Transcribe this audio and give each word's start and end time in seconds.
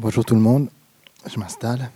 Bonjour 0.00 0.24
tout 0.24 0.36
le 0.36 0.40
monde, 0.40 0.68
je 1.26 1.40
m'installe. 1.40 1.90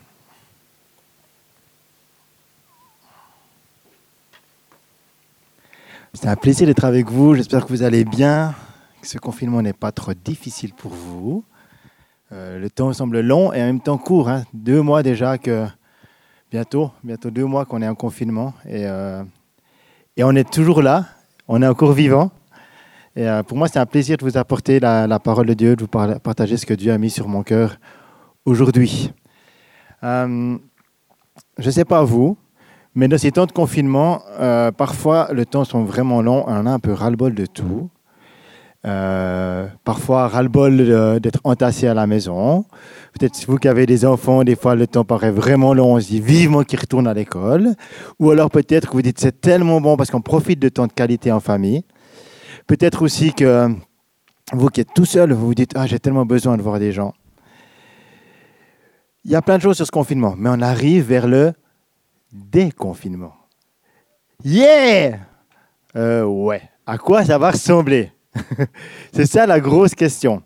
C'est 6.13 6.27
un 6.27 6.35
plaisir 6.35 6.67
d'être 6.67 6.85
avec 6.85 7.09
vous, 7.09 7.37
j'espère 7.37 7.65
que 7.65 7.69
vous 7.69 7.85
allez 7.85 8.05
bien, 8.05 8.57
que 9.01 9.07
ce 9.07 9.19
confinement 9.19 9.63
n'est 9.63 9.73
pas 9.73 9.93
trop 9.93 10.15
difficile 10.15 10.75
pour 10.75 10.91
vous. 10.91 11.45
Euh, 12.33 12.59
le 12.59 12.69
temps 12.71 12.93
semble 12.93 13.21
long 13.21 13.53
et 13.53 13.63
en 13.63 13.67
même 13.67 13.81
temps 13.81 13.99
court, 13.99 14.29
hein. 14.29 14.43
deux 14.53 14.83
mois 14.83 15.05
déjà 15.05 15.39
que 15.39 15.69
bientôt, 16.51 16.91
bientôt 17.05 17.31
deux 17.31 17.47
mois 17.47 17.67
qu'on 17.67 17.83
est 17.83 17.89
en 17.89 17.95
confinement 17.95 18.53
et, 18.65 18.85
euh, 18.85 19.23
et 20.17 20.25
on 20.25 20.33
est 20.33 20.51
toujours 20.53 20.83
là, 20.83 21.07
on 21.47 21.63
est 21.63 21.69
encore 21.69 21.93
vivant. 21.93 22.33
Euh, 23.19 23.43
pour 23.43 23.59
moi, 23.59 23.69
c'est 23.69 23.79
un 23.79 23.87
plaisir 23.87 24.17
de 24.17 24.25
vous 24.25 24.39
apporter 24.39 24.81
la, 24.81 25.19
parole 25.19 25.47
de 25.47 25.55
Dieu, 25.55 25.77
de 25.77 25.83
vous 25.83 26.19
partager 26.19 26.57
ce 26.57 26.65
que 26.65 26.75
Dieu 26.75 26.93
a 26.93 26.99
mis 26.99 27.11
sur 27.11 27.29
mon 27.29 27.43
cœur 27.43 27.77
aujourd'hui. 28.45 29.13
Euh, 30.03 30.57
je 31.59 31.67
ne 31.67 31.71
sais 31.71 31.85
pas 31.85 32.03
vous, 32.05 32.37
mais 32.95 33.09
dans 33.09 33.19
ces 33.19 33.31
temps 33.33 33.47
de 33.47 33.53
confinement, 33.53 34.23
euh, 34.41 34.73
parfois 34.73 35.29
le 35.33 35.45
temps 35.45 35.65
sont 35.65 35.85
vraiment 35.85 36.23
long, 36.23 36.45
on 36.47 36.67
a 36.67 36.71
un 36.71 36.79
peu 36.79 36.93
ras-le-bol 36.93 37.35
de 37.35 37.47
tout. 37.47 37.91
Parfois 38.83 40.27
ras-le-bol 40.27 41.21
d'être 41.21 41.39
entassé 41.45 41.87
à 41.87 41.95
la 41.95 42.09
maison. 42.09 42.65
Peut-être 43.17 43.45
vous 43.47 43.59
qui 43.59 43.69
avez 43.69 43.87
des 43.87 44.05
enfants, 44.05 44.43
des 44.43 44.57
fois 44.57 44.75
le 44.75 44.89
temps 44.89 45.05
paraît 45.05 45.31
vraiment 45.31 45.73
long, 45.73 45.95
on 45.95 46.01
se 46.01 46.09
dit 46.09 46.21
vivement 46.21 46.65
qu'ils 46.65 46.81
retournent 46.81 47.07
à 47.07 47.15
l'école. 47.15 47.75
Ou 48.19 48.31
alors 48.31 48.51
peut-être 48.51 48.89
que 48.89 48.93
vous 48.95 49.03
dites 49.03 49.21
c'est 49.21 49.41
tellement 49.41 49.81
bon 49.81 49.97
parce 49.97 50.11
qu'on 50.11 50.23
profite 50.23 50.59
de 50.59 50.69
temps 50.69 50.87
de 50.87 50.93
qualité 50.93 51.31
en 51.31 51.39
famille. 51.39 51.85
Peut-être 52.67 53.03
aussi 53.03 53.33
que 53.33 53.69
vous 54.53 54.69
qui 54.69 54.81
êtes 54.81 54.93
tout 54.95 55.05
seul, 55.05 55.33
vous 55.33 55.47
vous 55.47 55.55
dites 55.55 55.73
Ah, 55.75 55.87
j'ai 55.87 55.99
tellement 55.99 56.27
besoin 56.27 56.57
de 56.57 56.63
voir 56.63 56.79
des 56.79 56.93
gens. 56.93 57.15
Il 59.25 59.31
y 59.31 59.37
a 59.37 59.43
plein 59.43 59.57
de 59.57 59.63
choses 59.63 59.77
sur 59.77 59.87
ce 59.87 59.93
confinement, 59.93 60.35
mais 60.37 60.51
on 60.51 60.61
arrive 60.61 61.05
vers 61.05 61.29
le 61.29 61.53
déconfinement. 62.33 63.35
Yeah 64.45 65.21
euh, 65.97 66.25
Ouais. 66.25 66.63
À 66.87 66.99
quoi 66.99 67.25
ça 67.25 67.39
va 67.39 67.53
ressembler? 67.53 68.11
C'est 69.13 69.27
ça 69.27 69.47
la 69.47 69.61
grosse 69.61 69.95
question. 69.95 70.43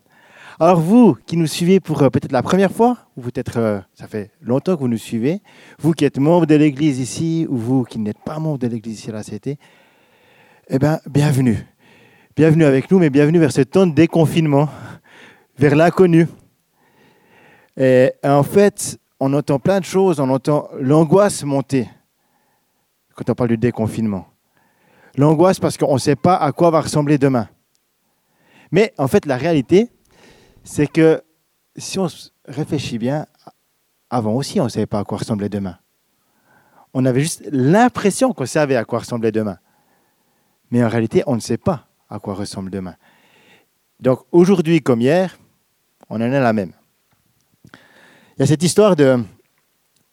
Alors 0.58 0.80
vous 0.80 1.17
qui 1.27 1.36
nous 1.36 1.47
suivez 1.47 1.80
pour 1.80 2.03
euh, 2.03 2.11
peut-être 2.11 2.33
la 2.33 2.42
première 2.42 2.73
fois, 2.73 2.98
ou 3.17 3.23
peut-être 3.23 3.58
euh, 3.58 3.80
ça 3.95 4.06
fait 4.06 4.30
longtemps 4.41 4.75
que 4.75 4.80
vous 4.80 4.89
nous 4.89 4.97
suivez, 4.98 5.41
vous 5.78 5.92
qui 5.92 6.05
êtes 6.05 6.19
membre 6.19 6.47
de 6.47 6.55
l'Église 6.55 6.98
ici, 6.98 7.47
ou 7.48 7.56
vous 7.56 7.84
qui 7.84 7.98
n'êtes 7.98 8.23
pas 8.25 8.39
membre 8.39 8.58
de 8.58 8.67
l'Église 8.67 9.01
ici 9.01 9.11
à 9.11 9.14
la 9.14 9.23
CT, 9.23 9.58
eh 10.69 10.78
bien, 10.78 10.98
bienvenue 11.06 11.67
bienvenue 12.37 12.67
avec 12.67 12.91
nous, 12.91 12.98
mais 12.98 13.09
bienvenue 13.09 13.39
vers 13.39 13.51
ce 13.51 13.62
temps 13.62 13.87
de 13.87 13.95
déconfinement, 13.95 14.69
vers 15.56 15.75
l'inconnu. 15.75 16.29
Et 17.79 18.12
en 18.23 18.42
fait, 18.42 18.98
on 19.19 19.33
entend 19.33 19.59
plein 19.59 19.81
de 19.81 19.87
choses, 19.87 20.20
on 20.20 20.29
entend 20.29 20.69
l'angoisse 20.79 21.45
monter 21.45 21.89
quand 23.14 23.31
on 23.31 23.34
parle 23.34 23.48
du 23.48 23.57
déconfinement. 23.57 24.27
L'angoisse 25.17 25.59
parce 25.59 25.79
qu'on 25.79 25.95
ne 25.95 25.98
sait 25.98 26.14
pas 26.14 26.37
à 26.37 26.53
quoi 26.53 26.69
va 26.70 26.83
ressembler 26.83 27.17
demain. 27.17 27.48
Mais 28.70 28.92
en 28.98 29.09
fait, 29.09 29.25
la 29.25 29.39
réalité, 29.39 29.91
c'est 30.62 30.89
que 30.89 31.23
si 31.75 31.98
on 31.98 32.09
réfléchit 32.47 32.98
bien, 32.98 33.25
avant 34.11 34.34
aussi, 34.34 34.61
on 34.61 34.64
ne 34.64 34.69
savait 34.69 34.84
pas 34.84 34.98
à 34.98 35.05
quoi 35.05 35.17
ressemblait 35.17 35.48
demain. 35.48 35.79
On 36.92 37.07
avait 37.07 37.23
juste 37.23 37.48
l'impression 37.51 38.34
qu'on 38.34 38.45
savait 38.45 38.77
à 38.77 38.84
quoi 38.84 38.98
ressemblait 38.98 39.33
demain. 39.33 39.57
Mais 40.70 40.84
en 40.84 40.89
réalité, 40.91 41.23
on 41.27 41.34
ne 41.34 41.41
sait 41.41 41.57
pas 41.57 41.89
à 42.08 42.18
quoi 42.18 42.34
ressemble 42.34 42.70
demain. 42.70 42.94
Donc 44.00 44.20
aujourd'hui 44.32 44.80
comme 44.80 45.00
hier, 45.00 45.38
on 46.08 46.16
en 46.16 46.20
est 46.20 46.40
la 46.40 46.52
même. 46.52 46.72
Il 48.36 48.40
y 48.40 48.42
a 48.42 48.46
cette 48.46 48.62
histoire 48.62 48.96
de, 48.96 49.18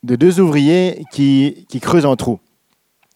de 0.03 0.15
deux 0.15 0.39
ouvriers 0.39 1.03
qui, 1.11 1.65
creusent 1.81 2.05
un 2.05 2.15
trou. 2.15 2.39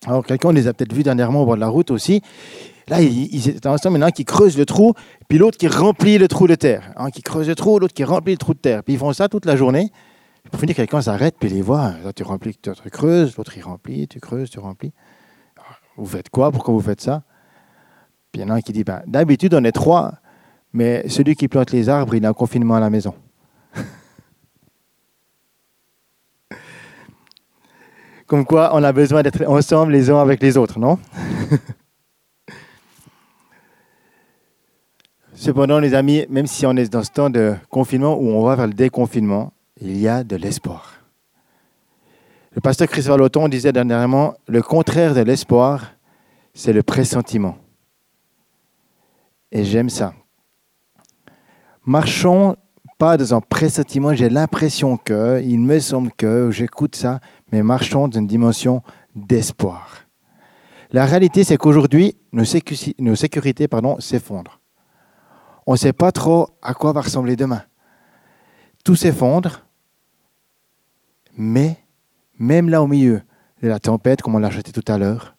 Alors 0.05 0.25
quelqu'un 0.25 0.51
les 0.51 0.67
a 0.67 0.73
peut-être 0.73 0.93
vus 0.93 1.03
dernièrement 1.03 1.43
au 1.43 1.45
bord 1.45 1.55
de 1.55 1.61
la 1.61 1.69
route 1.69 1.91
aussi. 1.91 2.21
Là, 2.89 3.01
ils, 3.01 3.49
étaient 3.49 3.67
ensemble, 3.67 3.93
maintenant 3.93 4.11
qui 4.11 4.23
creuse 4.23 4.57
le 4.57 4.65
trou, 4.65 4.93
puis 5.27 5.37
l'autre 5.37 5.57
qui 5.57 5.67
remplit 5.67 6.17
le 6.17 6.29
trou 6.29 6.47
de 6.47 6.55
terre. 6.55 6.93
Un 6.95 7.09
qui 7.09 7.21
creuse 7.21 7.47
le 7.47 7.55
trou, 7.55 7.79
l'autre 7.79 7.93
qui 7.93 8.05
remplit 8.05 8.33
le 8.33 8.37
trou 8.37 8.53
de 8.53 8.59
terre. 8.59 8.83
Puis 8.83 8.93
ils 8.93 8.99
font 8.99 9.11
ça 9.11 9.27
toute 9.27 9.45
la 9.45 9.57
journée. 9.57 9.91
Pour 10.49 10.61
finir, 10.61 10.73
quelqu'un 10.73 11.01
s'arrête, 11.01 11.35
puis 11.37 11.49
les 11.49 11.61
voit. 11.61 11.93
Là, 12.03 12.13
tu 12.13 12.23
remplis, 12.23 12.55
tu 12.55 12.71
creuses, 12.89 13.35
l'autre 13.35 13.51
il 13.57 13.63
remplit, 13.63 14.07
tu 14.07 14.21
creuses, 14.21 14.49
tu 14.49 14.59
remplis. 14.59 14.93
Vous 15.97 16.05
faites 16.05 16.29
quoi? 16.29 16.51
Pourquoi 16.51 16.73
vous 16.73 16.81
faites 16.81 17.01
ça? 17.01 17.23
Il 18.37 18.41
y 18.41 18.43
en 18.43 18.49
a 18.49 18.53
un 18.53 18.61
qui 18.61 18.71
dit, 18.71 18.83
ben, 18.83 19.01
d'habitude 19.07 19.55
on 19.55 19.63
est 19.63 19.71
trois, 19.71 20.13
mais 20.71 21.09
celui 21.09 21.35
qui 21.35 21.47
plante 21.47 21.71
les 21.71 21.89
arbres, 21.89 22.13
il 22.13 22.23
a 22.23 22.29
un 22.29 22.33
confinement 22.33 22.75
à 22.75 22.79
la 22.79 22.91
maison. 22.91 23.15
Comme 28.27 28.45
quoi, 28.45 28.69
on 28.73 28.83
a 28.83 28.91
besoin 28.93 29.23
d'être 29.23 29.43
ensemble 29.47 29.91
les 29.93 30.11
uns 30.11 30.21
avec 30.21 30.39
les 30.43 30.55
autres, 30.55 30.77
non? 30.77 30.99
Cependant, 35.33 35.79
les 35.79 35.95
amis, 35.95 36.27
même 36.29 36.45
si 36.45 36.67
on 36.67 36.75
est 36.75 36.91
dans 36.91 37.03
ce 37.03 37.09
temps 37.11 37.31
de 37.31 37.55
confinement 37.69 38.15
où 38.19 38.27
on 38.29 38.43
va 38.43 38.55
vers 38.55 38.67
le 38.67 38.73
déconfinement, 38.73 39.51
il 39.81 39.97
y 39.97 40.07
a 40.07 40.23
de 40.23 40.35
l'espoir. 40.35 41.01
Le 42.53 42.61
pasteur 42.61 42.87
Christophe 42.87 43.17
Loton 43.17 43.47
disait 43.47 43.71
dernièrement, 43.71 44.35
le 44.47 44.61
contraire 44.61 45.15
de 45.15 45.21
l'espoir, 45.21 45.93
c'est 46.53 46.73
le 46.73 46.83
pressentiment. 46.83 47.57
Et 49.51 49.63
j'aime 49.63 49.89
ça. 49.89 50.13
Marchons 51.85 52.55
pas 52.97 53.15
dans 53.15 53.33
un 53.33 53.41
pressentiment, 53.41 54.13
j'ai 54.13 54.29
l'impression 54.29 54.97
que, 54.97 55.41
il 55.43 55.59
me 55.59 55.79
semble 55.79 56.11
que, 56.11 56.49
j'écoute 56.51 56.95
ça, 56.95 57.19
mais 57.51 57.61
marchons 57.61 58.07
dans 58.07 58.19
une 58.19 58.27
dimension 58.27 58.81
d'espoir. 59.15 60.07
La 60.91 61.05
réalité, 61.05 61.43
c'est 61.43 61.57
qu'aujourd'hui, 61.57 62.17
nos, 62.31 62.45
sécurités 62.45 63.67
s'effondrent. 63.99 64.59
On 65.65 65.73
ne 65.73 65.77
sait 65.77 65.93
pas 65.93 66.11
trop 66.11 66.49
à 66.61 66.73
quoi 66.73 66.93
va 66.93 67.01
ressembler 67.01 67.35
demain. 67.35 67.61
Tout 68.83 68.95
s'effondre, 68.95 69.65
mais 71.37 71.77
même 72.39 72.69
là 72.69 72.81
au 72.81 72.87
milieu 72.87 73.21
de 73.61 73.67
la 73.67 73.79
tempête, 73.79 74.21
comme 74.21 74.35
on 74.35 74.39
l'a 74.39 74.47
acheté 74.47 74.71
tout 74.71 74.91
à 74.91 74.97
l'heure, 74.97 75.35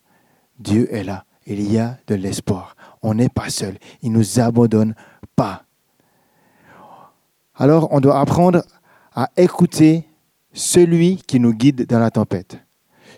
Dieu 0.59 0.93
est 0.95 1.05
là. 1.05 1.25
Il 1.47 1.73
y 1.73 1.79
a 1.79 1.97
de 2.07 2.15
l'espoir 2.15 2.77
on 3.03 3.15
n'est 3.15 3.29
pas 3.29 3.51
seul. 3.51 3.77
Il 4.03 4.13
ne 4.13 4.19
nous 4.19 4.41
abandonne 4.41 4.95
pas. 5.37 5.65
Alors 7.55 7.89
on 7.91 8.01
doit 8.01 8.21
apprendre 8.21 8.63
à 9.15 9.31
écouter 9.37 10.05
celui 10.53 11.17
qui 11.17 11.41
nous 11.41 11.53
guide 11.53 11.87
dans 11.87 11.99
la 11.99 12.11
tempête, 12.11 12.59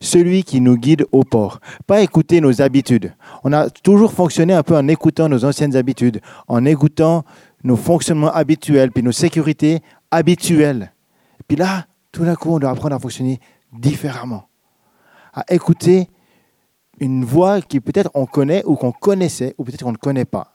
celui 0.01 0.45
qui 0.45 0.61
nous 0.61 0.77
guide 0.77 1.07
au 1.13 1.25
port, 1.25 1.61
pas 1.87 2.01
écouter 2.01 2.41
nos 2.41 2.63
habitudes. 2.63 3.15
On 3.45 3.53
a 3.53 3.69
toujours 3.71 4.13
fonctionné 4.13 4.55
un 4.55 4.63
peu 4.63 4.77
en 4.77 4.89
écoutant 4.89 5.29
nos 5.29 5.45
anciennes 5.45 5.77
habitudes, 5.77 6.21
en 6.49 6.65
écoutant 6.65 7.25
nos 7.65 7.77
fonctionnements 7.77 8.33
habituels, 8.33 8.91
puis 8.93 9.03
nos 9.03 9.13
sécurités 9.13 9.81
habituelles. 10.11 10.93
Puis 11.47 11.57
là, 11.57 11.87
tout 12.13 12.25
d'un 12.25 12.35
coup, 12.35 12.51
on 12.51 12.59
doit 12.59 12.71
apprendre 12.71 12.97
à 12.97 12.99
fonctionner 12.99 13.41
différemment, 13.73 14.49
à 15.33 15.45
écouter 15.53 16.09
une 17.01 17.25
voix 17.25 17.61
qui 17.63 17.81
peut-être 17.81 18.11
on 18.15 18.27
connaît 18.27 18.63
ou 18.65 18.77
qu'on 18.77 18.93
connaissait 18.93 19.55
ou 19.59 19.65
peut-être 19.65 19.83
qu'on 19.83 19.93
ne 19.93 19.97
connaît 19.97 20.27
pas. 20.27 20.53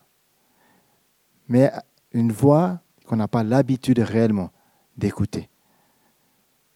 Mais 1.48 1.72
une 2.14 2.32
voix 2.32 2.80
qu'on 3.06 3.18
n'a 3.18 3.28
pas 3.28 3.44
l'habitude 3.44 4.00
réellement 4.00 4.52
d'écouter. 4.98 5.50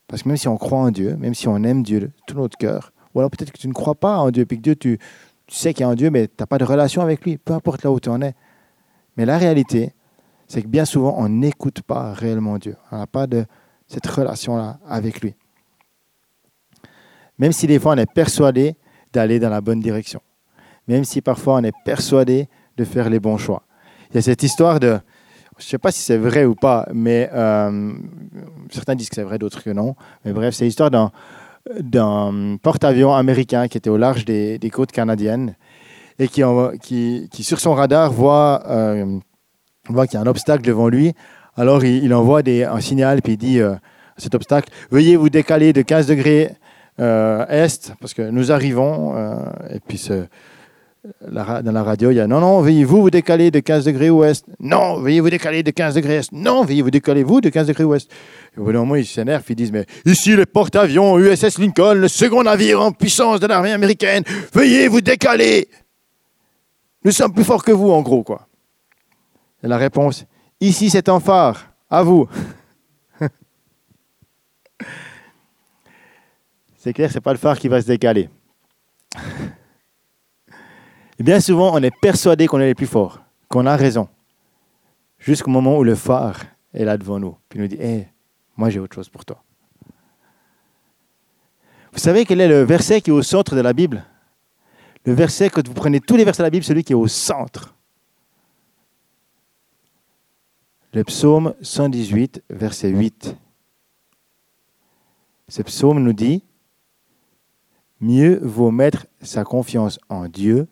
Parce 0.08 0.24
que 0.24 0.28
même 0.28 0.38
si 0.38 0.47
on 0.47 0.58
croit 0.58 0.79
en 0.79 0.91
Dieu, 0.91 1.16
même 1.16 1.35
si 1.35 1.47
on 1.47 1.63
aime 1.63 1.84
Dieu 1.84 2.00
de 2.00 2.12
tout 2.25 2.35
notre 2.35 2.58
cœur, 2.58 2.91
ou 3.13 3.19
alors 3.19 3.29
peut-être 3.29 3.52
que 3.52 3.58
tu 3.58 3.68
ne 3.68 3.74
crois 3.74 3.96
pas 3.96 4.18
en 4.18 4.31
Dieu, 4.31 4.46
puis 4.46 4.58
que 4.58 4.63
Dieu, 4.63 4.75
tu, 4.75 5.00
sais 5.47 5.74
qu'il 5.74 5.81
y 5.81 5.84
a 5.84 5.90
un 5.90 5.96
Dieu, 5.96 6.09
mais 6.09 6.28
tu 6.28 6.34
n'as 6.40 6.46
pas 6.46 6.58
de 6.58 6.63
relation 6.63 7.02
avec 7.02 7.24
lui, 7.24 7.38
peu 7.38 7.53
importe 7.53 7.84
là 7.84 7.91
où 7.91 8.00
tu 8.00 8.09
en 8.09 8.22
es. 8.22 8.34
Mais 9.18 9.25
la 9.25 9.38
réalité, 9.38 9.94
c'est 10.47 10.63
que 10.63 10.68
bien 10.68 10.85
souvent, 10.85 11.16
on 11.18 11.29
n'écoute 11.29 11.81
pas 11.84 12.13
réellement 12.13 12.58
Dieu. 12.58 12.75
On 12.91 12.97
n'a 12.97 13.08
pas 13.08 13.28
de 13.28 13.46
cette 13.88 14.05
relation-là 14.05 14.79
avec 14.88 15.22
lui. 15.22 15.35
Même 17.38 17.52
si 17.52 17.67
des 17.67 17.79
fois 17.79 17.93
on 17.93 17.97
est 17.97 18.11
persuadé 18.11 18.76
d'aller 19.14 19.40
dans 19.40 19.50
la 19.50 19.61
bonne 19.61 19.79
direction. 19.79 20.22
Même 20.88 21.03
si 21.03 21.22
parfois 21.22 21.56
on 21.56 21.64
est 21.64 21.76
persuadé 21.85 22.47
de 22.78 22.84
faire 22.84 23.09
les 23.09 23.20
bons 23.20 23.38
choix. 23.38 23.64
Il 24.11 24.16
y 24.16 24.17
a 24.17 24.22
cette 24.22 24.44
histoire 24.44 24.79
de, 24.79 25.00
je 25.59 25.66
ne 25.66 25.70
sais 25.70 25.78
pas 25.78 25.91
si 25.91 26.02
c'est 26.02 26.17
vrai 26.17 26.46
ou 26.46 26.56
pas, 26.56 26.88
mais 26.94 27.29
euh, 27.34 27.91
certains 28.72 28.96
disent 28.96 29.09
que 29.09 29.16
c'est 29.16 29.23
vrai, 29.23 29.38
d'autres 29.38 29.61
que 29.61 29.70
non. 29.70 29.96
Mais 30.23 30.32
bref, 30.32 30.56
c'est 30.56 30.66
l'histoire 30.66 30.90
d'un, 30.90 31.11
porte-avions 32.64 33.14
américain 33.14 33.67
qui 33.67 33.78
était 33.78 33.90
au 33.90 33.97
large 33.97 34.26
des, 34.26 34.72
côtes 34.72 34.91
canadiennes 34.91 35.55
et 36.17 36.28
qui, 36.28 36.41
qui, 36.82 37.28
qui, 37.29 37.44
sur 37.44 37.59
son 37.59 37.73
radar, 37.73 38.12
voit, 38.12 38.64
euh, 38.67 39.20
voit 39.90 40.08
qu'il 40.08 40.16
y 40.16 40.17
a 40.17 40.22
un 40.22 40.28
obstacle 40.28 40.64
devant 40.64 40.88
lui. 40.88 41.14
Alors, 41.55 41.84
il, 41.84 42.14
envoie 42.14 42.41
des, 42.41 42.64
un 42.64 42.79
signal, 42.79 43.22
puis 43.22 43.34
il 43.34 43.38
dit 43.38 43.59
euh, 43.59 43.76
cet 44.17 44.35
obstacle, 44.35 44.70
veuillez 44.91 45.17
vous 45.17 45.29
décaler 45.29 45.73
de 45.73 45.82
15 45.82 46.08
degrés 46.08 46.52
est, 46.99 47.93
parce 47.99 48.13
que 48.13 48.22
nous 48.29 48.51
arrivons, 48.51 49.16
euh, 49.16 49.35
et 49.73 49.79
puis 49.79 49.97
dans 51.31 51.72
la 51.72 51.84
radio, 51.84 52.11
il 52.11 52.16
y 52.16 52.19
a 52.19 52.28
non, 52.28 52.41
non, 52.41 52.61
veuillez 52.61 52.84
vous 52.84 53.01
vous 53.01 53.09
décaler 53.09 53.51
de 53.51 53.59
15 53.59 53.85
degrés 53.85 54.09
ouest. 54.09 54.46
Non, 54.59 54.99
veuillez 54.99 55.22
vous 55.22 55.29
décaler 55.29 55.63
de 55.63 55.72
15 55.72 55.96
degrés 55.96 56.17
est. 56.17 56.31
Non, 56.34 56.66
veuillez 56.66 56.81
vous 56.81 56.91
décaler 56.91 57.23
vous 57.23 57.40
de 57.40 57.49
15 57.49 57.67
degrés 57.67 57.85
ouest. 57.85 58.11
Et 58.55 58.59
au 58.59 58.66
bout 58.66 58.73
d'un 58.73 58.79
moment, 58.79 58.96
ils 58.96 59.05
s'énervent, 59.05 59.43
ils 59.47 59.55
disent, 59.55 59.72
mais 59.72 59.85
ici, 60.05 60.35
le 60.35 60.46
porte-avions 60.46 61.17
USS 61.17 61.57
Lincoln, 61.57 61.93
le 61.93 62.09
second 62.09 62.43
navire 62.43 62.81
en 62.81 62.91
puissance 62.91 63.40
de 63.40 63.47
l'armée 63.47 63.72
américaine, 63.72 64.23
veuillez 64.53 64.90
vous 64.90 65.02
décaler. 65.02 65.69
Nous 67.05 67.11
sommes 67.11 67.34
plus 67.34 67.45
forts 67.45 67.63
que 67.63 67.72
vous, 67.72 67.91
en 67.91 68.02
gros, 68.02 68.23
quoi. 68.23 68.47
Et 69.63 69.67
la 69.67 69.78
réponse, 69.78 70.25
ici, 70.59 70.90
c'est 70.90 71.07
un 71.07 71.22
phare, 71.22 71.72
à 71.90 72.03
vous. 72.03 72.28
C'est 76.90 76.94
clair, 76.94 77.12
c'est 77.12 77.22
pas 77.22 77.34
le 77.34 77.38
phare 77.38 77.59
qui 77.59 77.68
va 77.68 77.80
se 77.80 77.86
décaler. 77.86 78.30
Et 81.20 81.20
bien 81.24 81.40
souvent, 81.40 81.72
on 81.76 81.84
est 81.84 81.96
persuadé 82.02 82.47
qu'on 82.47 82.59
est 82.59 82.66
les 82.66 82.74
plus 82.74 82.88
forts, 82.88 83.22
qu'on 83.47 83.68
a 83.68 83.76
raison, 83.76 84.09
jusqu'au 85.20 85.52
moment 85.52 85.78
où 85.78 85.84
le 85.84 85.94
phare 85.94 86.41
est 86.74 86.86
là 86.86 86.97
devant 86.97 87.20
nous, 87.20 87.38
puis 87.47 87.59
nous 87.59 87.68
dit 87.68 87.76
Hé, 87.80 88.08
moi 88.58 88.72
j'ai 88.72 88.80
autre 88.80 88.96
chose 88.96 89.08
pour 89.08 89.24
toi. 89.24 89.44
Vous 91.94 92.00
savez 92.00 92.26
quel 92.26 92.41
est 92.41 92.47
le 92.47 92.64
verset 92.64 93.02
qui 93.02 93.12
est 93.12 93.14
au 93.14 93.22
centre 93.22 93.56
de 93.56 93.62
la 93.62 93.74
Bible? 93.74 94.03
Le 95.06 95.14
verset, 95.14 95.52
quand 95.52 95.68
vous 95.68 95.76
prenez 95.76 96.00
tous 96.00 96.16
les 96.16 96.24
versets 96.24 96.41
de 96.41 96.47
la 96.47 96.50
Bible, 96.50 96.66
celui 96.66 96.84
qui 96.84 96.94
est 96.94 96.96
au 96.96 97.08
centre. 97.08 97.76
Le 100.94 101.03
psaume 101.03 101.53
118, 101.62 102.46
verset 102.50 102.90
8. 102.90 103.36
Ce 105.50 105.62
psaume 105.62 106.02
nous 106.02 106.14
dit 106.14 106.41
Mieux 108.01 108.40
vaut 108.41 108.72
mettre 108.72 109.07
sa 109.22 109.43
confiance 109.43 109.99
en 110.09 110.28
Dieu 110.28 110.67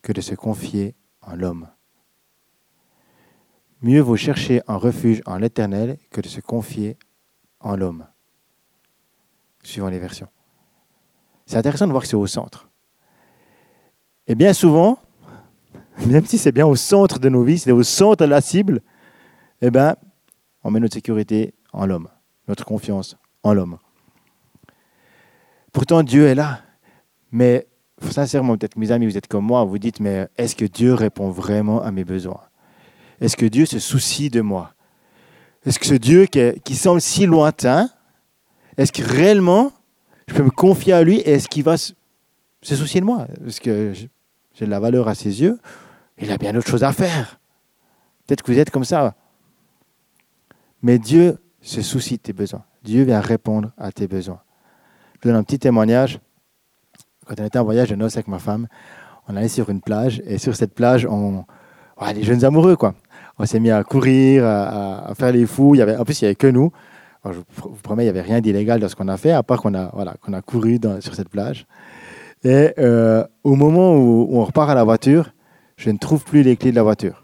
que 0.00 0.12
de 0.12 0.20
se 0.20 0.34
confier 0.34 0.94
en 1.20 1.36
l'homme. 1.36 1.68
Mieux 3.82 4.00
vaut 4.00 4.16
chercher 4.16 4.62
un 4.68 4.76
refuge 4.76 5.20
en 5.26 5.38
l'Éternel 5.38 5.98
que 6.10 6.20
de 6.20 6.28
se 6.28 6.40
confier 6.40 6.96
en 7.60 7.76
l'homme, 7.76 8.06
suivant 9.62 9.88
les 9.88 9.98
versions. 9.98 10.28
C'est 11.46 11.56
intéressant 11.56 11.86
de 11.86 11.90
voir 11.90 12.04
que 12.04 12.08
c'est 12.08 12.16
au 12.16 12.26
centre. 12.26 12.68
Et 14.26 14.34
bien 14.34 14.52
souvent, 14.52 14.98
même 16.06 16.24
si 16.24 16.38
c'est 16.38 16.52
bien 16.52 16.66
au 16.66 16.76
centre 16.76 17.18
de 17.18 17.28
nos 17.28 17.42
vies, 17.42 17.58
c'est 17.58 17.72
au 17.72 17.82
centre 17.82 18.24
de 18.24 18.30
la 18.30 18.40
cible, 18.40 18.82
eh 19.60 19.70
bien, 19.70 19.96
on 20.64 20.70
met 20.70 20.80
notre 20.80 20.94
sécurité 20.94 21.54
en 21.72 21.86
l'homme, 21.86 22.08
notre 22.48 22.64
confiance 22.64 23.16
en 23.42 23.52
l'homme. 23.52 23.78
Pourtant, 25.72 26.02
Dieu 26.02 26.26
est 26.26 26.34
là. 26.34 26.60
Mais 27.30 27.66
sincèrement, 28.10 28.56
peut-être 28.56 28.76
mes 28.76 28.92
amis, 28.92 29.06
vous 29.06 29.16
êtes 29.16 29.26
comme 29.26 29.46
moi, 29.46 29.64
vous 29.64 29.78
dites, 29.78 30.00
mais 30.00 30.28
est-ce 30.36 30.54
que 30.54 30.66
Dieu 30.66 30.94
répond 30.94 31.30
vraiment 31.30 31.82
à 31.82 31.90
mes 31.90 32.04
besoins? 32.04 32.40
Est-ce 33.20 33.36
que 33.36 33.46
Dieu 33.46 33.66
se 33.66 33.78
soucie 33.78 34.30
de 34.30 34.40
moi? 34.40 34.74
Est-ce 35.64 35.78
que 35.78 35.86
ce 35.86 35.94
Dieu 35.94 36.26
qui, 36.26 36.74
semble 36.76 37.00
si 37.00 37.24
lointain, 37.24 37.88
est-ce 38.76 38.92
que 38.92 39.02
réellement 39.02 39.72
je 40.28 40.34
peux 40.34 40.42
me 40.42 40.50
confier 40.50 40.92
à 40.92 41.02
lui 41.02 41.18
et 41.18 41.32
est-ce 41.32 41.48
qu'il 41.48 41.62
va 41.62 41.76
se, 41.76 41.94
soucier 42.62 43.00
de 43.00 43.06
moi? 43.06 43.26
Est-ce 43.46 43.60
que 43.60 43.92
j'ai 43.92 44.64
de 44.64 44.70
la 44.70 44.80
valeur 44.80 45.08
à 45.08 45.14
ses 45.14 45.40
yeux 45.40 45.58
Il 46.18 46.30
a 46.32 46.38
bien 46.38 46.54
autre 46.56 46.68
chose 46.68 46.84
à 46.84 46.92
faire. 46.92 47.38
Peut-être 48.26 48.42
que 48.42 48.52
vous 48.52 48.58
êtes 48.58 48.70
comme 48.70 48.84
ça. 48.84 49.14
Mais 50.82 50.98
Dieu 50.98 51.38
se 51.60 51.80
soucie 51.80 52.16
de 52.16 52.22
tes 52.22 52.32
besoins. 52.32 52.64
Dieu 52.82 53.04
vient 53.04 53.20
répondre 53.20 53.70
à 53.78 53.92
tes 53.92 54.08
besoins. 54.08 54.40
Je 55.22 55.28
donne 55.28 55.36
un 55.36 55.42
petit 55.42 55.58
témoignage 55.58 56.18
quand 57.26 57.40
on 57.40 57.44
était 57.44 57.58
en 57.58 57.64
voyage 57.64 57.90
de 57.90 57.94
noces 57.94 58.16
avec 58.16 58.28
ma 58.28 58.38
femme, 58.38 58.66
on 59.28 59.36
allait 59.36 59.48
sur 59.48 59.70
une 59.70 59.80
plage 59.80 60.22
et 60.26 60.38
sur 60.38 60.56
cette 60.56 60.74
plage, 60.74 61.06
on, 61.06 61.44
les 62.14 62.22
jeunes 62.22 62.44
amoureux 62.44 62.76
quoi. 62.76 62.94
On 63.38 63.46
s'est 63.46 63.60
mis 63.60 63.70
à 63.70 63.82
courir, 63.82 64.44
à, 64.44 65.12
faire 65.14 65.32
les 65.32 65.46
fous. 65.46 65.76
En 65.80 66.04
plus, 66.04 66.20
il 66.20 66.24
n'y 66.24 66.28
avait 66.28 66.34
que 66.34 66.48
nous. 66.48 66.70
je 67.24 67.38
vous 67.56 67.76
promets, 67.82 68.02
il 68.02 68.06
n'y 68.06 68.10
avait 68.10 68.20
rien 68.20 68.40
d'illégal 68.40 68.80
dans 68.80 68.88
ce 68.88 68.96
qu'on 68.96 69.08
a 69.08 69.16
fait, 69.16 69.32
à 69.32 69.42
part 69.42 69.62
qu'on 69.62 69.74
a, 69.74 69.90
voilà, 69.94 70.14
a 70.32 70.42
couru 70.42 70.78
sur 71.00 71.14
cette 71.14 71.28
plage. 71.28 71.66
Et 72.44 72.72
euh, 72.78 73.24
au 73.44 73.54
moment 73.54 73.96
où, 73.96 74.28
on 74.32 74.44
repart 74.44 74.68
à 74.68 74.74
la 74.74 74.84
voiture, 74.84 75.32
je 75.76 75.90
ne 75.90 75.98
trouve 75.98 76.24
plus 76.24 76.42
les 76.42 76.56
clés 76.56 76.72
de 76.72 76.76
la 76.76 76.82
voiture. 76.82 77.21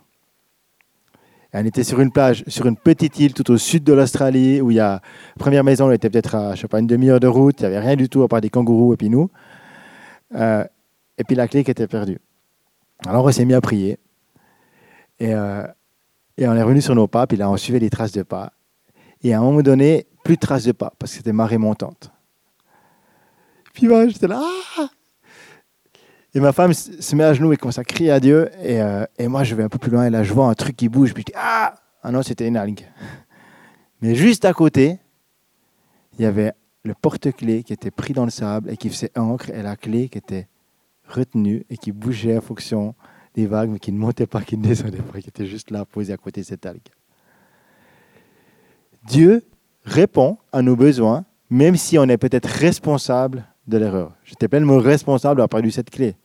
On 1.55 1.65
était 1.65 1.85
sur 1.85 2.01
une 2.01 2.13
plage, 2.13 2.45
sur 2.47 2.67
une 2.67 2.77
petite 2.77 3.19
île 3.19 3.33
tout 3.33 3.51
au 3.51 3.57
sud 3.57 3.83
de 3.83 3.95
l'Australie, 3.95 4.61
où 4.61 4.71
il 4.71 4.77
y 4.77 4.81
a 4.81 5.01
première 5.39 5.65
maison, 5.65 5.89
elle 5.89 5.97
était 5.97 6.11
peut-être 6.11 6.35
à 6.35 6.55
je 6.55 6.61
sais 6.61 6.69
pas, 6.69 6.79
une 6.79 6.87
demi-heure 6.87 7.21
de 7.21 7.27
route, 7.27 7.61
il 7.61 7.63
n'y 7.63 7.75
avait 7.75 7.87
rien 7.87 7.97
du 7.97 8.09
tout 8.09 8.23
à 8.23 8.29
part 8.29 8.41
des 8.41 8.51
kangourous 8.51 8.93
et 8.93 8.97
puis 8.97 9.09
nous. 9.09 9.31
Euh, 10.35 10.65
et 11.17 11.25
puis 11.25 11.35
la 11.35 11.49
clé 11.49 11.65
qui 11.65 11.71
était 11.71 11.87
perdue. 11.87 12.19
Alors 13.07 13.25
on 13.25 13.33
s'est 13.33 13.47
mis 13.47 13.55
à 13.55 13.61
prier. 13.63 13.99
Et, 15.21 15.35
euh, 15.35 15.67
et 16.37 16.47
on 16.47 16.55
est 16.55 16.63
revenu 16.63 16.83
sur 16.83 16.95
nos 16.95 17.07
pas, 17.07 17.27
puis 17.27 17.39
là 17.39 17.51
on 17.51 17.57
suivait 17.57 17.79
les 17.79 17.91
traces 17.91 18.13
de 18.13 18.23
pas. 18.23 18.53
Et 19.23 19.33
à 19.33 19.39
un 19.39 19.43
moment 19.43 19.63
donné, 19.63 20.07
plus 20.25 20.35
de 20.35 20.41
traces 20.41 20.65
de 20.65 20.73
pas, 20.73 20.93
parce 20.99 21.13
que 21.13 21.19
c'était 21.19 21.33
marée 21.33 21.59
montante. 21.59 22.13
Puis 23.73 23.89
moi, 23.89 24.09
j'étais 24.09 24.29
là. 24.29 24.43
Ah 24.79 24.89
et 26.35 26.41
ma 26.41 26.53
femme 26.53 26.73
se 26.75 27.17
met 27.17 27.25
à 27.25 27.33
genoux 27.33 27.53
et 27.53 27.57
commence 27.57 27.79
à 27.79 27.85
crier 27.85 28.11
à 28.11 28.21
Dieu. 28.21 28.51
Et, 28.63 28.81
euh, 28.81 29.05
et, 29.19 29.29
moi, 29.29 29.45
je 29.45 29.55
vais 29.55 29.63
un 29.63 29.69
peu 29.69 29.79
plus 29.79 29.91
loin, 29.91 30.07
et 30.07 30.11
là, 30.11 30.23
je 30.23 30.33
vois 30.33 30.47
un 30.47 30.55
truc 30.55 30.77
qui 30.77 30.89
bouge. 30.89 31.15
Puis 31.15 31.25
je 31.27 31.33
dis 31.33 31.39
Ah 31.39 31.75
Ah 32.03 32.11
non, 32.11 32.23
c'était 32.23 32.47
une 32.47 32.57
algue. 32.57 32.87
Mais 34.01 34.15
juste 34.15 34.45
à 34.45 34.53
côté, 34.53 34.99
il 36.19 36.23
y 36.23 36.27
avait 36.27 36.53
le 36.85 36.95
porte-clés 36.95 37.63
qui 37.63 37.73
était 37.73 37.91
pris 37.91 38.13
dans 38.13 38.25
le 38.25 38.31
sable 38.31 38.71
et 38.71 38.77
qui 38.77 38.89
faisait 38.89 39.11
encre 39.17 39.51
et 39.51 39.63
la 39.63 39.77
clé 39.77 40.09
qui 40.09 40.19
était 40.19 40.49
retenue 41.09 41.65
et 41.71 41.77
qui 41.77 41.93
bougeait 41.93 42.39
en 42.39 42.41
fonction 42.41 42.95
des 43.35 43.47
vagues, 43.47 43.71
mais 43.71 43.79
qui 43.79 43.93
ne 43.93 43.99
montait 43.99 44.27
pas, 44.27 44.43
qui 44.43 44.57
ne 44.57 44.63
descendait 44.63 44.99
pas, 44.99 45.21
qui 45.21 45.29
était 45.29 45.47
juste 45.47 45.71
là 45.71 45.85
posé 45.85 46.13
à 46.13 46.17
côté 46.17 46.43
de 46.43 46.47
cette 46.47 46.67
algue. 46.67 46.81
Dieu 49.07 49.45
répond 49.85 50.39
à 50.53 50.63
nos 50.63 50.77
besoins, 50.77 51.25
même 51.51 51.77
si 51.77 51.99
on 51.99 52.05
est 52.05 52.19
peut-être 52.19 52.49
responsable 52.49 53.47
de 53.69 53.79
l'erreur. 53.79 54.13
J'étais 54.25 54.49
pleinement 54.49 54.79
responsable 54.79 55.37
d'avoir 55.37 55.49
perdu 55.49 55.71
cette 55.71 55.91
clé. 55.91 56.17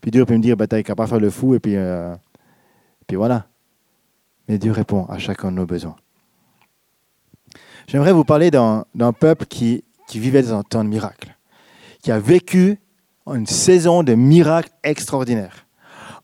Puis 0.00 0.10
Dieu 0.10 0.24
peut 0.24 0.34
me 0.34 0.42
dire, 0.42 0.56
bah, 0.56 0.66
t'as 0.66 0.82
qu'à 0.82 0.94
pas 0.94 1.06
faire 1.06 1.20
le 1.20 1.30
fou, 1.30 1.54
et 1.54 1.60
puis, 1.60 1.76
euh, 1.76 2.14
puis 3.06 3.16
voilà. 3.16 3.46
Mais 4.48 4.58
Dieu 4.58 4.72
répond 4.72 5.04
à 5.06 5.18
chacun 5.18 5.50
de 5.50 5.56
nos 5.56 5.66
besoins. 5.66 5.96
J'aimerais 7.86 8.12
vous 8.12 8.24
parler 8.24 8.50
d'un 8.50 9.12
peuple 9.12 9.46
qui 9.46 9.84
qui 10.06 10.20
vivait 10.20 10.42
dans 10.42 10.54
un 10.54 10.62
temps 10.62 10.84
de 10.84 10.88
miracle, 10.88 11.36
qui 12.02 12.12
a 12.12 12.18
vécu 12.18 12.78
une 13.26 13.46
saison 13.46 14.02
de 14.02 14.14
miracles 14.14 14.70
extraordinaires. 14.82 15.66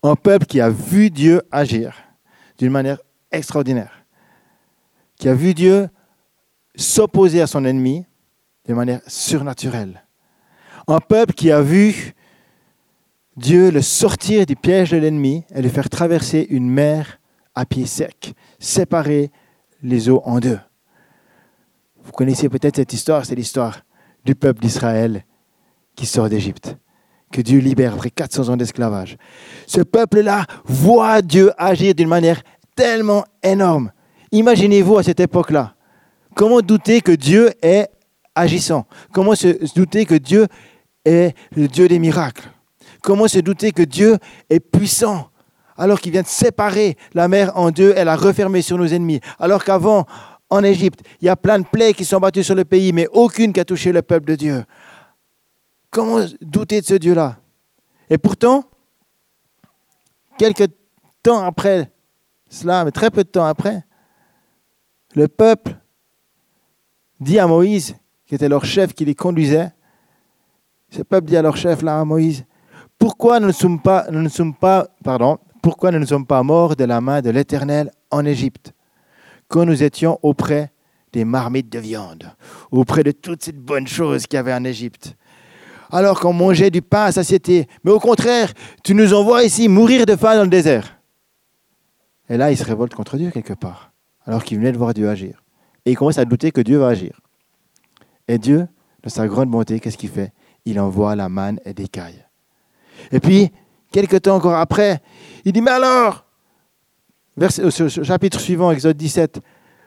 Un 0.03 0.17
peuple 0.17 0.47
qui 0.47 0.61
a 0.61 0.71
vu 0.71 1.11
Dieu 1.11 1.43
agir 1.51 1.97
d'une 2.59 2.71
manière 2.71 2.99
extraordinaire, 3.31 4.05
qui 5.17 5.29
a 5.29 5.35
vu 5.35 5.55
Dieu 5.55 5.89
s'opposer 6.77 7.41
à 7.41 7.47
son 7.47 7.65
ennemi 7.65 8.05
de 8.67 8.75
manière 8.75 9.01
surnaturelle. 9.07 10.02
Un 10.89 10.99
peuple 10.99 11.35
qui 11.35 11.51
a 11.51 11.63
vu 11.63 12.15
Dieu 13.37 13.71
le 13.71 13.83
sortir 13.83 14.47
du 14.47 14.57
piège 14.57 14.91
de 14.91 14.99
l'ennemi 14.99 15.45
et 15.55 15.63
le 15.63 15.69
faire 15.69 15.89
traverser 15.89 16.47
une 16.51 16.69
mer 16.69 17.19
à 17.55 17.65
pied 17.65 17.87
sec, 17.87 18.35
séparer 18.59 19.31
les 19.83 20.09
eaux 20.09 20.23
en 20.25 20.39
deux. 20.39 20.59
Vous 22.05 22.13
connaissez 22.13 22.49
peut-être 22.49 22.77
cette 22.77 22.93
histoire, 22.93 23.25
c'est 23.25 23.35
l'histoire 23.35 23.81
du 24.25 24.35
peuple 24.35 24.61
d'Israël 24.61 25.25
qui 25.95 26.07
sort 26.07 26.29
d'Égypte, 26.29 26.77
que 27.31 27.41
Dieu 27.41 27.61
libère 27.61 27.95
après 27.95 28.11
400 28.11 28.49
ans 28.49 28.57
d'esclavage. 28.57 29.17
Ce 29.67 29.81
peuple-là 29.81 30.47
voit 30.65 31.23
Dieu 31.23 31.53
agir 31.59 31.95
d'une 31.95 32.09
manière 32.09 32.43
tellement 32.75 33.25
énorme. 33.43 33.93
Imaginez-vous 34.33 34.99
à 34.99 35.03
cette 35.03 35.21
époque-là. 35.21 35.75
Comment 36.35 36.61
douter 36.61 37.03
que 37.03 37.13
Dieu 37.13 37.51
est 37.63 37.89
agissant? 38.35 38.87
Comment 39.13 39.35
se 39.35 39.75
douter 39.75 40.07
que 40.07 40.15
Dieu 40.15 40.47
est 41.05 41.35
le 41.57 41.69
Dieu 41.69 41.89
des 41.89 41.99
miracles 41.99 42.49
Comment 43.03 43.29
se 43.29 43.41
douter 43.41 43.73
que 43.73 43.83
Dieu 43.83 44.19
est 44.49 44.61
puissant 44.61 45.29
alors 45.77 46.01
qu'il 46.01 46.13
vient 46.13 46.23
de 46.23 46.27
séparer 46.27 46.97
la 47.15 47.29
mer 47.29 47.51
en 47.57 47.71
deux 47.71 47.93
et 47.97 48.05
la 48.05 48.15
refermer 48.15 48.63
sur 48.63 48.79
nos 48.79 48.87
ennemis 48.87 49.21
Alors 49.41 49.65
qu'avant, 49.65 50.07
en 50.53 50.63
Égypte. 50.63 51.01
Il 51.21 51.25
y 51.25 51.29
a 51.31 51.37
plein 51.37 51.59
de 51.59 51.65
plaies 51.65 51.95
qui 51.95 52.05
sont 52.05 52.19
battues 52.19 52.45
sur 52.45 52.55
le 52.55 52.65
pays, 52.65 52.93
mais 52.93 53.09
aucune 53.11 53.53
qui 53.53 53.61
a 53.61 53.65
touché 53.65 53.91
le 53.91 54.03
peuple 54.03 54.27
de 54.27 54.35
Dieu. 54.35 54.65
Comment 55.91 56.21
douter 56.43 56.83
de 56.83 56.87
ce 56.87 56.95
Dieu-là? 56.95 57.39
Et 58.11 58.19
pourtant, 58.19 58.65
quelques 60.39 60.71
temps 61.23 61.43
après 61.43 61.91
cela, 62.51 62.85
mais 62.85 62.91
très 62.91 63.11
peu 63.11 63.25
de 63.25 63.29
temps 63.29 63.47
après, 63.47 63.83
le 65.15 65.27
peuple 65.27 65.75
dit 67.19 67.39
à 67.39 67.47
Moïse, 67.47 67.97
qui 68.27 68.35
était 68.35 68.49
leur 68.49 68.67
chef 68.67 68.93
qui 68.93 69.07
les 69.07 69.15
conduisait, 69.15 69.71
ce 70.93 71.03
peuple 71.03 71.29
dit 71.29 71.37
à 71.37 71.43
leur 71.43 71.57
chef, 71.57 71.83
là, 71.83 72.01
à 72.01 72.05
Moïse, 72.05 72.45
pourquoi 72.99 73.41
nous 73.41 73.47
ne 73.47 73.53
sommes 73.53 73.81
pas, 73.81 74.07
nous 74.11 74.29
pas 76.25 76.43
morts 76.43 76.77
de 76.77 76.85
la 76.85 77.01
main 77.01 77.23
de 77.23 77.31
l'Éternel 77.31 77.91
en 78.11 78.25
Égypte? 78.25 78.73
Quand 79.49 79.65
nous 79.65 79.83
étions 79.83 80.19
auprès 80.23 80.71
des 81.13 81.25
marmites 81.25 81.71
de 81.71 81.79
viande, 81.79 82.31
auprès 82.71 83.03
de 83.03 83.11
toutes 83.11 83.43
ces 83.43 83.53
bonnes 83.53 83.87
choses 83.87 84.27
qu'il 84.27 84.37
y 84.37 84.41
avait 84.41 84.55
en 84.55 84.65
Égypte. 84.65 85.17
alors 85.91 86.21
qu'on 86.21 86.33
mangeait 86.33 86.71
du 86.71 86.81
pain 86.81 87.05
à 87.05 87.13
satiété. 87.13 87.69
Mais 87.85 87.91
au 87.91 88.01
contraire, 88.01 88.53
tu 88.83 88.95
nous 88.95 89.13
envoies 89.13 89.45
ici 89.45 89.69
mourir 89.69 90.07
de 90.07 90.17
faim 90.17 90.37
dans 90.37 90.45
le 90.45 90.49
désert. 90.49 90.99
Et 92.31 92.39
là, 92.39 92.51
il 92.51 92.57
se 92.57 92.65
révolte 92.65 92.95
contre 92.95 93.19
Dieu 93.19 93.31
quelque 93.31 93.53
part, 93.53 93.93
alors 94.25 94.43
qu'il 94.43 94.57
venait 94.57 94.73
de 94.73 94.79
voir 94.79 94.95
Dieu 94.95 95.09
agir. 95.09 95.43
Et 95.85 95.91
il 95.93 95.97
commence 95.97 96.17
à 96.17 96.25
douter 96.25 96.51
que 96.51 96.63
Dieu 96.63 96.79
va 96.79 96.89
agir. 96.89 97.21
Et 98.27 98.39
Dieu, 98.39 98.67
de 99.03 99.09
sa 99.11 99.27
grande 99.29 99.51
bonté, 99.51 99.81
qu'est-ce 99.81 99.99
qu'il 99.99 100.09
fait? 100.09 100.33
Il 100.65 100.79
envoie 100.79 101.17
la 101.17 101.29
manne 101.29 101.61
et 101.65 101.75
des 101.75 101.89
cailles. 101.89 102.25
Et 103.11 103.21
puis, 103.21 103.51
quelques 103.91 104.23
temps 104.23 104.37
encore 104.37 104.55
après, 104.55 105.01
il 105.45 105.53
dit, 105.53 105.61
mais 105.61 105.71
alors, 105.73 106.25
verset, 107.37 107.69
chapitre 108.05 108.39
suivant, 108.39 108.71
Exode 108.71 108.97
17, 108.97 109.41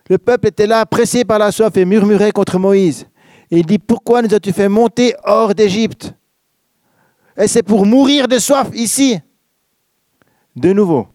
le 0.10 0.18
peuple 0.18 0.48
était 0.48 0.68
là, 0.68 0.86
pressé 0.86 1.26
par 1.26 1.40
la 1.40 1.52
soif, 1.52 1.76
et 1.78 1.86
murmurait 1.86 2.32
contre 2.32 2.60
Moïse. 2.60 3.08
Et 3.50 3.60
il 3.60 3.66
dit, 3.66 3.80
pourquoi 3.80 4.22
nous 4.22 4.34
as-tu 4.34 4.52
fait 4.52 4.70
monter 4.70 5.16
hors 5.24 5.56
d'Égypte? 5.56 6.14
Et 7.38 7.48
c'est 7.48 7.64
pour 7.64 7.86
mourir 7.86 8.28
de 8.28 8.40
soif 8.40 8.70
ici. 8.74 9.20
De 10.56 10.72
nouveau, 10.74 11.08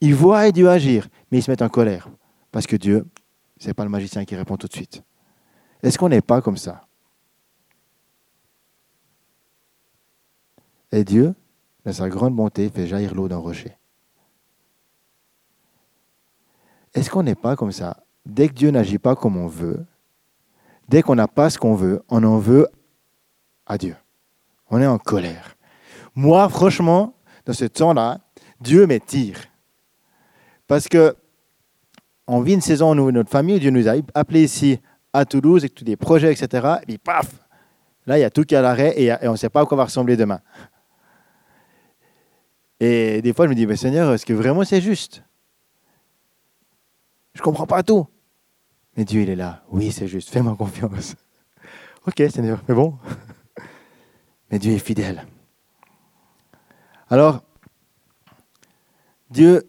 ils 0.00 0.14
voient 0.14 0.50
Dieu 0.50 0.68
agir, 0.68 1.08
mais 1.30 1.38
ils 1.38 1.42
se 1.42 1.50
mettent 1.50 1.62
en 1.62 1.68
colère. 1.68 2.08
Parce 2.50 2.66
que 2.66 2.76
Dieu, 2.76 3.06
ce 3.58 3.68
n'est 3.68 3.74
pas 3.74 3.84
le 3.84 3.90
magicien 3.90 4.24
qui 4.24 4.34
répond 4.34 4.56
tout 4.56 4.66
de 4.66 4.72
suite. 4.72 5.02
Est-ce 5.82 5.98
qu'on 5.98 6.08
n'est 6.08 6.20
pas 6.20 6.40
comme 6.40 6.56
ça? 6.56 6.82
Et 10.92 11.04
Dieu, 11.04 11.34
dans 11.84 11.92
sa 11.92 12.08
grande 12.08 12.36
bonté, 12.36 12.68
fait 12.68 12.86
jaillir 12.86 13.14
l'eau 13.14 13.28
d'un 13.28 13.38
rocher. 13.38 13.76
Est-ce 16.94 17.10
qu'on 17.10 17.22
n'est 17.22 17.34
pas 17.34 17.56
comme 17.56 17.72
ça? 17.72 18.04
Dès 18.26 18.48
que 18.48 18.54
Dieu 18.54 18.70
n'agit 18.70 18.98
pas 18.98 19.16
comme 19.16 19.36
on 19.36 19.46
veut, 19.46 19.84
dès 20.88 21.02
qu'on 21.02 21.14
n'a 21.14 21.26
pas 21.26 21.50
ce 21.50 21.58
qu'on 21.58 21.74
veut, 21.74 22.02
on 22.08 22.22
en 22.22 22.38
veut 22.38 22.68
à 23.66 23.78
Dieu. 23.78 23.96
On 24.70 24.80
est 24.80 24.86
en 24.86 24.98
colère. 24.98 25.56
Moi, 26.14 26.48
franchement, 26.48 27.14
dans 27.46 27.54
ce 27.54 27.64
temps-là, 27.64 28.18
Dieu 28.60 28.86
m'étire. 28.86 29.38
Parce 30.66 30.88
que 30.88 31.16
on 32.26 32.40
vit 32.40 32.54
une 32.54 32.60
saison 32.60 32.96
où 32.96 33.10
notre 33.10 33.30
famille, 33.30 33.58
Dieu 33.58 33.70
nous 33.70 33.88
a 33.88 33.94
appelés 34.14 34.44
ici 34.44 34.78
à 35.12 35.24
Toulouse, 35.24 35.62
avec 35.62 35.74
tous 35.74 35.84
des 35.84 35.96
projets, 35.96 36.32
etc. 36.32 36.76
Et 36.82 36.86
puis 36.86 36.98
paf, 36.98 37.26
là, 38.06 38.16
il 38.18 38.20
y 38.20 38.24
a 38.24 38.30
tout 38.30 38.44
qui 38.44 38.54
est 38.54 38.58
à 38.58 38.62
l'arrêt 38.62 38.94
et, 39.00 39.12
on 39.26 39.32
ne 39.32 39.36
sait 39.36 39.48
pas 39.48 39.62
à 39.62 39.66
quoi 39.66 39.76
va 39.76 39.84
ressembler 39.84 40.16
demain. 40.16 40.40
Et 42.84 43.22
des 43.22 43.32
fois, 43.32 43.46
je 43.46 43.50
me 43.50 43.54
dis, 43.54 43.76
Seigneur, 43.76 44.12
est-ce 44.12 44.26
que 44.26 44.32
vraiment 44.32 44.64
c'est 44.64 44.80
juste? 44.80 45.22
Je 47.32 47.40
ne 47.40 47.44
comprends 47.44 47.64
pas 47.64 47.84
tout. 47.84 48.08
Mais 48.96 49.04
Dieu, 49.04 49.22
il 49.22 49.30
est 49.30 49.36
là. 49.36 49.62
Oui, 49.70 49.92
c'est 49.92 50.08
juste. 50.08 50.30
Fais-moi 50.30 50.56
confiance. 50.56 51.14
ok, 52.08 52.24
Seigneur, 52.28 52.60
mais 52.66 52.74
bon. 52.74 52.98
mais 54.50 54.58
Dieu 54.58 54.72
est 54.72 54.80
fidèle. 54.80 55.24
Alors, 57.08 57.44
Dieu 59.30 59.62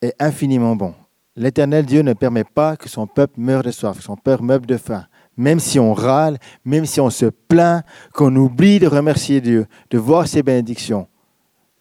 est 0.00 0.14
infiniment 0.18 0.76
bon. 0.76 0.94
L'éternel 1.36 1.84
Dieu 1.84 2.00
ne 2.00 2.14
permet 2.14 2.44
pas 2.44 2.78
que 2.78 2.88
son 2.88 3.06
peuple 3.06 3.38
meure 3.38 3.62
de 3.62 3.70
soif, 3.70 3.98
que 3.98 4.02
son 4.02 4.16
peuple 4.16 4.44
meure 4.44 4.60
de 4.60 4.78
faim. 4.78 5.04
Même 5.36 5.60
si 5.60 5.78
on 5.78 5.92
râle, 5.92 6.38
même 6.64 6.86
si 6.86 7.02
on 7.02 7.10
se 7.10 7.26
plaint, 7.26 7.84
qu'on 8.14 8.34
oublie 8.34 8.78
de 8.78 8.86
remercier 8.86 9.42
Dieu, 9.42 9.66
de 9.90 9.98
voir 9.98 10.26
ses 10.26 10.42
bénédictions, 10.42 11.06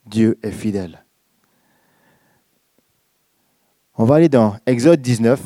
Dieu 0.08 0.38
est 0.42 0.52
fidèle. 0.52 1.04
On 3.96 4.06
va 4.06 4.16
aller 4.16 4.30
dans 4.30 4.56
Exode 4.66 5.02
19, 5.02 5.42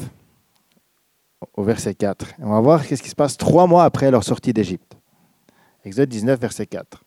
au 1.53 1.63
verset 1.63 1.95
4. 1.95 2.33
On 2.39 2.51
va 2.51 2.59
voir 2.59 2.83
ce 2.83 2.95
qui 2.95 3.09
se 3.09 3.15
passe 3.15 3.37
trois 3.37 3.65
mois 3.65 3.85
après 3.85 4.11
leur 4.11 4.23
sortie 4.23 4.53
d'Égypte. 4.53 4.97
Exode 5.85 6.09
19, 6.09 6.39
verset 6.39 6.67
4. 6.67 7.03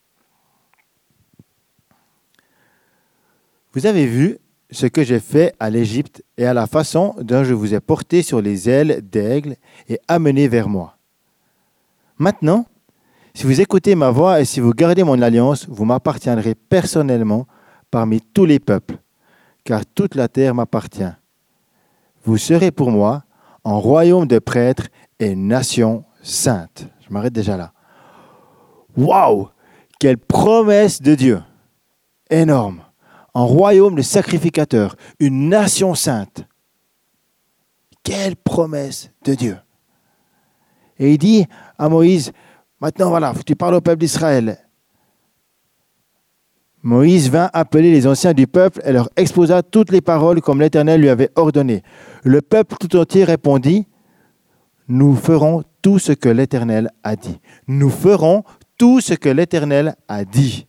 Vous 3.73 3.85
avez 3.85 4.05
vu 4.05 4.39
ce 4.71 4.87
que 4.87 5.03
j'ai 5.03 5.19
fait 5.19 5.53
à 5.59 5.69
l'Égypte 5.69 6.23
et 6.37 6.45
à 6.45 6.53
la 6.53 6.67
façon 6.67 7.15
dont 7.19 7.43
je 7.43 7.53
vous 7.53 7.73
ai 7.73 7.79
porté 7.79 8.21
sur 8.21 8.41
les 8.41 8.69
ailes 8.69 9.01
d'aigle 9.07 9.55
et 9.87 9.99
amené 10.07 10.47
vers 10.47 10.67
moi. 10.67 10.97
Maintenant, 12.17 12.65
si 13.35 13.43
vous 13.43 13.61
écoutez 13.61 13.93
ma 13.93 14.09
voix 14.09 14.41
et 14.41 14.45
si 14.45 14.59
vous 14.59 14.71
gardez 14.71 15.03
mon 15.03 15.21
alliance, 15.21 15.67
vous 15.69 15.85
m'appartiendrez 15.85 16.55
personnellement 16.55 17.45
parmi 17.91 18.21
tous 18.21 18.45
les 18.45 18.59
peuples, 18.59 18.97
car 19.63 19.85
toute 19.85 20.15
la 20.15 20.27
terre 20.27 20.55
m'appartient. 20.55 21.13
Vous 22.23 22.37
serez 22.37 22.71
pour 22.71 22.89
moi 22.89 23.25
un 23.63 23.75
royaume 23.75 24.25
de 24.25 24.39
prêtres 24.39 24.87
et 25.19 25.35
nation 25.35 26.05
sainte. 26.23 26.87
Je 27.07 27.13
m'arrête 27.13 27.33
déjà 27.33 27.57
là. 27.57 27.73
Waouh 28.97 29.49
Quelle 29.99 30.17
promesse 30.17 31.01
de 31.01 31.13
Dieu 31.13 31.41
Énorme 32.31 32.81
un 33.35 33.43
royaume 33.43 33.95
de 33.95 34.01
sacrificateurs, 34.01 34.95
une 35.19 35.49
nation 35.49 35.93
sainte. 35.93 36.47
Quelle 38.01 38.37
promesse 38.37 39.11
de 39.25 39.35
Dieu. 39.35 39.57
Et 40.97 41.11
il 41.11 41.17
dit 41.17 41.45
à 41.77 41.89
Moïse, 41.89 42.31
maintenant 42.85 43.09
voilà, 43.09 43.33
tu 43.43 43.55
parles 43.55 43.73
au 43.73 43.81
peuple 43.81 44.01
d'Israël. 44.01 44.59
Moïse 46.83 47.31
vint 47.31 47.49
appeler 47.51 47.91
les 47.91 48.05
anciens 48.05 48.33
du 48.33 48.45
peuple 48.45 48.79
et 48.85 48.91
leur 48.91 49.09
exposa 49.15 49.63
toutes 49.63 49.89
les 49.89 50.01
paroles 50.01 50.39
comme 50.39 50.61
l'Éternel 50.61 51.01
lui 51.01 51.09
avait 51.09 51.31
ordonné. 51.35 51.81
Le 52.23 52.43
peuple 52.43 52.75
tout 52.79 52.95
entier 52.95 53.23
répondit, 53.23 53.87
nous 54.87 55.15
ferons 55.15 55.63
tout 55.81 55.97
ce 55.97 56.11
que 56.11 56.29
l'Éternel 56.29 56.91
a 57.03 57.15
dit. 57.15 57.39
Nous 57.67 57.89
ferons 57.89 58.43
tout 58.77 59.01
ce 59.01 59.15
que 59.15 59.29
l'Éternel 59.29 59.95
a 60.07 60.23
dit. 60.23 60.67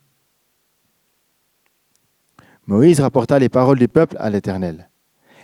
Moïse 2.65 2.99
rapporta 2.99 3.37
les 3.37 3.49
paroles 3.49 3.77
du 3.77 3.87
peuple 3.87 4.17
à 4.19 4.31
l'Éternel. 4.31 4.89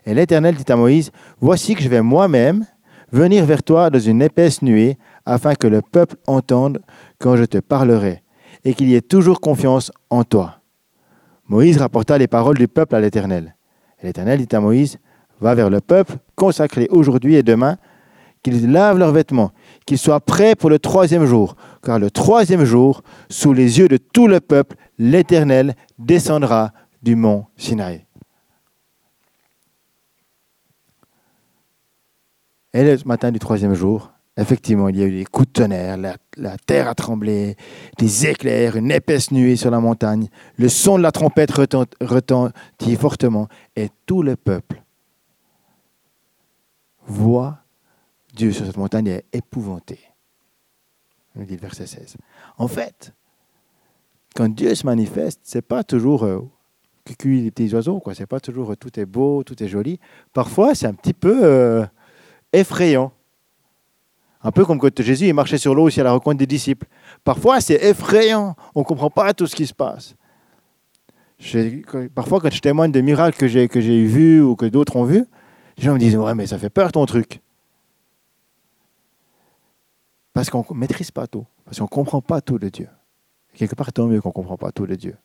Et 0.08 0.16
l'Éternel 0.16 0.56
dit 0.56 0.72
à 0.72 0.76
Moïse, 0.76 1.12
Voici 1.40 1.76
que 1.76 1.84
je 1.84 1.90
vais 1.90 2.02
moi-même 2.02 2.66
venir 3.12 3.46
vers 3.46 3.62
toi 3.62 3.92
dans 3.92 4.00
une 4.00 4.24
épaisse 4.24 4.64
nuée, 4.64 4.98
afin 5.26 5.56
que 5.56 5.68
le 5.68 5.82
peuple 5.82 6.16
entende 6.28 6.82
quand 7.20 7.36
je 7.36 7.46
te 7.46 7.58
parlerai, 7.58 8.24
et 8.66 8.74
qu'il 8.74 8.90
y 8.90 8.96
ait 8.96 9.02
toujours 9.02 9.42
confiance 9.42 9.92
en 10.10 10.24
toi. 10.24 10.60
Moïse 11.48 11.78
rapporta 11.78 12.18
les 12.18 12.28
paroles 12.28 12.58
du 12.58 12.68
peuple 12.68 12.96
à 12.96 13.00
l'Éternel. 13.00 13.56
L'Éternel 14.02 14.46
dit 14.46 14.56
à 14.56 14.60
Moïse, 14.60 14.98
Va 15.42 15.56
vers 15.56 15.70
le 15.70 15.82
peuple, 15.82 16.16
consacré 16.36 16.88
aujourd'hui 16.90 17.36
et 17.36 17.44
demain, 17.44 17.78
qu'ils 18.44 18.72
lavent 18.72 18.98
leurs 18.98 19.12
vêtements, 19.12 19.52
qu'ils 19.86 19.98
soient 19.98 20.22
prêts 20.22 20.56
pour 20.56 20.70
le 20.70 20.80
troisième 20.80 21.26
jour, 21.26 21.56
car 21.82 22.00
le 22.00 22.12
troisième 22.12 22.64
jour, 22.64 23.02
sous 23.30 23.52
les 23.52 23.80
yeux 23.80 23.88
de 23.90 23.98
tout 23.98 24.28
le 24.28 24.40
peuple, 24.40 24.78
l'Éternel 24.98 25.76
descendra 25.98 26.72
du 27.02 27.16
mont 27.16 27.46
Sinaï. 27.58 28.06
Et 32.74 32.84
le 32.84 32.98
matin 33.06 33.32
du 33.32 33.40
troisième 33.40 33.74
jour, 33.74 34.13
effectivement, 34.38 34.90
il 34.90 34.98
y 34.98 35.04
a 35.04 35.06
eu 35.06 35.18
des 35.20 35.26
coups 35.26 35.48
de 35.48 35.54
tonnerre, 35.54 35.98
la, 35.98 36.58
terre 36.58 36.88
a 36.88 36.96
tremblé, 36.96 37.56
des 37.98 38.28
éclairs, 38.28 38.76
une 38.76 38.92
épaisse 38.92 39.32
nuée 39.32 39.56
sur 39.56 39.72
la 39.72 39.80
montagne, 39.80 40.28
le 40.58 40.70
son 40.70 40.98
de 40.98 41.04
la 41.04 41.12
trompette 41.12 41.52
retentit 41.52 42.96
fortement, 42.96 43.48
et 43.76 43.90
tout 44.06 44.24
le 44.24 44.36
peuple 44.36 44.82
voit 47.06 47.60
Dieu 48.34 48.52
sur 48.52 48.66
cette 48.66 48.78
montagne 48.78 49.08
et 49.08 49.12
est 49.12 49.26
épouvanté. 49.34 50.00
nous 51.36 51.46
dit 51.46 51.56
le 51.56 51.62
verset 51.62 51.86
16. 51.86 52.16
En 52.58 52.68
fait, 52.68 53.14
quand 54.36 54.50
Dieu 54.50 54.74
se 54.74 54.86
manifeste, 54.86 55.42
ce 55.44 55.58
n'est 55.58 55.62
pas 55.62 55.84
toujours 55.84 56.24
euh, 56.24 56.40
les 57.24 57.52
petits 57.52 57.74
oiseaux. 57.74 58.00
Quoi. 58.00 58.16
C'est 58.16 58.26
pas 58.26 58.40
toujours 58.40 58.76
tout 58.78 59.00
est 59.00 59.06
beau, 59.06 59.44
tout 59.44 59.62
est 59.62 59.68
joli. 59.68 60.00
Parfois, 60.34 60.74
c'est 60.74 60.88
un 60.88 60.94
petit 60.94 61.14
peu 61.14 61.42
euh, 61.44 61.86
effrayant. 62.52 63.12
Un 64.44 64.52
peu 64.52 64.66
comme 64.66 64.78
quand 64.78 65.02
Jésus 65.02 65.28
est 65.28 65.34
marchait 65.34 65.58
sur 65.58 65.74
l'eau 65.74 65.84
aussi 65.84 66.02
à 66.02 66.04
la 66.04 66.12
rencontre 66.12 66.38
des 66.38 66.48
disciples. 66.48 66.88
Parfois, 67.24 67.62
c'est 67.62 67.82
effrayant. 67.84 68.56
On 68.76 68.82
ne 68.82 68.86
comprend 68.86 69.10
pas 69.10 69.34
tout 69.34 69.48
ce 69.48 69.56
qui 69.56 69.66
se 69.66 69.74
passe. 69.74 70.16
Parfois, 72.14 72.40
quand 72.40 72.52
je 72.52 72.60
témoigne 72.60 72.92
de 72.92 73.02
miracles 73.02 73.38
que 73.38 73.48
j'ai, 73.48 73.68
que 73.68 73.80
j'ai 73.80 74.04
vus 74.06 74.42
ou 74.42 74.56
que 74.56 74.66
d'autres 74.66 74.96
ont 74.98 75.06
vus, 75.06 75.26
les 75.78 75.84
gens 75.84 75.94
me 75.94 76.00
disent 76.00 76.18
Ouais, 76.18 76.36
mais 76.36 76.48
ça 76.48 76.58
fait 76.58 76.70
peur 76.70 76.92
ton 76.92 77.06
truc. 77.06 77.42
Parce 80.34 80.50
qu'on 80.50 80.66
ne 80.70 80.78
maîtrise 80.78 81.12
pas 81.12 81.28
tout. 81.28 81.46
Parce 81.64 81.78
qu'on 81.78 81.86
ne 81.86 81.90
comprend 81.90 82.22
pas 82.22 82.42
tout 82.42 82.60
de 82.60 82.70
Dieu. 82.70 82.90
quelque 83.54 83.76
part, 83.76 83.94
tant 83.94 84.08
mieux 84.08 84.20
qu'on 84.20 84.30
ne 84.30 84.34
comprend 84.34 84.58
pas 84.58 84.72
tout 84.72 84.88
de 84.88 84.96
Dieu. 84.96 85.16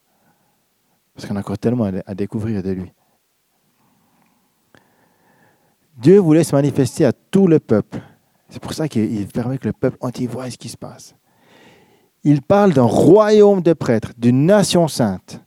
Parce 1.14 1.26
qu'on 1.26 1.36
a 1.36 1.40
encore 1.40 1.58
tellement 1.58 1.90
à 2.06 2.14
découvrir 2.14 2.62
de 2.62 2.70
lui. 2.70 2.92
Dieu 5.96 6.18
voulait 6.18 6.44
se 6.44 6.54
manifester 6.54 7.04
à 7.04 7.12
tout 7.12 7.48
le 7.48 7.58
peuple. 7.58 8.00
C'est 8.48 8.60
pour 8.60 8.72
ça 8.72 8.88
qu'il 8.88 9.26
permet 9.28 9.58
que 9.58 9.66
le 9.66 9.72
peuple 9.72 9.98
entier 10.00 10.26
voit 10.26 10.50
ce 10.50 10.56
qui 10.56 10.68
se 10.68 10.76
passe. 10.76 11.14
Il 12.24 12.42
parle 12.42 12.72
d'un 12.72 12.82
royaume 12.82 13.62
de 13.62 13.72
prêtres, 13.72 14.12
d'une 14.16 14.46
nation 14.46 14.88
sainte. 14.88 15.40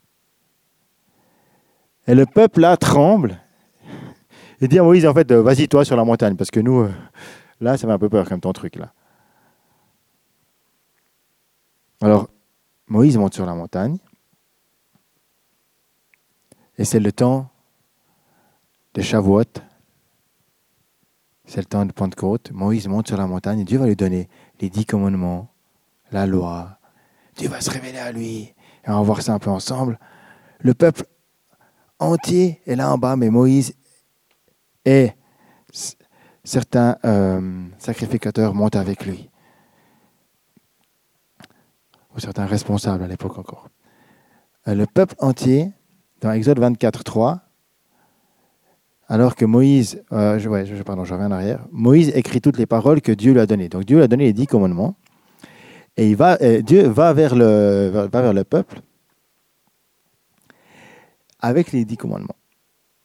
Et 2.08 2.16
le 2.16 2.26
peuple 2.26 2.62
là 2.62 2.78
tremble. 2.78 3.40
Il 4.60 4.68
dit 4.68 4.80
à 4.80 4.84
Moïse, 4.84 5.06
en 5.06 5.14
fait, 5.14 5.32
vas-y 5.32 5.68
toi 5.68 5.84
sur 5.84 5.96
la 5.96 6.04
montagne, 6.04 6.36
parce 6.36 6.52
que 6.52 6.60
nous, 6.60 6.82
euh, 6.82 6.92
là, 7.60 7.78
ça 7.78 7.88
fait 7.88 7.94
un 7.94 7.98
peu 7.98 8.10
peur 8.10 8.28
comme 8.30 8.40
ton 8.40 8.54
truc 8.54 8.76
là. 8.76 8.94
Alors, 12.02 12.30
Moïse 12.88 13.18
monte 13.18 13.34
sur 13.34 13.46
la 13.46 13.54
montagne. 13.54 13.98
Et 16.78 16.84
c'est 16.84 17.00
le 17.00 17.12
temps 17.12 17.50
de 18.94 19.02
Shavuot. 19.02 19.44
C'est 21.52 21.60
le 21.60 21.66
temps 21.66 21.86
de 21.86 21.92
Pentecôte. 21.92 22.52
Moïse 22.54 22.88
monte 22.88 23.10
sur 23.10 23.18
la 23.18 23.28
montagne 23.28 23.60
et 23.60 23.64
Dieu 23.66 23.78
va 23.78 23.86
lui 23.86 23.98
donner 23.98 24.30
les 24.62 24.70
dix 24.70 24.86
commandements, 24.86 25.54
la 26.14 26.26
loi. 26.26 26.80
Dieu 27.36 27.50
va 27.50 27.60
se 27.60 27.70
révéler 27.70 27.98
à 27.98 28.14
lui. 28.14 28.54
Et 28.86 28.88
on 28.88 28.94
va 28.94 29.02
voir 29.02 29.22
ça 29.22 29.34
un 29.34 29.40
peu 29.40 29.50
ensemble. 29.50 30.00
Le 30.60 30.74
peuple 30.74 31.04
entier 32.00 32.62
est 32.66 32.78
là 32.78 32.90
en 32.90 32.98
bas, 32.98 33.18
mais 33.18 33.30
Moïse 33.30 33.74
et 34.86 35.12
certains 36.46 36.96
euh, 37.04 37.66
sacrificateurs 37.80 38.54
montent 38.54 38.78
avec 38.78 39.06
lui. 39.06 39.30
Ou 42.16 42.22
certains 42.22 42.46
responsables 42.46 43.04
à 43.04 43.08
l'époque 43.08 43.38
encore. 43.38 43.68
Euh, 44.70 44.74
le 44.74 44.86
peuple 44.86 45.16
entier, 45.20 45.74
dans 46.22 46.32
Exode 46.32 46.60
24, 46.60 47.04
3, 47.04 47.42
alors 49.12 49.36
que 49.36 49.44
Moïse, 49.44 50.02
euh, 50.14 50.40
je, 50.40 50.84
pardon, 50.84 51.04
je 51.04 51.14
reviens 51.14 51.28
en 51.28 51.32
arrière, 51.32 51.66
Moïse 51.74 52.14
écrit 52.16 52.40
toutes 52.40 52.58
les 52.58 52.66
paroles 52.66 53.02
que 53.02 53.12
Dieu 53.12 53.34
lui 53.34 53.42
a 53.42 53.46
données. 53.46 53.68
Donc 53.68 53.84
Dieu 53.84 53.98
lui 53.98 54.04
a 54.04 54.08
donné 54.08 54.24
les 54.24 54.32
dix 54.32 54.48
commandements. 54.48 54.96
Et 55.98 56.10
il 56.10 56.16
va, 56.16 56.38
Dieu 56.38 56.88
va 56.88 57.12
vers, 57.12 57.36
le, 57.36 57.90
va 57.90 58.22
vers 58.22 58.34
le 58.34 58.46
peuple 58.46 58.80
avec 61.42 61.74
les 61.74 61.84
dix 61.84 61.98
commandements. 61.98 62.38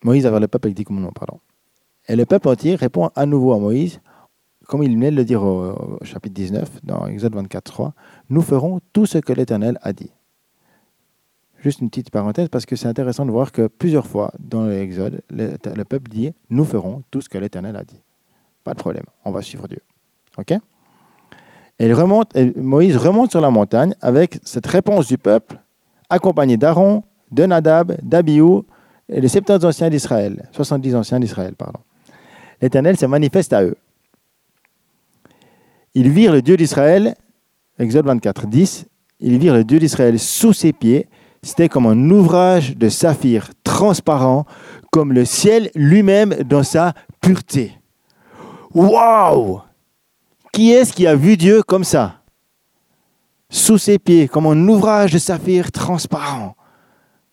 Moïse 0.05 0.23
va 0.23 0.31
vers 0.31 0.39
le 0.39 0.47
peuple 0.47 0.69
avec 0.69 0.79
les 0.79 0.83
dix 0.83 0.85
commandements, 0.85 1.11
pardon. 1.13 1.41
Et 2.07 2.15
le 2.15 2.25
peuple 2.25 2.47
entier 2.51 2.77
répond 2.77 3.11
à 3.17 3.27
nouveau 3.27 3.53
à 3.53 3.59
Moïse, 3.59 4.01
comme 4.69 4.85
il 4.85 4.93
venait 4.93 5.11
de 5.11 5.17
le 5.17 5.25
dire 5.25 5.43
au, 5.43 5.99
chapitre 6.03 6.35
19, 6.35 6.85
dans 6.85 7.09
Exode 7.09 7.35
24, 7.35 7.65
3, 7.65 7.95
Nous 8.31 8.43
ferons 8.43 8.79
tout 8.93 9.07
ce 9.07 9.19
que 9.19 9.33
l'Éternel 9.33 9.77
a 9.83 9.93
dit. 9.93 10.13
Juste 11.67 11.81
une 11.81 11.91
petite 11.91 12.11
parenthèse, 12.11 12.49
parce 12.49 12.65
que 12.65 12.77
c'est 12.77 12.87
intéressant 12.87 13.27
de 13.27 13.33
voir 13.33 13.51
que 13.51 13.67
plusieurs 13.67 14.07
fois 14.07 14.31
dans 14.39 14.67
l'Exode, 14.67 15.23
le, 15.31 15.57
le 15.75 15.85
peuple 15.85 16.09
dit 16.09 16.33
Nous 16.49 16.65
ferons 16.65 17.03
tout 17.11 17.21
ce 17.21 17.29
que 17.29 17.39
l'Éternel 17.39 17.75
a 17.75 17.83
dit. 17.83 18.01
Pas 18.63 18.73
de 18.73 18.79
problème, 18.79 19.03
on 19.25 19.33
va 19.33 19.43
suivre 19.43 19.67
Dieu. 19.67 19.81
OK? 20.39 20.55
Et, 21.81 21.93
remonte, 21.93 22.37
Moïse 22.55 22.97
remonte 22.97 23.33
sur 23.33 23.41
la 23.41 23.51
montagne 23.51 23.97
avec 24.01 24.39
cette 24.45 24.69
réponse 24.69 25.09
du 25.09 25.19
peuple, 25.19 25.61
accompagné 26.09 26.57
d'Aaron, 26.57 27.03
de 27.33 27.47
Nadab, 27.47 27.97
d'Abiou 28.01 28.65
et 29.09 29.21
les 29.21 29.27
70 29.27 29.65
anciens 29.65 29.91
d'Israël, 29.91 30.49
70 30.53 30.95
anciens 30.95 31.19
d'Israël, 31.19 31.57
pardon 31.57 31.81
l'Éternel 32.63 32.97
se 32.97 33.07
manifeste 33.07 33.53
à 33.53 33.65
eux. 33.65 33.77
Ils 35.95 36.11
virent 36.11 36.33
le 36.33 36.43
Dieu 36.43 36.57
d'Israël, 36.57 37.17
Exode 37.81 38.07
24, 38.07 38.47
10, 38.47 38.87
ils 39.19 39.39
virent 39.39 39.55
le 39.55 39.65
Dieu 39.65 39.81
d'Israël 39.81 40.17
sous 40.21 40.53
ses 40.53 40.73
pieds, 40.73 41.09
c'était 41.43 41.69
comme 41.69 41.87
un 41.87 42.11
ouvrage 42.11 42.77
de 42.77 42.89
saphir 42.89 43.51
transparent, 43.65 44.47
comme 44.91 45.13
le 45.13 45.25
ciel 45.25 45.71
lui-même 45.75 46.35
dans 46.45 46.63
sa 46.63 46.95
pureté. 47.21 47.79
Waouh 48.75 49.61
Qui 50.53 50.73
est-ce 50.73 50.93
qui 50.93 51.07
a 51.07 51.17
vu 51.17 51.37
Dieu 51.37 51.63
comme 51.63 51.85
ça? 51.85 52.21
Sous 53.49 53.79
ses 53.79 53.99
pieds, 53.99 54.29
comme 54.29 54.47
un 54.47 54.69
ouvrage 54.69 55.13
de 55.13 55.19
saphir 55.19 55.71
transparent. 55.71 56.57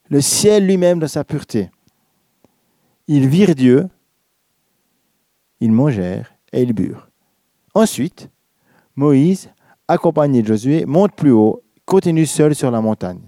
Le 0.09 0.21
ciel 0.21 0.65
lui-même 0.65 0.99
dans 0.99 1.07
sa 1.07 1.23
pureté. 1.23 1.71
Ils 3.07 3.27
virent 3.27 3.55
Dieu 3.55 3.89
ils 5.63 5.71
mangèrent 5.71 6.33
et 6.51 6.61
ils 6.61 6.73
burent. 6.73 7.09
Ensuite, 7.73 8.29
Moïse, 8.97 9.49
accompagné 9.87 10.41
de 10.41 10.47
Josué, 10.47 10.85
monte 10.85 11.15
plus 11.15 11.31
haut, 11.31 11.63
continue 11.85 12.25
seul 12.25 12.53
sur 12.53 12.69
la 12.69 12.81
montagne. 12.81 13.21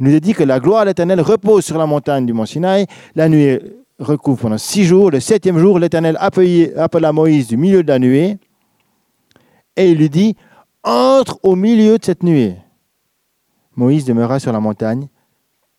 Il 0.00 0.08
nous 0.08 0.16
a 0.16 0.20
dit 0.20 0.32
que 0.32 0.42
la 0.42 0.60
gloire 0.60 0.82
de 0.82 0.88
l'Éternel 0.88 1.20
repose 1.20 1.64
sur 1.64 1.76
la 1.76 1.84
montagne 1.84 2.24
du 2.24 2.32
mont 2.32 2.46
Sinaï. 2.46 2.86
La 3.14 3.28
nuée 3.28 3.60
recouvre 3.98 4.40
pendant 4.40 4.56
six 4.56 4.84
jours. 4.84 5.10
Le 5.10 5.20
septième 5.20 5.58
jour, 5.58 5.78
l'Éternel 5.78 6.16
appela 6.18 7.12
Moïse 7.12 7.48
du 7.48 7.58
milieu 7.58 7.82
de 7.82 7.88
la 7.88 7.98
nuée 7.98 8.38
et 9.76 9.90
il 9.90 9.98
lui 9.98 10.08
dit 10.08 10.36
Entre 10.82 11.38
au 11.42 11.54
milieu 11.54 11.98
de 11.98 12.04
cette 12.04 12.22
nuée. 12.22 12.56
Moïse 13.76 14.06
demeura 14.06 14.40
sur 14.40 14.52
la 14.52 14.60
montagne 14.60 15.08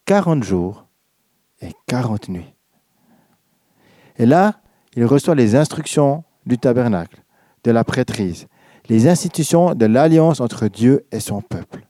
quarante 0.06 0.44
jours 0.44 0.86
et 1.60 1.72
quarante 1.88 2.30
nuits. 2.30 2.54
Et 4.18 4.28
là, 4.28 4.62
il 4.96 5.06
reçoit 5.06 5.36
les 5.36 5.56
instructions 5.56 6.24
du 6.46 6.60
tabernacle, 6.60 7.24
de 7.64 7.72
la 7.72 7.84
prêtrise, 7.84 8.48
les 8.88 9.08
institutions 9.08 9.74
de 9.74 9.86
l'alliance 9.88 10.42
entre 10.42 10.68
Dieu 10.68 11.06
et 11.12 11.20
son 11.20 11.42
peuple. 11.42 11.88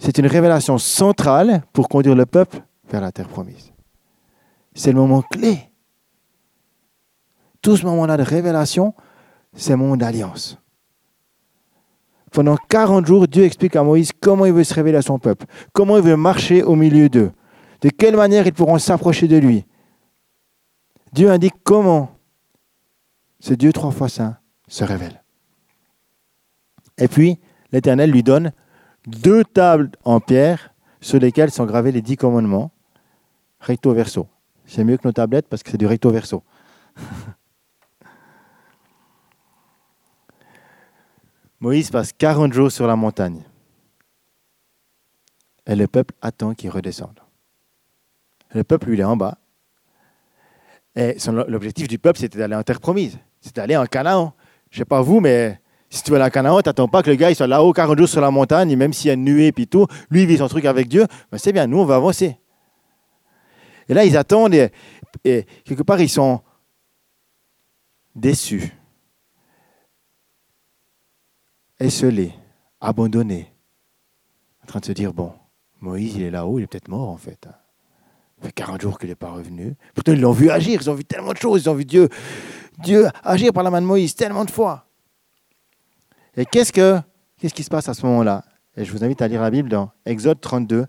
C'est 0.00 0.16
une 0.16 0.26
révélation 0.26 0.78
centrale 0.78 1.62
pour 1.74 1.88
conduire 1.88 2.16
le 2.16 2.24
peuple 2.24 2.62
vers 2.90 3.02
la 3.02 3.12
terre 3.12 3.28
promise. 3.28 3.70
C'est 4.74 4.92
le 4.92 4.98
moment 4.98 5.20
clé. 5.20 5.70
Tout 7.60 7.76
ce 7.76 7.84
moment-là 7.84 8.16
de 8.16 8.22
révélation, 8.22 8.94
c'est 9.54 9.72
le 9.72 9.76
moment 9.76 9.98
d'alliance. 9.98 10.58
Pendant 12.32 12.56
40 12.56 13.06
jours, 13.06 13.28
Dieu 13.28 13.44
explique 13.44 13.76
à 13.76 13.82
Moïse 13.82 14.10
comment 14.18 14.46
il 14.46 14.54
veut 14.54 14.64
se 14.64 14.72
révéler 14.72 14.96
à 14.96 15.02
son 15.02 15.18
peuple, 15.18 15.44
comment 15.72 15.98
il 15.98 16.02
veut 16.02 16.16
marcher 16.16 16.62
au 16.62 16.76
milieu 16.76 17.10
d'eux, 17.10 17.32
de 17.82 17.90
quelle 17.90 18.16
manière 18.16 18.46
ils 18.46 18.54
pourront 18.54 18.78
s'approcher 18.78 19.28
de 19.28 19.36
lui, 19.36 19.66
Dieu 21.12 21.30
indique 21.30 21.56
comment 21.62 22.16
ce 23.40 23.52
Dieu 23.52 23.72
trois 23.72 23.90
fois 23.90 24.08
saint 24.08 24.38
se 24.66 24.84
révèle. 24.84 25.22
Et 26.96 27.08
puis, 27.08 27.38
l'Éternel 27.72 28.10
lui 28.10 28.22
donne 28.22 28.52
deux 29.10 29.44
tables 29.44 29.90
en 30.04 30.20
pierre 30.20 30.72
sur 31.00 31.18
lesquelles 31.18 31.50
sont 31.50 31.66
gravés 31.66 31.92
les 31.92 32.02
dix 32.02 32.16
commandements, 32.16 32.70
recto 33.60 33.92
verso. 33.92 34.28
C'est 34.66 34.84
mieux 34.84 34.96
que 34.96 35.06
nos 35.06 35.12
tablettes 35.12 35.48
parce 35.48 35.62
que 35.62 35.70
c'est 35.70 35.78
du 35.78 35.86
recto 35.86 36.10
verso. 36.10 36.42
Moïse 41.60 41.90
passe 41.90 42.12
40 42.12 42.52
jours 42.52 42.72
sur 42.72 42.86
la 42.86 42.96
montagne. 42.96 43.42
Et 45.66 45.76
le 45.76 45.86
peuple 45.86 46.14
attend 46.22 46.54
qu'il 46.54 46.70
redescende. 46.70 47.20
Le 48.54 48.64
peuple, 48.64 48.86
lui, 48.88 48.96
il 48.96 49.00
est 49.00 49.04
en 49.04 49.16
bas. 49.16 49.36
Et 50.96 51.16
l'objectif 51.46 51.86
du 51.86 51.98
peuple, 51.98 52.18
c'était 52.18 52.38
d'aller 52.38 52.56
en 52.56 52.62
terre 52.62 52.80
promise. 52.80 53.18
C'était 53.40 53.60
d'aller 53.60 53.76
en 53.76 53.86
Canaan. 53.86 54.34
Je 54.70 54.78
ne 54.78 54.80
sais 54.80 54.86
pas 54.86 55.02
vous, 55.02 55.20
mais 55.20 55.59
si 55.90 56.04
tu 56.04 56.12
veux 56.12 56.16
aller 56.16 56.26
en 56.26 56.30
Canaan, 56.30 56.62
tu 56.62 56.68
n'attends 56.68 56.86
pas 56.86 57.02
que 57.02 57.10
le 57.10 57.16
gars 57.16 57.30
il 57.30 57.36
soit 57.36 57.48
là-haut 57.48 57.72
40 57.72 57.98
jours 57.98 58.08
sur 58.08 58.20
la 58.20 58.30
montagne, 58.30 58.76
même 58.76 58.92
s'il 58.92 59.08
y 59.08 59.10
a 59.10 59.14
une 59.14 59.24
nuée 59.24 59.52
et 59.54 59.66
tout. 59.66 59.86
Lui, 60.08 60.22
il 60.22 60.26
vit 60.28 60.38
son 60.38 60.46
truc 60.46 60.64
avec 60.64 60.86
Dieu. 60.86 61.04
Mais 61.32 61.38
c'est 61.38 61.52
bien, 61.52 61.66
nous, 61.66 61.78
on 61.78 61.84
va 61.84 61.96
avancer. 61.96 62.38
Et 63.88 63.94
là, 63.94 64.04
ils 64.04 64.16
attendent 64.16 64.54
et, 64.54 64.70
quelque 65.64 65.82
part, 65.82 66.00
ils 66.00 66.08
sont 66.08 66.40
déçus, 68.14 68.72
esselés, 71.80 72.34
abandonnés, 72.80 73.52
en 74.62 74.66
train 74.66 74.78
de 74.78 74.84
se 74.84 74.92
dire, 74.92 75.12
bon, 75.12 75.32
Moïse, 75.80 76.14
il 76.14 76.22
est 76.22 76.30
là-haut, 76.30 76.60
il 76.60 76.62
est 76.62 76.66
peut-être 76.68 76.88
mort 76.88 77.08
en 77.08 77.16
fait. 77.16 77.40
Ça 77.42 78.46
fait 78.46 78.52
40 78.52 78.80
jours 78.80 78.98
qu'il 78.98 79.08
n'est 79.08 79.16
pas 79.16 79.32
revenu. 79.32 79.74
Pourtant, 79.92 80.12
ils 80.12 80.20
l'ont 80.20 80.30
vu 80.30 80.50
agir, 80.50 80.80
ils 80.80 80.88
ont 80.88 80.94
vu 80.94 81.04
tellement 81.04 81.32
de 81.32 81.38
choses, 81.38 81.62
ils 81.62 81.68
ont 81.68 81.74
vu 81.74 81.84
Dieu, 81.84 82.08
Dieu 82.78 83.08
agir 83.24 83.52
par 83.52 83.64
la 83.64 83.70
main 83.70 83.80
de 83.80 83.86
Moïse 83.86 84.14
tellement 84.14 84.44
de 84.44 84.50
fois. 84.52 84.86
Et 86.36 86.44
qu'est-ce, 86.46 86.72
que, 86.72 87.00
qu'est-ce 87.38 87.54
qui 87.54 87.62
se 87.62 87.70
passe 87.70 87.88
à 87.88 87.94
ce 87.94 88.04
moment-là? 88.06 88.44
Et 88.76 88.84
je 88.84 88.92
vous 88.92 89.04
invite 89.04 89.20
à 89.22 89.28
lire 89.28 89.42
la 89.42 89.50
Bible 89.50 89.68
dans 89.68 89.90
Exode 90.04 90.40
32, 90.40 90.86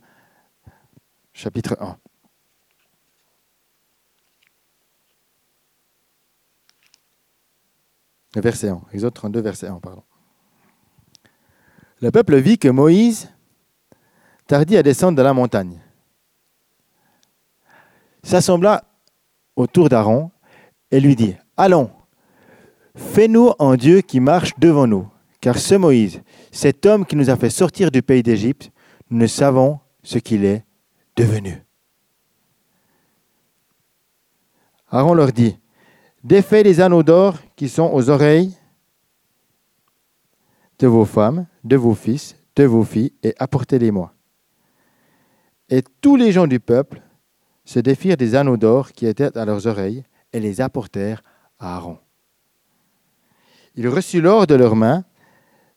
chapitre 1.34 1.78
1. 1.80 1.98
Le 8.36 8.42
verset 8.42 8.70
1. 8.70 8.82
Exode 8.94 9.14
32, 9.14 9.42
verset 9.42 9.68
1, 9.68 9.80
pardon. 9.80 10.04
Le 12.02 12.12
peuple 12.12 12.38
vit 12.38 12.58
que 12.58 12.70
Moïse 12.70 13.30
tardit 14.48 14.78
à 14.78 14.84
descendre 14.84 15.18
de 15.18 15.22
la 15.22 15.34
montagne 15.34 15.82
s'assembla 18.24 18.84
autour 19.56 19.90
d'Aaron 19.90 20.32
et 20.92 21.00
lui 21.00 21.16
dit, 21.16 21.36
Allons, 21.58 21.92
fais-nous 22.96 23.52
un 23.60 23.76
Dieu 23.76 24.02
qui 24.02 24.20
marche 24.20 24.52
devant 24.58 24.88
nous, 24.88 25.08
car 25.42 25.58
ce 25.58 25.76
Moïse, 25.76 26.22
cet 26.52 26.86
homme 26.86 27.06
qui 27.06 27.16
nous 27.16 27.30
a 27.30 27.36
fait 27.36 27.50
sortir 27.50 27.92
du 27.92 28.04
pays 28.04 28.24
d'Égypte, 28.24 28.72
nous 29.10 29.18
ne 29.18 29.28
savons 29.28 29.80
ce 30.04 30.20
qu'il 30.20 30.46
est 30.46 30.64
devenu. 31.16 31.64
Aaron 34.92 35.16
leur 35.16 35.32
dit, 35.32 35.58
Défaites 36.24 36.66
les 36.66 36.80
anneaux 36.80 37.02
d'or 37.02 37.40
qui 37.56 37.68
sont 37.68 37.90
aux 37.92 38.10
oreilles 38.10 38.56
de 40.78 40.88
vos 40.88 41.06
femmes, 41.06 41.48
de 41.64 41.76
vos 41.76 41.96
fils, 41.96 42.36
de 42.56 42.64
vos 42.64 42.84
filles, 42.84 43.14
et 43.24 43.34
apportez-les-moi. 43.40 44.14
Et 45.70 45.84
tous 46.02 46.16
les 46.16 46.32
gens 46.32 46.48
du 46.48 46.60
peuple 46.60 47.02
se 47.66 47.80
défirent 47.80 48.18
des 48.18 48.36
anneaux 48.36 48.58
d'or 48.58 48.92
qui 48.92 49.08
étaient 49.08 49.36
à 49.36 49.46
leurs 49.46 49.66
oreilles 49.66 50.04
et 50.34 50.40
les 50.40 50.62
apportèrent 50.62 51.24
à 51.60 51.76
Aaron. 51.78 51.98
Il 53.76 53.88
reçut 53.88 54.22
l'or 54.22 54.46
de 54.48 54.56
leurs 54.56 54.76
mains, 54.76 55.06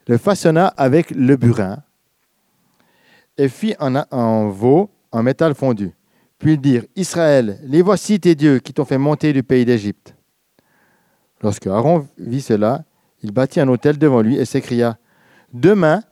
le 0.06 0.18
façonna 0.18 0.68
avec 0.76 1.10
le 1.10 1.36
burin 1.36 1.78
et 3.36 3.48
fit 3.48 3.74
en, 3.78 4.48
veau 4.48 4.90
en 5.12 5.22
métal 5.22 5.54
fondu. 5.54 5.92
Puis 6.38 6.58
dire 6.58 6.84
Israël, 6.96 7.58
les 7.64 7.82
voici 7.82 8.20
tes 8.20 8.34
dieux 8.34 8.58
qui 8.58 8.72
t'ont 8.72 8.84
fait 8.84 8.98
monter 8.98 9.32
du 9.32 9.42
pays 9.42 9.64
d'Égypte. 9.64 10.14
Lorsque 11.42 11.66
Aaron 11.66 12.06
vit 12.18 12.42
cela, 12.42 12.84
il 13.22 13.32
bâtit 13.32 13.60
un 13.60 13.68
autel 13.68 13.98
devant 13.98 14.20
lui 14.20 14.36
et 14.36 14.44
s'écria 14.44 14.98
Demain, 15.52 16.02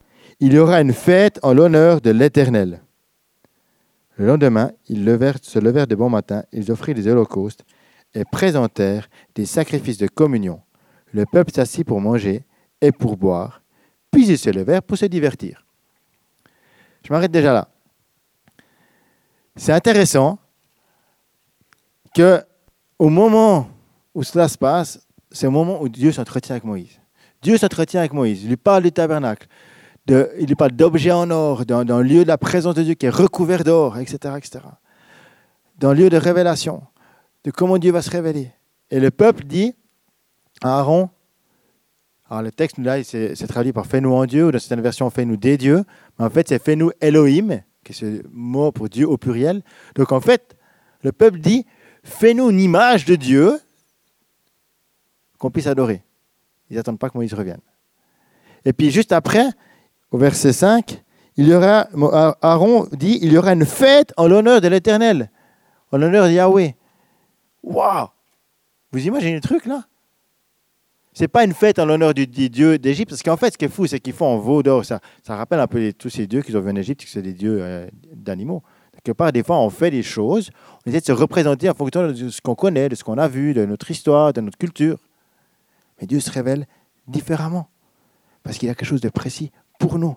il 0.40 0.52
y 0.52 0.58
aura 0.58 0.80
une 0.80 0.92
fête 0.92 1.38
en 1.42 1.52
l'honneur 1.52 2.00
de 2.00 2.10
l'Éternel. 2.10 2.80
Le 4.16 4.26
lendemain, 4.26 4.72
ils 4.88 5.04
se 5.42 5.58
levèrent 5.58 5.86
de 5.86 5.94
bon 5.94 6.10
matin, 6.10 6.44
ils 6.52 6.70
offrirent 6.70 6.94
des 6.94 7.08
holocaustes 7.08 7.64
et 8.14 8.24
présentèrent 8.24 9.08
des 9.34 9.46
sacrifices 9.46 9.98
de 9.98 10.06
communion. 10.06 10.60
Le 11.12 11.24
peuple 11.26 11.52
s'assit 11.52 11.86
pour 11.86 12.00
manger 12.00 12.44
et 12.80 12.92
pour 12.92 13.16
boire, 13.16 13.61
puis 14.12 14.28
ils 14.28 14.38
se 14.38 14.50
levèrent 14.50 14.82
pour 14.82 14.96
se 14.96 15.06
divertir. 15.06 15.66
Je 17.04 17.12
m'arrête 17.12 17.32
déjà 17.32 17.52
là. 17.52 17.68
C'est 19.56 19.72
intéressant 19.72 20.38
que 22.14 22.40
au 22.98 23.08
moment 23.08 23.68
où 24.14 24.22
cela 24.22 24.46
se 24.46 24.56
passe, 24.56 25.04
c'est 25.30 25.46
au 25.46 25.50
moment 25.50 25.82
où 25.82 25.88
Dieu 25.88 26.12
s'entretient 26.12 26.54
avec 26.54 26.64
Moïse. 26.64 27.00
Dieu 27.40 27.58
s'entretient 27.58 28.00
avec 28.00 28.12
Moïse, 28.12 28.44
il 28.44 28.50
lui 28.50 28.56
parle 28.56 28.84
du 28.84 28.92
tabernacle, 28.92 29.48
il 30.06 30.46
lui 30.46 30.54
parle 30.54 30.72
d'objets 30.72 31.10
en 31.10 31.28
or, 31.30 31.64
le 31.68 32.02
lieu 32.02 32.22
de 32.22 32.28
la 32.28 32.38
présence 32.38 32.74
de 32.76 32.82
Dieu 32.82 32.94
qui 32.94 33.06
est 33.06 33.10
recouvert 33.10 33.64
d'or, 33.64 33.98
etc., 33.98 34.34
etc. 34.36 34.60
Le 35.80 35.94
lieu 35.94 36.10
de 36.10 36.16
révélation, 36.16 36.82
de 37.42 37.50
comment 37.50 37.78
Dieu 37.78 37.90
va 37.90 38.02
se 38.02 38.10
révéler. 38.10 38.52
Et 38.90 39.00
le 39.00 39.10
peuple 39.10 39.44
dit 39.44 39.74
à 40.62 40.78
Aaron, 40.78 41.10
alors 42.32 42.40
le 42.40 42.50
texte 42.50 42.78
là, 42.78 43.04
c'est 43.04 43.46
traduit 43.46 43.74
par 43.74 43.84
fais-nous 43.84 44.10
en 44.10 44.24
Dieu, 44.24 44.46
ou 44.46 44.52
dans 44.52 44.58
certaines 44.58 44.80
versions 44.80 45.10
fais-nous 45.10 45.36
des 45.36 45.58
dieux, 45.58 45.84
mais 46.18 46.24
en 46.24 46.30
fait 46.30 46.48
c'est 46.48 46.64
fais-nous 46.64 46.90
Elohim, 47.02 47.60
qui 47.84 47.92
est 47.92 47.94
ce 47.94 48.22
mot 48.30 48.72
pour 48.72 48.88
Dieu 48.88 49.06
au 49.06 49.18
pluriel. 49.18 49.62
Donc 49.96 50.12
en 50.12 50.20
fait, 50.22 50.56
le 51.02 51.12
peuple 51.12 51.40
dit 51.40 51.66
fais-nous 52.02 52.48
une 52.48 52.58
image 52.58 53.04
de 53.04 53.16
Dieu 53.16 53.60
qu'on 55.36 55.50
puisse 55.50 55.66
adorer. 55.66 56.02
Ils 56.70 56.76
n'attendent 56.76 56.98
pas 56.98 57.10
que 57.10 57.18
Moïse 57.18 57.34
revienne. 57.34 57.60
Et 58.64 58.72
puis 58.72 58.90
juste 58.90 59.12
après, 59.12 59.50
au 60.10 60.16
verset 60.16 60.54
5, 60.54 61.04
il 61.36 61.48
y 61.48 61.52
aura, 61.52 61.86
Aaron 62.40 62.88
dit, 62.92 63.18
il 63.20 63.30
y 63.34 63.36
aura 63.36 63.52
une 63.52 63.66
fête 63.66 64.14
en 64.16 64.26
l'honneur 64.26 64.62
de 64.62 64.68
l'Éternel, 64.68 65.30
en 65.90 65.98
l'honneur 65.98 66.28
de 66.28 66.32
Yahweh. 66.32 66.76
Waouh 67.62 68.08
Vous 68.90 69.06
imaginez 69.06 69.34
le 69.34 69.42
truc 69.42 69.66
là? 69.66 69.84
C'est 71.14 71.28
pas 71.28 71.44
une 71.44 71.52
fête 71.52 71.78
en 71.78 71.84
l'honneur 71.84 72.14
du, 72.14 72.26
dieu 72.26 72.78
d'Égypte, 72.78 73.10
parce 73.10 73.22
qu'en 73.22 73.36
fait, 73.36 73.52
ce 73.52 73.58
qui 73.58 73.66
est 73.66 73.68
fou, 73.68 73.86
c'est 73.86 74.00
qu'ils 74.00 74.14
font 74.14 74.26
en 74.26 74.38
veau. 74.38 74.62
Ça, 74.82 75.00
rappelle 75.28 75.60
un 75.60 75.66
peu 75.66 75.92
tous 75.92 76.08
ces 76.08 76.26
dieux 76.26 76.42
qui 76.42 76.56
ont 76.56 76.60
venus 76.60 76.72
en 76.72 76.80
Égypte, 76.80 77.04
que 77.04 77.10
c'est 77.10 77.22
des 77.22 77.34
dieux 77.34 77.58
euh, 77.60 77.86
d'animaux. 78.14 78.62
Quelque 78.92 79.16
part, 79.16 79.32
des 79.32 79.42
fois, 79.42 79.58
on 79.58 79.68
fait 79.68 79.90
des 79.90 80.02
choses, 80.02 80.50
on 80.86 80.90
essaie 80.90 81.00
de 81.00 81.06
se 81.06 81.12
représenter 81.12 81.68
en 81.68 81.74
fonction 81.74 82.06
de 82.08 82.28
ce 82.28 82.40
qu'on 82.40 82.54
connaît, 82.54 82.88
de 82.88 82.94
ce 82.94 83.04
qu'on 83.04 83.18
a 83.18 83.28
vu, 83.28 83.52
de 83.52 83.66
notre 83.66 83.90
histoire, 83.90 84.32
de 84.32 84.40
notre 84.40 84.56
culture. 84.56 84.98
Mais 86.00 86.06
Dieu 86.06 86.20
se 86.20 86.30
révèle 86.30 86.66
différemment, 87.06 87.68
parce 88.42 88.58
qu'il 88.58 88.70
a 88.70 88.74
quelque 88.74 88.88
chose 88.88 89.00
de 89.00 89.08
précis 89.08 89.50
pour 89.78 89.98
nous. 89.98 90.16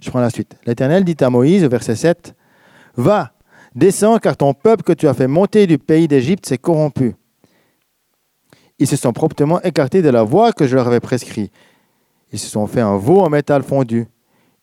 Je 0.00 0.10
prends 0.10 0.20
la 0.20 0.30
suite. 0.30 0.56
L'Éternel 0.66 1.04
dit 1.04 1.16
à 1.20 1.30
Moïse, 1.30 1.64
au 1.64 1.68
verset 1.68 1.96
7, 1.96 2.34
Va, 2.96 3.32
descends, 3.74 4.18
car 4.18 4.36
ton 4.36 4.54
peuple 4.54 4.82
que 4.82 4.92
tu 4.92 5.08
as 5.08 5.14
fait 5.14 5.26
monter 5.26 5.66
du 5.66 5.78
pays 5.78 6.08
d'Égypte 6.08 6.46
s'est 6.46 6.58
corrompu. 6.58 7.16
Ils 8.78 8.86
se 8.86 8.96
sont 8.96 9.12
promptement 9.12 9.60
écartés 9.62 10.02
de 10.02 10.10
la 10.10 10.22
voie 10.22 10.52
que 10.52 10.66
je 10.66 10.76
leur 10.76 10.86
avais 10.86 11.00
prescrite. 11.00 11.52
Ils 12.32 12.38
se 12.38 12.48
sont 12.48 12.66
fait 12.66 12.80
un 12.80 12.96
veau 12.96 13.20
en 13.20 13.30
métal 13.30 13.62
fondu. 13.62 14.06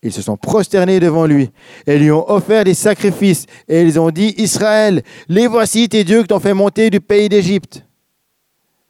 Ils 0.04 0.12
se 0.12 0.21
sont 0.21 0.38
prosternés 0.38 0.99
devant 0.99 1.26
lui 1.26 1.49
et 1.88 1.97
lui 1.97 2.12
ont 2.12 2.30
offert 2.30 2.65
des 2.65 2.73
sacrifices. 2.73 3.45
Et 3.67 3.82
ils 3.82 3.99
ont 3.99 4.12
dit, 4.12 4.34
Israël, 4.38 5.02
les 5.30 5.47
voici 5.47 5.88
tes 5.88 6.04
dieux 6.04 6.21
qui 6.21 6.28
t'ont 6.28 6.39
fait 6.39 6.54
monter 6.54 6.89
du 6.89 6.99
pays 6.99 7.30
d'Égypte. 7.30 7.86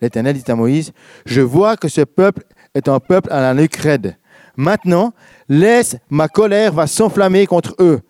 L'Éternel 0.01 0.35
dit 0.35 0.51
à 0.51 0.55
Moïse, 0.55 0.91
je 1.25 1.39
vois 1.41 1.77
que 1.77 1.87
ce 1.87 2.01
peuple 2.01 2.43
est 2.73 2.89
un 2.89 2.99
peuple 2.99 3.31
à 3.31 3.39
la 3.39 3.53
nuque 3.53 3.75
raide. 3.75 4.17
Maintenant, 4.57 5.13
laisse 5.47 5.95
ma 6.09 6.27
colère 6.27 6.73
va 6.73 6.87
s'enflammer 6.87 7.47
contre 7.47 7.75
eux, 7.79 8.01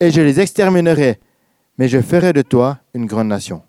et 0.00 0.10
je 0.10 0.20
les 0.20 0.40
exterminerai, 0.40 1.20
mais 1.76 1.88
je 1.88 2.00
ferai 2.00 2.32
de 2.32 2.42
toi 2.42 2.78
une 2.94 3.06
grande 3.06 3.28
nation. 3.28 3.62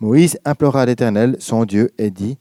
Moïse 0.00 0.38
implora 0.44 0.86
l'Éternel, 0.86 1.36
son 1.38 1.64
Dieu, 1.64 1.90
et 1.98 2.10
dit, 2.10 2.38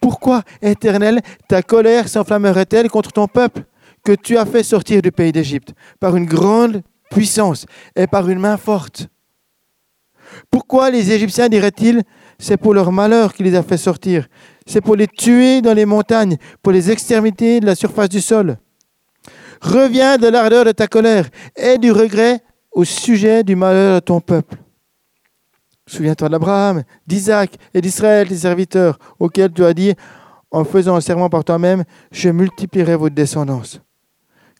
Pourquoi, 0.00 0.42
Éternel, 0.62 1.20
ta 1.48 1.62
colère 1.62 2.08
s'enflammerait-elle 2.08 2.90
contre 2.90 3.12
ton 3.12 3.26
peuple 3.26 3.64
que 4.04 4.12
tu 4.12 4.36
as 4.38 4.46
fait 4.46 4.62
sortir 4.62 5.02
du 5.02 5.12
pays 5.12 5.32
d'Égypte 5.32 5.74
par 6.00 6.16
une 6.16 6.26
grande 6.26 6.82
puissance 7.10 7.66
et 7.94 8.06
par 8.06 8.28
une 8.28 8.38
main 8.38 8.56
forte? 8.56 9.08
Pourquoi 10.50 10.90
les 10.90 11.12
Égyptiens 11.12 11.48
diraient-ils, 11.48 12.02
c'est 12.38 12.56
pour 12.56 12.74
leur 12.74 12.92
malheur 12.92 13.32
qu'il 13.32 13.46
les 13.46 13.54
a 13.54 13.62
fait 13.62 13.76
sortir. 13.76 14.26
C'est 14.66 14.80
pour 14.80 14.96
les 14.96 15.06
tuer 15.06 15.62
dans 15.62 15.74
les 15.74 15.86
montagnes, 15.86 16.36
pour 16.62 16.72
les 16.72 16.90
exterminer 16.90 17.60
de 17.60 17.66
la 17.66 17.74
surface 17.74 18.08
du 18.08 18.20
sol? 18.20 18.58
Reviens 19.60 20.18
de 20.18 20.28
l'ardeur 20.28 20.64
de 20.64 20.72
ta 20.72 20.86
colère 20.86 21.28
et 21.56 21.78
du 21.78 21.92
regret 21.92 22.42
au 22.72 22.84
sujet 22.84 23.42
du 23.42 23.56
malheur 23.56 23.94
de 23.94 24.00
ton 24.00 24.20
peuple. 24.20 24.56
Souviens-toi 25.88 26.28
d'Abraham, 26.28 26.82
d'Isaac 27.06 27.56
et 27.72 27.80
d'Israël, 27.80 28.28
tes 28.28 28.36
serviteurs, 28.36 28.98
auxquels 29.20 29.52
tu 29.52 29.64
as 29.64 29.72
dit, 29.72 29.94
en 30.50 30.64
faisant 30.64 30.96
un 30.96 31.00
serment 31.00 31.28
par 31.28 31.44
toi-même, 31.44 31.84
je 32.10 32.28
multiplierai 32.28 32.96
vos 32.96 33.10
descendances, 33.10 33.80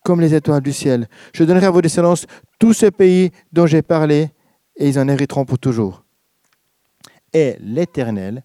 comme 0.05 0.21
les 0.21 0.35
étoiles 0.35 0.63
du 0.63 0.73
ciel. 0.73 1.09
Je 1.33 1.45
donnerai 1.45 1.67
à 1.67 1.71
vos 1.71 1.83
descendances 1.83 2.27
tout 2.59 2.73
ce 2.73 2.87
pays 2.87 3.33
dont 3.53 3.67
j'ai 3.67 3.83
parlé, 3.83 4.31
et 4.77 4.89
ils 4.89 4.99
en 4.99 5.09
hériteront 5.09 5.45
pour 5.45 5.59
toujours. 5.59 6.05
Et 7.33 7.57
l'Éternel 7.61 8.45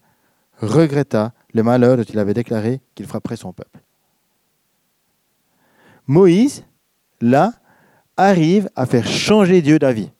regretta 0.58 1.32
le 1.54 1.62
malheur 1.62 1.96
dont 1.96 2.02
il 2.02 2.18
avait 2.18 2.34
déclaré 2.34 2.80
qu'il 2.94 3.06
frapperait 3.06 3.36
son 3.36 3.52
peuple. 3.52 3.80
Moïse, 6.06 6.64
là, 7.20 7.52
arrive 8.16 8.68
à 8.74 8.86
faire 8.86 9.06
changer 9.06 9.62
Dieu 9.62 9.78
d'avis. 9.78 10.10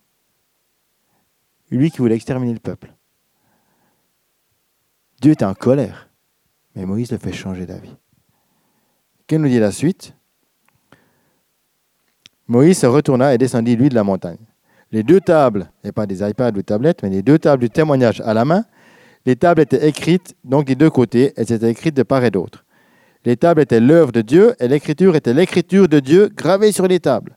Lui 1.73 1.91
qui 1.91 1.99
voulait 1.99 2.15
exterminer 2.15 2.53
le 2.53 2.61
peuple. 2.61 2.93
Dieu 5.21 5.33
était 5.33 5.45
en 5.45 5.55
colère, 5.55 6.09
mais 6.77 6.87
Moïse 6.87 7.11
le 7.11 7.19
fait 7.19 7.33
changer 7.33 7.67
d'avis. 7.67 7.97
Que 9.27 9.35
nous 9.35 9.49
dit 9.49 9.59
la 9.59 9.73
suite? 9.73 10.15
Moïse 12.47 12.79
se 12.79 12.87
retourna 12.87 13.35
et 13.35 13.39
descendit, 13.39 13.75
lui, 13.75 13.89
de 13.89 13.95
la 13.95 14.05
montagne 14.05 14.39
les 14.93 15.03
deux 15.03 15.21
tables, 15.21 15.71
et 15.85 15.91
pas 15.91 16.07
des 16.07 16.29
iPads 16.29 16.53
ou 16.57 16.63
tablettes, 16.63 17.03
mais 17.03 17.09
les 17.09 17.23
deux 17.23 17.39
tables 17.39 17.63
du 17.63 17.71
témoignage 17.71 18.21
à 18.21 18.35
la 18.35 18.45
main, 18.45 18.65
les 19.25 19.37
tables 19.37 19.63
étaient 19.63 19.89
écrites 19.89 20.37
donc 20.45 20.67
des 20.67 20.75
deux 20.75 20.91
côtés, 20.91 21.33
elles 21.37 21.51
étaient 21.51 21.71
écrites 21.71 21.97
de 21.97 22.03
part 22.03 22.25
et 22.25 22.31
d'autre. 22.31 22.65
Les 23.25 23.37
tables 23.37 23.63
étaient 23.63 23.81
l'œuvre 23.81 24.13
de 24.13 24.21
Dieu 24.21 24.55
et 24.61 24.69
l'écriture 24.69 25.17
était 25.17 25.33
l'écriture 25.33 25.89
de 25.89 26.01
Dieu 26.01 26.29
gravée 26.29 26.73
sur 26.73 26.87
les 26.87 27.01
tables. 27.01 27.37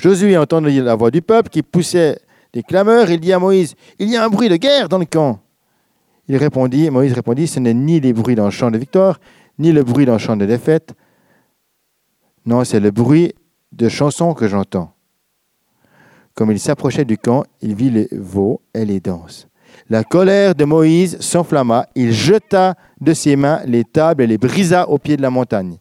Josué 0.00 0.36
entendit 0.36 0.80
la 0.80 0.94
voix 0.94 1.10
du 1.10 1.22
peuple 1.22 1.50
qui 1.50 1.62
poussait 1.62 2.18
des 2.52 2.62
clameurs. 2.62 3.10
Il 3.10 3.20
dit 3.20 3.32
à 3.32 3.38
Moïse 3.38 3.74
Il 3.98 4.08
y 4.08 4.16
a 4.16 4.24
un 4.24 4.28
bruit 4.28 4.48
de 4.48 4.56
guerre 4.56 4.88
dans 4.88 4.98
le 4.98 5.04
camp. 5.04 5.40
Il 6.28 6.36
répondit, 6.36 6.90
Moïse 6.90 7.12
répondit 7.12 7.46
Ce 7.46 7.60
n'est 7.60 7.74
ni 7.74 8.00
les 8.00 8.12
bruits 8.12 8.34
d'un 8.34 8.50
chant 8.50 8.70
de 8.70 8.78
victoire, 8.78 9.20
ni 9.58 9.72
le 9.72 9.82
bruit 9.82 10.06
d'un 10.06 10.18
chant 10.18 10.36
de 10.36 10.46
défaite. 10.46 10.94
Non, 12.46 12.64
c'est 12.64 12.80
le 12.80 12.90
bruit 12.90 13.34
de 13.72 13.88
chansons 13.88 14.34
que 14.34 14.48
j'entends. 14.48 14.92
Comme 16.34 16.52
il 16.52 16.60
s'approchait 16.60 17.04
du 17.04 17.18
camp, 17.18 17.44
il 17.60 17.74
vit 17.74 17.90
les 17.90 18.08
veaux 18.12 18.60
et 18.72 18.84
les 18.84 19.00
danses. 19.00 19.48
La 19.90 20.04
colère 20.04 20.54
de 20.54 20.64
Moïse 20.64 21.18
s'enflamma, 21.20 21.86
il 21.94 22.12
jeta 22.12 22.74
de 23.00 23.12
ses 23.12 23.36
mains 23.36 23.60
les 23.66 23.84
tables 23.84 24.22
et 24.22 24.26
les 24.26 24.38
brisa 24.38 24.88
au 24.88 24.98
pied 24.98 25.16
de 25.16 25.22
la 25.22 25.30
montagne. 25.30 25.78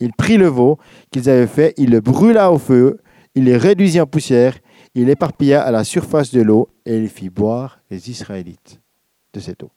Il 0.00 0.12
prit 0.12 0.36
le 0.36 0.48
veau 0.48 0.78
qu'ils 1.10 1.28
avaient 1.28 1.46
fait, 1.46 1.74
il 1.76 1.90
le 1.90 2.00
brûla 2.00 2.50
au 2.50 2.58
feu, 2.58 2.98
il 3.34 3.44
les 3.44 3.56
réduisit 3.56 4.00
en 4.00 4.06
poussière, 4.06 4.58
il 4.94 5.06
l'éparpilla 5.06 5.62
à 5.62 5.70
la 5.70 5.84
surface 5.84 6.32
de 6.32 6.42
l'eau 6.42 6.68
et 6.84 6.98
il 6.98 7.08
fit 7.08 7.30
boire 7.30 7.80
les 7.90 8.10
Israélites 8.10 8.80
de 9.32 9.40
cette 9.40 9.62
eau. 9.62 9.70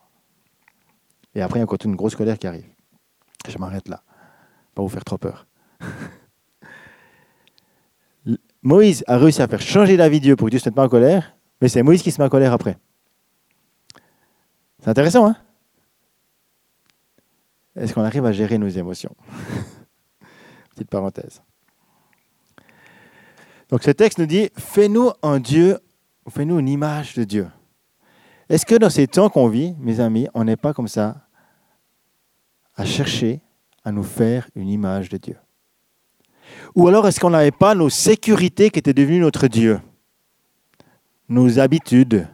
Et 1.36 1.42
après, 1.42 1.60
il 1.60 1.62
y 1.62 1.64
a 1.64 1.66
encore 1.66 1.80
une 1.84 1.96
grosse 1.96 2.16
colère 2.16 2.38
qui 2.38 2.48
arrive. 2.48 2.68
Je 3.48 3.58
m'arrête 3.58 3.88
là, 3.88 4.04
pas 4.74 4.82
vous 4.82 4.90
faire 4.90 5.04
trop 5.04 5.18
peur. 5.18 5.48
Moïse 8.64 9.04
a 9.08 9.18
réussi 9.18 9.42
à 9.42 9.48
faire 9.48 9.62
changer 9.62 9.98
la 9.98 10.08
vie 10.08 10.20
de 10.20 10.24
Dieu 10.24 10.36
pour 10.36 10.48
que 10.48 10.52
Dieu 10.52 10.60
se 10.60 10.70
mette 10.70 10.76
pas 10.76 10.86
en 10.86 10.90
colère, 10.90 11.36
mais 11.62 11.68
c'est 11.68 11.84
Moïse 11.84 12.02
qui 12.02 12.12
se 12.12 12.22
met 12.22 12.26
en 12.26 12.30
colère 12.30 12.54
après. 12.54 12.78
C'est 14.80 14.90
intéressant, 14.90 15.28
hein? 15.28 15.36
Est-ce 17.76 17.94
qu'on 17.94 18.04
arrive 18.04 18.26
à 18.26 18.32
gérer 18.32 18.58
nos 18.58 18.70
émotions? 18.70 19.16
Petite 20.72 20.90
parenthèse. 20.90 21.42
Donc 23.74 23.82
ce 23.82 23.90
texte 23.90 24.20
nous 24.20 24.28
dit, 24.28 24.52
fais-nous 24.56 25.14
un 25.24 25.40
Dieu, 25.40 25.80
fais-nous 26.30 26.60
une 26.60 26.70
image 26.70 27.16
de 27.16 27.24
Dieu. 27.24 27.48
Est-ce 28.48 28.68
que 28.68 28.76
dans 28.76 28.92
ces 28.92 29.08
temps 29.08 29.30
qu'on 29.30 29.48
vit, 29.48 29.74
mes 29.80 30.00
amis, 30.00 30.28
on 30.36 30.44
n'est 30.44 30.58
pas 30.58 30.76
comme 30.76 30.88
ça 30.88 31.26
à 32.76 32.86
chercher 32.86 33.42
à 33.84 33.92
nous 33.92 34.04
faire 34.04 34.48
une 34.54 34.70
image 34.70 35.10
de 35.10 35.18
Dieu? 35.18 35.38
Ou 36.76 36.88
alors 36.88 37.08
est-ce 37.08 37.20
qu'on 37.20 37.32
n'avait 37.32 37.50
pas 37.50 37.74
nos 37.74 37.90
sécurités 37.90 38.70
qui 38.70 38.78
étaient 38.78 38.94
devenues 38.94 39.22
notre 39.22 39.48
Dieu? 39.48 39.82
Nos 41.28 41.58
habitudes, 41.58 42.28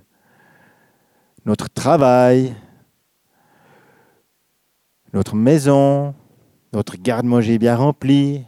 notre 1.46 1.70
travail, 1.70 2.54
notre 5.14 5.36
maison, 5.36 6.14
notre 6.74 6.98
garde-manger 6.98 7.60
bien 7.60 7.78
rempli, 7.78 8.44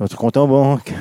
notre 0.00 0.16
compte 0.16 0.36
en 0.36 0.48
banque. 0.48 0.92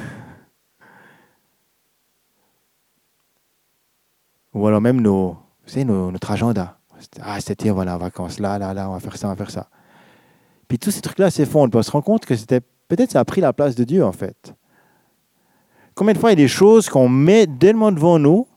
Ou 4.58 4.68
alors 4.68 4.82
même 4.82 5.02
nos, 5.02 5.30
vous 5.34 5.70
savez, 5.70 5.86
notre 5.86 6.32
agenda. 6.32 6.80
Ah, 7.22 7.40
c'était 7.40 7.70
voilà, 7.70 7.96
en 7.96 8.00
vacances, 8.00 8.40
là, 8.40 8.58
là, 8.58 8.74
là, 8.74 8.90
on 8.90 8.94
va 8.94 9.00
faire 9.00 9.16
ça, 9.16 9.28
on 9.28 9.30
va 9.30 9.36
faire 9.36 9.52
ça. 9.52 9.68
Puis 10.68 10.80
tous 10.80 10.90
ces 10.90 11.02
trucs-là 11.02 11.30
s'effondrent. 11.30 11.78
On 11.78 11.84
se 11.84 11.92
rend 11.92 12.02
compte 12.02 12.26
que 12.26 12.36
c'était 12.36 12.62
peut-être 12.88 13.12
ça 13.12 13.20
a 13.20 13.26
pris 13.26 13.40
la 13.40 13.54
place 13.54 13.76
de 13.76 13.84
Dieu, 13.84 14.04
en 14.04 14.12
fait. 14.12 14.56
Combien 15.94 16.14
de 16.14 16.18
fois 16.18 16.32
il 16.32 16.40
y 16.40 16.42
a 16.42 16.44
des 16.44 16.48
choses 16.48 16.90
qu'on 16.90 17.08
met 17.08 17.46
tellement 17.46 17.92
devant 17.92 18.18
nous 18.18 18.48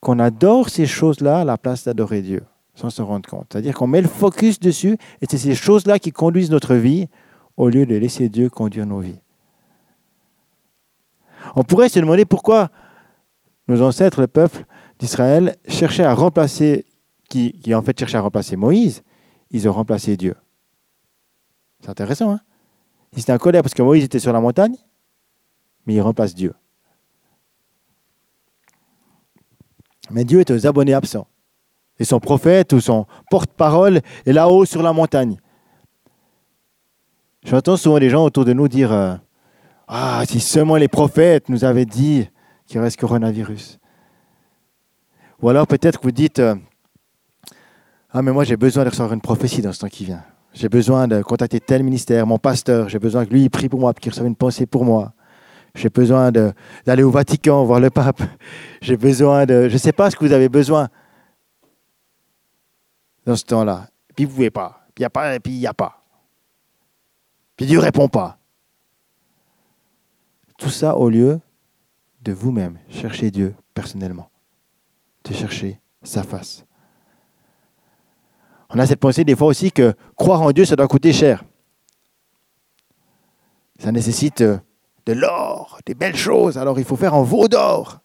qu'on 0.00 0.18
adore 0.18 0.68
ces 0.68 0.86
choses-là 0.86 1.40
à 1.40 1.44
la 1.44 1.56
place 1.56 1.84
d'adorer 1.84 2.20
Dieu, 2.20 2.42
sans 2.74 2.90
se 2.90 3.00
rendre 3.00 3.28
compte. 3.28 3.46
C'est-à-dire 3.50 3.74
qu'on 3.74 3.86
met 3.86 4.02
le 4.02 4.08
focus 4.08 4.58
dessus 4.58 4.98
et 5.22 5.26
c'est 5.30 5.38
ces 5.38 5.54
choses-là 5.54 5.98
qui 5.98 6.10
conduisent 6.12 6.50
notre 6.50 6.74
vie 6.74 7.08
au 7.56 7.68
lieu 7.68 7.86
de 7.86 7.94
laisser 7.94 8.28
Dieu 8.28 8.50
conduire 8.50 8.84
nos 8.84 9.00
vies. 9.00 9.20
On 11.54 11.62
pourrait 11.62 11.88
se 11.88 12.00
demander 12.00 12.24
pourquoi 12.24 12.70
nos 13.68 13.80
ancêtres, 13.80 14.20
le 14.20 14.26
peuple 14.26 14.66
d'Israël, 15.04 15.56
cherchaient 15.68 16.04
à 16.04 16.14
remplacer, 16.14 16.86
qui, 17.28 17.74
en 17.74 17.82
fait 17.82 17.98
cherchaient 17.98 18.16
à 18.16 18.22
remplacer 18.22 18.56
Moïse, 18.56 19.02
ils 19.50 19.68
ont 19.68 19.72
remplacé 19.72 20.16
Dieu. 20.16 20.34
C'est 21.80 21.90
intéressant, 21.90 22.32
hein 22.32 22.40
Ils 23.14 23.30
en 23.30 23.36
colère 23.36 23.62
parce 23.62 23.74
que 23.74 23.82
Moïse 23.82 24.04
était 24.04 24.18
sur 24.18 24.32
la 24.32 24.40
montagne, 24.40 24.76
mais 25.84 25.94
ils 25.94 26.00
remplacent 26.00 26.34
Dieu. 26.34 26.54
Mais 30.10 30.24
Dieu 30.24 30.40
est 30.40 30.50
aux 30.50 30.66
abonnés 30.66 30.94
absents. 30.94 31.26
Et 31.98 32.04
son 32.04 32.18
prophète 32.18 32.72
ou 32.72 32.80
son 32.80 33.06
porte-parole 33.30 34.00
est 34.24 34.32
là-haut 34.32 34.64
sur 34.64 34.82
la 34.82 34.92
montagne. 34.94 35.36
J'entends 37.44 37.76
souvent 37.76 37.98
des 37.98 38.08
gens 38.08 38.24
autour 38.24 38.46
de 38.46 38.54
nous 38.54 38.68
dire 38.68 38.90
euh, 38.90 39.14
ah, 39.86 40.24
si 40.26 40.40
seulement 40.40 40.76
les 40.76 40.88
prophètes 40.88 41.50
nous 41.50 41.64
avaient 41.64 41.84
dit 41.84 42.26
qu'il 42.66 42.80
reste 42.80 42.98
coronavirus. 42.98 43.78
Ou 45.44 45.50
alors 45.50 45.66
peut-être 45.66 45.98
que 45.98 46.04
vous 46.04 46.10
dites 46.10 46.38
euh, 46.38 46.54
Ah, 48.08 48.22
mais 48.22 48.32
moi 48.32 48.44
j'ai 48.44 48.56
besoin 48.56 48.82
de 48.82 48.88
recevoir 48.88 49.12
une 49.12 49.20
prophétie 49.20 49.60
dans 49.60 49.74
ce 49.74 49.80
temps 49.80 49.88
qui 49.88 50.06
vient. 50.06 50.24
J'ai 50.54 50.70
besoin 50.70 51.06
de 51.06 51.20
contacter 51.20 51.60
tel 51.60 51.82
ministère, 51.82 52.26
mon 52.26 52.38
pasteur, 52.38 52.88
j'ai 52.88 52.98
besoin 52.98 53.26
que 53.26 53.30
lui 53.30 53.50
prie 53.50 53.68
pour 53.68 53.78
moi, 53.78 53.92
qu'il 53.92 54.10
reçoive 54.10 54.26
une 54.26 54.36
pensée 54.36 54.64
pour 54.64 54.86
moi. 54.86 55.12
J'ai 55.74 55.90
besoin 55.90 56.32
d'aller 56.32 57.02
au 57.02 57.10
Vatican 57.10 57.62
voir 57.64 57.78
le 57.78 57.90
pape. 57.90 58.22
J'ai 58.80 58.96
besoin 58.96 59.44
de. 59.44 59.68
Je 59.68 59.74
ne 59.74 59.78
sais 59.78 59.92
pas 59.92 60.10
ce 60.10 60.16
que 60.16 60.24
vous 60.24 60.32
avez 60.32 60.48
besoin 60.48 60.88
dans 63.26 63.36
ce 63.36 63.44
temps-là. 63.44 63.88
Puis 64.16 64.24
vous 64.24 64.30
ne 64.30 64.34
pouvez 64.36 64.50
pas. 64.50 64.86
Puis 64.94 65.02
il 65.02 65.02
n'y 65.02 65.06
a 65.06 65.10
pas. 65.10 65.40
Puis 65.40 65.52
il 65.52 65.58
n'y 65.58 65.66
a 65.66 65.74
pas. 65.74 66.04
Puis 67.54 67.66
Dieu 67.66 67.80
ne 67.80 67.84
répond 67.84 68.08
pas. 68.08 68.38
Tout 70.56 70.70
ça 70.70 70.96
au 70.96 71.10
lieu 71.10 71.38
de 72.22 72.32
vous-même 72.32 72.78
chercher 72.88 73.30
Dieu 73.30 73.54
personnellement, 73.74 74.30
de 75.24 75.34
chercher 75.34 75.80
sa 76.02 76.22
face. 76.22 76.64
On 78.70 78.78
a 78.78 78.86
cette 78.86 79.00
pensée 79.00 79.24
des 79.24 79.36
fois 79.36 79.46
aussi 79.48 79.72
que 79.72 79.94
croire 80.16 80.42
en 80.42 80.52
Dieu, 80.52 80.64
ça 80.64 80.76
doit 80.76 80.88
coûter 80.88 81.12
cher. 81.12 81.44
Ça 83.78 83.92
nécessite 83.92 84.40
euh, 84.40 84.58
de 85.06 85.12
l'or, 85.12 85.78
des 85.86 85.94
belles 85.94 86.16
choses, 86.16 86.58
alors 86.58 86.78
il 86.78 86.84
faut 86.84 86.96
faire 86.96 87.14
un 87.14 87.22
veau 87.22 87.48
d'or. 87.48 88.00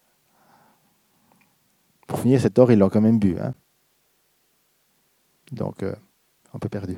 Pour 2.08 2.20
finir, 2.20 2.42
cet 2.42 2.58
or, 2.58 2.72
ils 2.72 2.80
l'ont 2.80 2.90
quand 2.90 3.02
même 3.02 3.20
bu. 3.20 3.38
Hein. 3.40 3.54
Donc, 5.52 5.84
euh, 5.84 5.96
un 6.54 6.60
peu 6.60 6.70
perdu. 6.70 6.98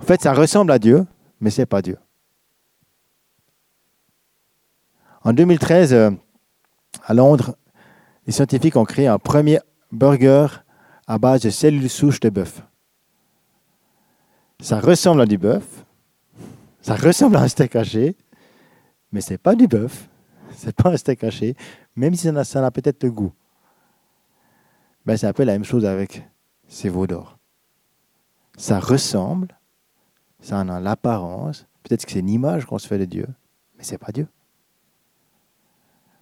En 0.00 0.04
fait, 0.04 0.22
ça 0.22 0.32
ressemble 0.32 0.72
à 0.72 0.78
Dieu, 0.78 1.06
mais 1.40 1.50
ce 1.50 1.62
n'est 1.62 1.66
pas 1.66 1.82
Dieu. 1.82 1.98
En 5.22 5.32
2013, 5.32 5.92
euh, 5.92 6.10
à 7.02 7.14
Londres, 7.14 7.56
les 8.26 8.32
scientifiques 8.32 8.76
ont 8.76 8.84
créé 8.84 9.06
un 9.06 9.18
premier 9.18 9.60
burger 9.92 10.46
à 11.06 11.18
base 11.18 11.42
de 11.42 11.50
cellules 11.50 11.90
souches 11.90 12.20
de 12.20 12.30
bœuf. 12.30 12.62
Ça 14.60 14.80
ressemble 14.80 15.20
à 15.20 15.26
du 15.26 15.36
bœuf, 15.36 15.84
ça 16.80 16.94
ressemble 16.94 17.36
à 17.36 17.42
un 17.42 17.48
steak 17.48 17.76
haché, 17.76 18.16
mais 19.12 19.20
ce 19.20 19.32
n'est 19.32 19.38
pas 19.38 19.54
du 19.54 19.66
bœuf, 19.66 20.08
ce 20.56 20.66
n'est 20.66 20.72
pas 20.72 20.90
un 20.90 20.96
steak 20.96 21.22
haché, 21.24 21.56
même 21.96 22.14
si 22.14 22.30
ça 22.44 22.64
a, 22.64 22.70
peut-être 22.70 23.02
le 23.02 23.10
goût. 23.10 23.32
Ben, 25.04 25.16
c'est 25.16 25.26
un 25.26 25.32
peu 25.32 25.44
la 25.44 25.52
même 25.52 25.64
chose 25.64 25.84
avec 25.84 26.26
ces 26.66 26.88
veaux 26.88 27.06
d'or. 27.06 27.38
Ça 28.56 28.80
ressemble, 28.80 29.58
ça 30.40 30.58
en 30.58 30.68
a 30.68 30.80
l'apparence, 30.80 31.66
peut-être 31.82 32.06
que 32.06 32.12
c'est 32.12 32.20
une 32.20 32.30
image 32.30 32.64
qu'on 32.64 32.78
se 32.78 32.86
fait 32.86 32.98
de 32.98 33.04
Dieu, 33.04 33.26
mais 33.76 33.84
ce 33.84 33.92
n'est 33.92 33.98
pas 33.98 34.12
Dieu 34.12 34.28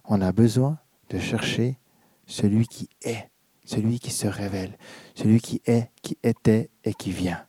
on 0.05 0.21
a 0.21 0.31
besoin 0.31 0.77
de 1.09 1.19
chercher 1.19 1.77
celui 2.25 2.67
qui 2.67 2.89
est, 3.03 3.29
celui 3.65 3.99
qui 3.99 4.11
se 4.11 4.27
révèle, 4.27 4.77
celui 5.15 5.39
qui 5.39 5.61
est, 5.65 5.89
qui 6.01 6.17
était 6.23 6.69
et 6.83 6.93
qui 6.93 7.11
vient. 7.11 7.45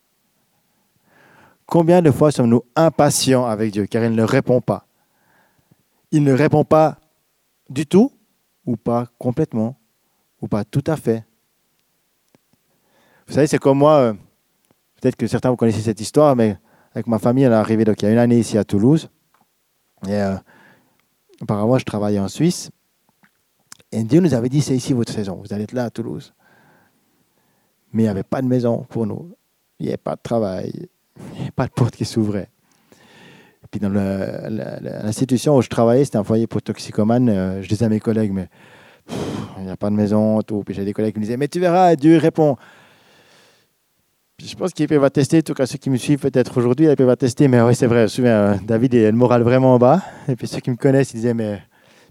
Combien 1.67 2.03
de 2.03 2.11
fois 2.11 2.31
sommes-nous 2.31 2.63
impatients 2.77 3.47
avec 3.47 3.73
Dieu 3.73 3.87
car 3.87 4.05
il 4.05 4.13
ne 4.13 4.23
répond 4.23 4.61
pas? 4.61 4.87
Il 6.11 6.23
ne 6.23 6.33
répond 6.33 6.65
pas 6.65 6.99
du 7.69 7.87
tout 7.87 8.13
ou 8.67 8.77
pas 8.77 9.07
complètement 9.19 9.79
ou 10.41 10.49
pas 10.49 10.65
tout 10.65 10.85
à 10.87 10.97
fait. 10.97 11.25
Vous 13.27 13.35
savez, 13.35 13.47
c'est 13.47 13.59
comme 13.59 13.79
moi, 13.79 13.97
euh, 13.97 14.13
peut-être 15.01 15.17
que 15.17 15.27
certains 15.27 15.51
vous 15.51 15.57
connaissez 15.57 15.81
cette 15.81 16.01
histoire, 16.01 16.37
mais 16.37 16.59
avec 16.93 17.07
ma 17.07 17.19
famille, 17.19 17.47
on 17.47 17.51
est 17.51 17.55
arrivé 17.55 17.85
donc, 17.85 18.03
il 18.03 18.05
y 18.05 18.09
a 18.09 18.13
une 18.13 18.19
année 18.19 18.39
ici 18.39 18.59
à 18.59 18.65
Toulouse. 18.65 19.09
Et 20.07 20.13
euh, 20.13 20.37
Apparemment, 21.41 21.79
je 21.79 21.85
travaillais 21.85 22.19
en 22.19 22.29
Suisse. 22.29 22.71
Et 23.95 24.03
Dieu 24.03 24.19
nous 24.19 24.35
avait 24.35 24.49
dit, 24.49 24.61
c'est 24.61 24.75
ici 24.75 24.93
votre 24.93 25.13
saison, 25.13 25.41
vous 25.41 25.55
allez 25.55 25.63
être 25.63 25.73
là 25.73 25.85
à 25.85 25.91
Toulouse. 25.91 26.35
Mais 27.93 28.03
il 28.03 28.07
n'y 28.07 28.11
avait 28.11 28.25
pas 28.25 28.43
de 28.43 28.49
maison 28.49 28.85
pour 28.89 29.07
nous. 29.07 29.37
Il 29.79 29.85
n'y 29.85 29.91
avait 29.91 29.99
pas 29.99 30.17
de 30.17 30.21
travail. 30.21 30.89
Il 31.17 31.35
n'y 31.35 31.41
avait 31.43 31.51
pas 31.53 31.67
de 31.67 31.71
porte 31.71 31.95
qui 31.95 32.05
s'ouvrait. 32.05 32.49
Puis 33.71 33.79
dans 33.79 33.91
l'institution 33.91 35.57
où 35.57 35.63
je 35.63 35.69
travaillais, 35.69 36.05
c'était 36.05 36.19
un 36.19 36.25
foyer 36.25 36.49
pour 36.49 36.61
toxicomanes. 36.61 37.29
Euh, 37.29 37.63
je 37.63 37.69
disais 37.69 37.85
à 37.85 37.89
mes 37.89 38.01
collègues, 38.01 38.33
mais 38.33 38.49
il 39.59 39.65
n'y 39.65 39.71
a 39.71 39.77
pas 39.77 39.91
de 39.91 39.95
maison, 39.95 40.43
tout. 40.43 40.65
Puis 40.65 40.75
j'ai 40.75 40.85
des 40.85 40.93
collègues 40.93 41.15
qui 41.15 41.21
me 41.21 41.25
disaient, 41.25 41.37
mais 41.37 41.47
tu 41.47 41.61
verras, 41.61 41.95
Dieu 41.95 42.19
répond 42.19 42.57
je 44.43 44.55
pense 44.57 44.73
qu'il 44.73 44.87
va 44.99 45.11
tester, 45.11 45.39
en 45.39 45.43
tout 45.43 45.55
cas 45.55 45.65
ceux 45.65 45.79
qui 45.79 45.91
me 45.91 45.97
suivent 45.97 46.19
peut-être 46.19 46.59
aujourd'hui, 46.59 46.87
il 46.87 47.05
va 47.05 47.17
tester, 47.17 47.47
mais 47.47 47.61
oui, 47.63 47.75
c'est 47.75 47.87
vrai, 47.87 47.99
je 47.99 48.03
me 48.03 48.09
souviens, 48.09 48.37
euh, 48.37 48.55
David, 48.67 48.93
il 48.95 49.05
a 49.05 49.11
le 49.13 49.17
moral 49.17 49.43
vraiment 49.43 49.79
bas. 49.79 50.03
Et 50.29 50.35
puis 50.35 50.49
ceux 50.49 50.59
qui 50.59 50.71
me 50.71 50.77
connaissent, 50.77 51.13
ils 51.13 51.19
disaient, 51.19 51.35
mais. 51.35 51.63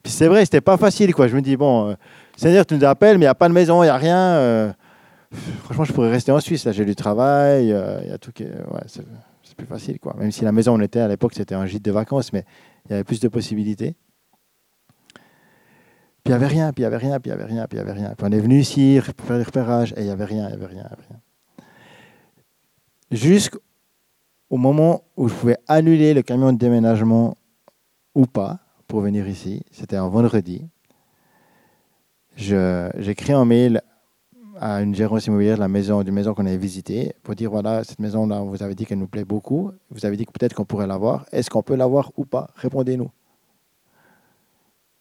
C'est 0.06 0.28
vrai, 0.28 0.44
c'était 0.44 0.62
pas 0.62 0.78
facile, 0.78 1.14
quoi. 1.14 1.28
Je 1.28 1.36
me 1.36 1.42
dis, 1.42 1.56
bon, 1.56 1.90
euh, 1.90 1.94
Seigneur, 2.36 2.66
tu 2.66 2.76
nous 2.76 2.84
appelles, 2.84 3.18
mais 3.18 3.24
il 3.24 3.28
n'y 3.28 3.32
a 3.32 3.36
pas 3.36 3.48
de 3.48 3.54
maison, 3.54 3.84
il 3.84 3.86
n'y 3.86 3.90
a 3.90 3.98
rien. 3.98 4.18
Euh, 4.18 4.72
franchement, 5.64 5.86
je 5.86 5.94
pourrais 5.94 6.12
rester 6.12 6.32
en 6.32 6.40
Suisse, 6.40 6.66
là, 6.66 6.72
j'ai 6.72 6.86
du 6.86 6.96
travail, 6.96 7.68
il 7.68 8.10
y 8.10 8.12
a 8.12 8.18
tout 8.18 8.32
qui. 8.32 8.44
Ouais, 8.44 8.82
c'est 8.88 9.56
plus 9.56 9.68
facile, 9.68 10.00
quoi. 10.00 10.16
Même 10.18 10.32
si 10.32 10.44
la 10.44 10.52
maison 10.52 10.74
on 10.74 10.82
était 10.82 11.00
à 11.00 11.08
l'époque, 11.08 11.34
c'était 11.36 11.56
un 11.56 11.66
gîte 11.66 11.86
de 11.86 11.92
vacances, 11.92 12.34
mais 12.34 12.44
il 12.86 12.92
y 12.92 12.94
avait 12.96 13.04
plus 13.04 13.20
de 13.20 13.28
possibilités. 13.28 13.96
Puis 15.14 16.32
il 16.32 16.32
n'y 16.32 16.36
avait 16.36 16.48
rien, 16.48 16.74
puis 16.74 16.84
il 16.84 16.88
n'y 16.88 16.94
avait 16.94 17.06
rien, 17.06 17.20
puis 17.20 17.30
il 17.30 17.36
n'y 17.36 17.42
avait 17.42 17.52
rien, 17.52 17.68
puis 17.68 17.78
il 17.78 17.84
n'y 17.84 17.90
avait 17.90 18.00
rien. 18.00 18.14
Puis 18.18 18.28
on 18.28 18.32
est 18.32 18.40
venu 18.40 18.60
ici 18.60 19.00
faire 19.02 19.38
des 19.38 19.44
repérages, 19.44 19.94
et 19.96 20.02
il 20.02 20.06
n'y 20.06 20.12
avait 20.12 20.26
rien, 20.26 20.50
il 20.50 20.58
n'y 20.58 20.64
avait 20.64 20.74
rien, 20.74 20.84
il 20.84 20.88
n'y 20.88 20.94
avait 20.94 21.08
rien 21.10 21.20
jusqu'au 23.14 23.60
moment 24.50 25.04
où 25.16 25.30
je 25.30 25.34
pouvais 25.34 25.58
annuler 25.68 26.14
le 26.14 26.24
camion 26.24 26.52
de 26.52 26.58
déménagement 26.58 27.38
ou 28.16 28.26
pas 28.26 28.60
pour 28.88 29.02
venir 29.02 29.28
ici. 29.28 29.64
C'était 29.72 29.96
un 29.96 30.08
vendredi. 30.08 30.66
J'écris 32.36 33.34
un 33.34 33.46
mail 33.46 33.82
à 34.60 34.82
une 34.82 34.96
gérance 34.96 35.26
immobilière 35.26 35.56
de 35.56 35.62
la 35.62 35.68
maison, 35.68 36.04
du 36.04 36.12
maison 36.12 36.34
qu'on 36.34 36.46
avait 36.46 36.58
visitée 36.58 37.16
pour 37.24 37.36
dire 37.36 37.50
voilà, 37.50 37.84
cette 37.84 38.00
maison-là, 38.00 38.42
vous 38.42 38.62
avez 38.64 38.76
dit 38.76 38.86
qu'elle 38.86 39.00
nous 39.00 39.08
plaît 39.08 39.26
beaucoup. 39.26 39.72
Vous 39.90 40.06
avez 40.06 40.16
dit 40.16 40.26
que 40.26 40.32
peut-être 40.32 40.54
qu'on 40.54 40.66
pourrait 40.66 40.88
l'avoir. 40.88 41.26
Est-ce 41.32 41.50
qu'on 41.50 41.64
peut 41.64 41.76
l'avoir 41.76 42.12
ou 42.18 42.26
pas? 42.26 42.50
Répondez-nous. 42.56 43.10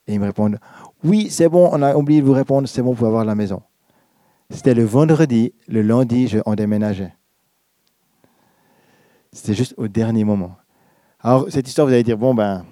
Et 0.07 0.15
ils 0.15 0.21
me 0.21 0.27
répondent 0.27 0.59
oui, 1.05 1.31
c'est 1.31 1.49
bon, 1.49 1.69
on 1.73 1.83
a 1.83 1.97
oublié 1.97 2.21
de 2.21 2.27
vous 2.27 2.33
répondre, 2.33 2.69
c'est 2.69 2.81
bon, 2.83 2.91
vous 2.91 2.97
pouvez 2.97 3.09
avoir 3.09 3.25
la 3.25 3.35
maison. 3.35 3.63
C'était 4.51 4.75
le 4.75 4.85
vendredi, 4.85 5.53
le 5.67 5.83
lundi, 5.83 6.29
je, 6.29 6.39
on 6.47 6.55
déménageait. 6.55 7.15
C'était 9.33 9.55
juste 9.55 9.75
au 9.79 9.89
dernier 9.89 10.25
moment. 10.25 10.57
Alors, 11.21 11.47
cette 11.49 11.67
histoire, 11.67 11.87
vous 11.87 11.93
allez 11.93 12.03
dire, 12.03 12.19
bon, 12.19 12.35
ben, 12.35 12.65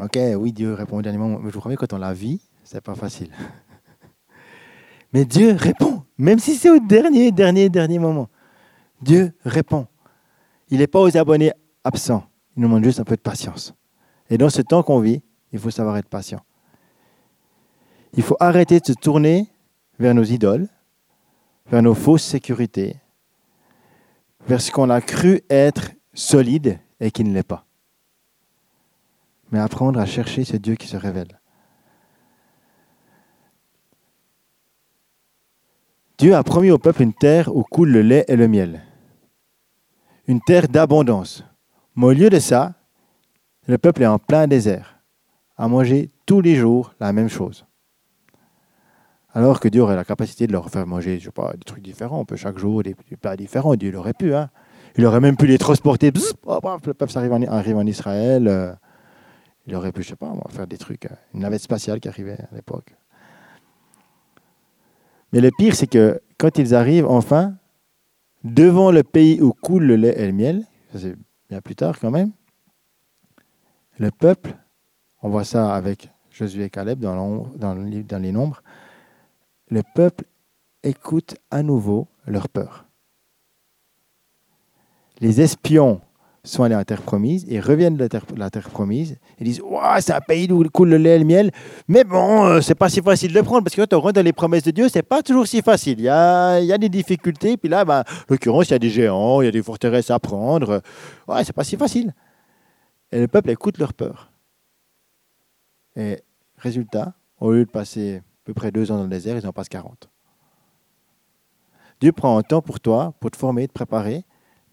ok, 0.00 0.18
oui, 0.36 0.52
Dieu 0.52 0.74
répond 0.74 0.98
au 0.98 1.02
dernier 1.02 1.18
moment. 1.18 1.38
Mais 1.38 1.48
je 1.50 1.54
vous 1.54 1.60
promets, 1.60 1.76
quand 1.76 1.92
on 1.92 1.98
la 1.98 2.12
vit, 2.12 2.40
c'est 2.62 2.80
pas 2.80 2.94
facile. 2.94 3.30
Mais 5.12 5.24
Dieu 5.24 5.52
répond. 5.52 6.02
Même 6.18 6.38
si 6.38 6.56
c'est 6.56 6.70
au 6.70 6.78
dernier, 6.78 7.30
dernier, 7.32 7.68
dernier 7.68 7.98
moment. 7.98 8.28
Dieu 9.00 9.32
répond. 9.44 9.86
Il 10.70 10.78
n'est 10.78 10.86
pas 10.86 11.00
aux 11.00 11.16
abonnés 11.16 11.52
absents. 11.84 12.24
Il 12.56 12.62
nous 12.62 12.68
demande 12.68 12.84
juste 12.84 13.00
un 13.00 13.04
peu 13.04 13.16
de 13.16 13.20
patience. 13.20 13.74
Et 14.30 14.38
dans 14.38 14.50
ce 14.50 14.62
temps 14.62 14.82
qu'on 14.82 15.00
vit, 15.00 15.22
il 15.52 15.58
faut 15.58 15.70
savoir 15.70 15.96
être 15.96 16.08
patient. 16.08 16.40
Il 18.14 18.22
faut 18.22 18.36
arrêter 18.40 18.80
de 18.80 18.86
se 18.86 18.92
tourner 18.92 19.48
vers 19.98 20.14
nos 20.14 20.24
idoles, 20.24 20.68
vers 21.70 21.82
nos 21.82 21.94
fausses 21.94 22.24
sécurités, 22.24 22.96
vers 24.46 24.60
ce 24.60 24.70
qu'on 24.70 24.90
a 24.90 25.00
cru 25.00 25.42
être 25.50 25.90
solide 26.12 26.78
et 27.00 27.10
qui 27.10 27.24
ne 27.24 27.32
l'est 27.32 27.42
pas. 27.42 27.66
Mais 29.54 29.60
apprendre 29.60 30.00
à 30.00 30.04
chercher 30.04 30.42
ce 30.42 30.56
Dieu 30.56 30.74
qui 30.74 30.88
se 30.88 30.96
révèle. 30.96 31.38
Dieu 36.18 36.34
a 36.34 36.42
promis 36.42 36.72
au 36.72 36.78
peuple 36.78 37.02
une 37.02 37.12
terre 37.12 37.54
où 37.54 37.62
coule 37.62 37.90
le 37.90 38.02
lait 38.02 38.24
et 38.26 38.34
le 38.34 38.48
miel. 38.48 38.82
Une 40.26 40.40
terre 40.40 40.66
d'abondance. 40.66 41.44
Mais 41.94 42.06
au 42.06 42.12
lieu 42.12 42.30
de 42.30 42.40
ça, 42.40 42.74
le 43.68 43.78
peuple 43.78 44.02
est 44.02 44.08
en 44.08 44.18
plein 44.18 44.48
désert, 44.48 44.98
à 45.56 45.68
manger 45.68 46.10
tous 46.26 46.40
les 46.40 46.56
jours 46.56 46.92
la 46.98 47.12
même 47.12 47.28
chose. 47.28 47.64
Alors 49.34 49.60
que 49.60 49.68
Dieu 49.68 49.82
aurait 49.82 49.94
la 49.94 50.04
capacité 50.04 50.48
de 50.48 50.52
leur 50.52 50.68
faire 50.68 50.84
manger, 50.84 51.20
je 51.20 51.26
sais 51.26 51.30
pas, 51.30 51.52
des 51.52 51.64
trucs 51.64 51.84
différents, 51.84 52.18
on 52.18 52.24
peut 52.24 52.34
chaque 52.34 52.58
jour 52.58 52.82
des, 52.82 52.96
plats 53.22 53.36
différents. 53.36 53.76
Dieu 53.76 53.92
l'aurait 53.92 54.14
pu, 54.14 54.34
hein. 54.34 54.50
Il 54.96 55.06
aurait 55.06 55.20
même 55.20 55.36
pu 55.36 55.46
les 55.46 55.58
transporter. 55.58 56.10
le 56.10 56.92
peuple 56.92 57.18
arrive 57.18 57.32
en, 57.32 57.42
arrive 57.42 57.76
en 57.76 57.86
Israël. 57.86 58.48
Euh, 58.48 58.72
il 59.66 59.74
aurait 59.74 59.92
pu, 59.92 60.02
je 60.02 60.10
sais 60.10 60.16
pas, 60.16 60.32
faire 60.50 60.66
des 60.66 60.78
trucs. 60.78 61.06
Euh, 61.06 61.14
une 61.32 61.40
navette 61.40 61.62
spatiale 61.62 62.00
qui 62.00 62.08
arrivait 62.08 62.32
à 62.40 62.54
l'époque. 62.54 62.94
Mais 65.32 65.40
le 65.40 65.50
pire, 65.50 65.74
c'est 65.74 65.86
que 65.86 66.20
quand 66.38 66.58
ils 66.58 66.74
arrivent 66.74 67.06
enfin 67.06 67.56
devant 68.44 68.90
le 68.90 69.02
pays 69.02 69.40
où 69.40 69.52
coule 69.52 69.84
le 69.84 69.96
lait 69.96 70.14
et 70.18 70.26
le 70.26 70.32
miel, 70.32 70.64
c'est 70.94 71.16
bien 71.48 71.60
plus 71.60 71.74
tard 71.74 71.98
quand 71.98 72.10
même, 72.10 72.30
le 73.98 74.10
peuple, 74.10 74.54
on 75.22 75.30
voit 75.30 75.44
ça 75.44 75.74
avec 75.74 76.10
Josué 76.30 76.64
et 76.64 76.70
Caleb 76.70 77.00
dans 77.00 77.48
les 78.20 78.32
nombres, 78.32 78.62
le 79.68 79.82
peuple 79.94 80.24
écoute 80.82 81.36
à 81.50 81.62
nouveau 81.62 82.06
leur 82.26 82.48
peur. 82.48 82.86
Les 85.20 85.40
espions 85.40 86.00
sont 86.44 86.62
allés 86.62 86.74
la 86.74 86.84
terre 86.84 87.02
promise 87.02 87.46
et 87.48 87.58
reviennent 87.58 87.96
de 87.96 88.08
la 88.36 88.50
terre, 88.50 88.68
promise 88.68 89.16
et 89.38 89.44
disent 89.44 89.62
c'est 90.00 90.12
un 90.12 90.20
pays 90.20 90.50
où 90.52 90.62
coule 90.68 90.90
le 90.90 90.98
lait 90.98 91.16
et 91.16 91.18
le 91.18 91.24
miel, 91.24 91.50
mais 91.88 92.04
bon, 92.04 92.44
euh, 92.44 92.60
c'est 92.60 92.74
pas 92.74 92.88
si 92.88 93.00
facile 93.00 93.32
de 93.32 93.40
prendre 93.40 93.64
parce 93.64 93.74
que 93.74 93.80
quand 93.80 93.96
on 93.96 94.00
rentre 94.00 94.14
dans 94.14 94.24
les 94.24 94.32
promesses 94.32 94.62
de 94.62 94.70
Dieu, 94.70 94.88
c'est 94.88 95.02
pas 95.02 95.22
toujours 95.22 95.46
si 95.46 95.62
facile. 95.62 95.98
Il 95.98 96.04
y 96.04 96.08
a, 96.08 96.60
y 96.60 96.72
a 96.72 96.78
des 96.78 96.88
difficultés, 96.88 97.56
puis 97.56 97.68
là, 97.68 97.84
bah, 97.84 98.04
en 98.08 98.24
l'occurrence, 98.28 98.68
il 98.68 98.72
y 98.72 98.74
a 98.74 98.78
des 98.78 98.90
géants, 98.90 99.40
il 99.40 99.46
y 99.46 99.48
a 99.48 99.52
des 99.52 99.62
forteresses 99.62 100.10
à 100.10 100.18
prendre. 100.18 100.82
Ouais, 101.26 101.44
c'est 101.44 101.54
pas 101.54 101.64
si 101.64 101.76
facile. 101.76 102.14
Et 103.10 103.20
le 103.20 103.28
peuple 103.28 103.50
écoute 103.50 103.78
leur 103.78 103.94
peur. 103.94 104.30
Et 105.96 106.20
résultat, 106.58 107.14
au 107.40 107.52
lieu 107.52 107.64
de 107.64 107.70
passer 107.70 108.16
à 108.16 108.20
peu 108.44 108.54
près 108.54 108.70
deux 108.70 108.90
ans 108.90 108.96
dans 108.96 109.04
le 109.04 109.08
désert, 109.08 109.36
ils 109.36 109.46
en 109.46 109.52
passent 109.52 109.68
40. 109.68 110.08
Dieu 112.00 112.12
prend 112.12 112.36
un 112.36 112.42
temps 112.42 112.60
pour 112.60 112.80
toi, 112.80 113.14
pour 113.20 113.30
te 113.30 113.36
former, 113.36 113.68
te 113.68 113.72
préparer. 113.72 114.24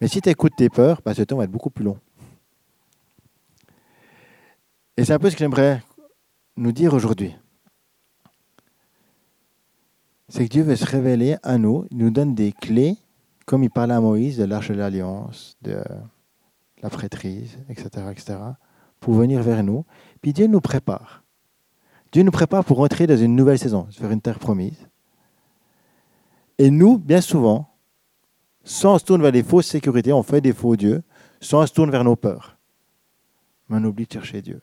Mais 0.02 0.08
si 0.08 0.20
tu 0.20 0.28
écoutes 0.28 0.56
tes 0.56 0.68
peurs, 0.68 1.00
bah, 1.04 1.14
ce 1.14 1.22
temps 1.22 1.36
va 1.36 1.44
être 1.44 1.52
beaucoup 1.52 1.70
plus 1.70 1.84
long. 1.84 1.96
Et 4.96 5.04
c'est 5.04 5.12
un 5.12 5.18
peu 5.20 5.30
ce 5.30 5.36
que 5.36 5.38
j'aimerais 5.38 5.80
nous 6.56 6.72
dire 6.72 6.92
aujourd'hui. 6.92 7.36
C'est 10.28 10.42
que 10.42 10.50
Dieu 10.50 10.64
veut 10.64 10.74
se 10.74 10.84
révéler 10.84 11.36
à 11.44 11.56
nous, 11.56 11.86
il 11.92 11.98
nous 11.98 12.10
donne 12.10 12.34
des 12.34 12.50
clés, 12.50 12.96
comme 13.46 13.62
il 13.62 13.70
parlait 13.70 13.94
à 13.94 14.00
Moïse 14.00 14.38
de 14.38 14.42
l'arche 14.42 14.70
de 14.70 14.74
l'alliance, 14.74 15.56
de 15.62 15.80
la 16.82 16.90
prêtrise, 16.90 17.56
etc., 17.68 18.06
etc., 18.10 18.38
pour 18.98 19.14
venir 19.14 19.40
vers 19.44 19.62
nous. 19.62 19.84
Puis 20.20 20.32
Dieu 20.32 20.48
nous 20.48 20.60
prépare. 20.60 21.22
Dieu 22.10 22.24
nous 22.24 22.32
prépare 22.32 22.64
pour 22.64 22.80
entrer 22.80 23.06
dans 23.06 23.16
une 23.16 23.36
nouvelle 23.36 23.60
saison, 23.60 23.86
vers 24.00 24.10
une 24.10 24.20
terre 24.20 24.40
promise. 24.40 24.88
Et 26.58 26.72
nous, 26.72 26.98
bien 26.98 27.20
souvent, 27.20 27.71
soit 28.64 28.92
on 28.92 28.98
se 28.98 29.04
tourne 29.04 29.22
vers 29.22 29.32
des 29.32 29.42
fausses 29.42 29.66
sécurités, 29.66 30.12
on 30.12 30.22
fait 30.22 30.40
des 30.40 30.52
faux 30.52 30.76
dieux, 30.76 31.02
soit 31.40 31.60
on 31.60 31.66
se 31.66 31.72
tourne 31.72 31.90
vers 31.90 32.04
nos 32.04 32.16
peurs. 32.16 32.56
Mais 33.68 33.78
on 33.78 33.84
oublie 33.84 34.06
de 34.06 34.12
chercher 34.12 34.42
Dieu. 34.42 34.60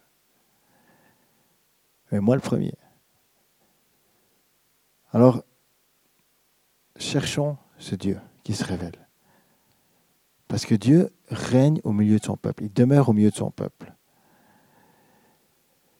Mais 2.11 2.19
moi 2.19 2.35
le 2.35 2.41
premier. 2.41 2.75
Alors, 5.11 5.43
cherchons 6.97 7.57
ce 7.77 7.95
Dieu 7.95 8.19
qui 8.43 8.53
se 8.53 8.63
révèle. 8.63 9.07
Parce 10.47 10.65
que 10.65 10.75
Dieu 10.75 11.11
règne 11.29 11.79
au 11.83 11.91
milieu 11.91 12.19
de 12.19 12.23
son 12.23 12.37
peuple, 12.37 12.63
il 12.63 12.73
demeure 12.73 13.09
au 13.09 13.13
milieu 13.13 13.29
de 13.31 13.35
son 13.35 13.51
peuple. 13.51 13.93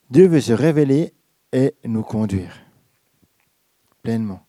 Dieu 0.09 0.27
veut 0.27 0.41
se 0.41 0.53
révéler 0.53 1.13
et 1.51 1.75
nous 1.83 2.03
conduire 2.03 2.55
pleinement. 4.01 4.41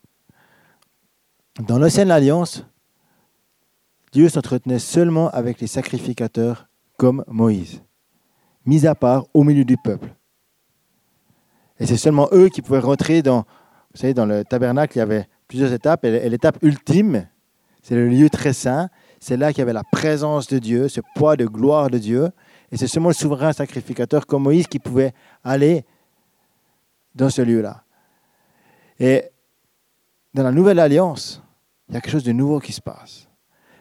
Dans 1.59 1.79
l'ancienne 1.79 2.11
alliance, 2.11 2.65
Dieu 4.13 4.29
s'entretenait 4.29 4.79
seulement 4.79 5.31
avec 5.31 5.61
les 5.61 5.67
sacrificateurs 5.67 6.69
comme 6.97 7.25
Moïse, 7.29 7.83
mis 8.67 8.87
à 8.87 8.95
part 8.95 9.27
au 9.35 9.45
milieu 9.45 9.65
du 9.65 9.77
peuple. 9.77 10.15
Et 11.79 11.87
c'est 11.87 11.97
seulement 11.97 12.29
eux 12.33 12.49
qui 12.49 12.61
pouvaient 12.61 12.81
rentrer 12.81 13.23
dans, 13.23 13.45
vous 13.93 14.01
savez, 14.01 14.15
dans 14.15 14.27
le 14.27 14.45
tabernacle, 14.45 14.97
il 14.97 14.99
y 14.99 15.03
avait 15.03 15.29
plusieurs 15.49 15.73
étapes, 15.73 16.05
et 16.05 16.29
l'étape 16.29 16.59
ultime, 16.63 17.27
c'est 17.83 17.95
le 17.95 18.09
lieu 18.09 18.29
très 18.29 18.53
saint, 18.53 18.91
c'est 19.21 19.37
là 19.37 19.53
qu'il 19.53 19.59
y 19.59 19.63
avait 19.63 19.73
la 19.73 19.85
présence 19.85 20.47
de 20.49 20.59
Dieu, 20.59 20.89
ce 20.89 21.01
poids 21.15 21.37
de 21.37 21.47
gloire 21.47 21.91
de 21.91 21.99
Dieu. 21.99 22.31
Et 22.73 22.77
c'est 22.77 22.87
seulement 22.87 23.11
le 23.11 23.15
souverain 23.15 23.53
sacrificateur 23.53 24.27
comme 24.27 24.45
Moïse 24.45 24.67
qui 24.67 24.79
pouvait 24.79 25.13
aller 25.45 25.85
dans 27.15 27.29
ce 27.29 27.43
lieu-là. 27.43 27.85
Et 28.99 29.25
dans 30.33 30.43
la 30.43 30.53
nouvelle 30.53 30.79
alliance, 30.79 31.43
il 31.89 31.95
y 31.95 31.99
a 31.99 32.01
quelque 32.01 32.13
chose 32.13 32.25
de 32.25 32.33
nouveau 32.33 32.61
qui 32.61 32.73
se 32.73 32.81
passe. 32.81 33.29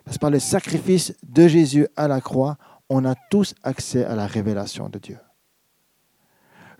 Parce 0.09 0.17
par 0.17 0.31
le 0.31 0.39
sacrifice 0.39 1.15
de 1.21 1.47
Jésus 1.47 1.87
à 1.95 2.07
la 2.07 2.19
croix, 2.19 2.57
on 2.89 3.05
a 3.05 3.13
tous 3.29 3.53
accès 3.61 4.03
à 4.03 4.15
la 4.15 4.25
révélation 4.25 4.89
de 4.89 4.97
Dieu. 4.97 5.19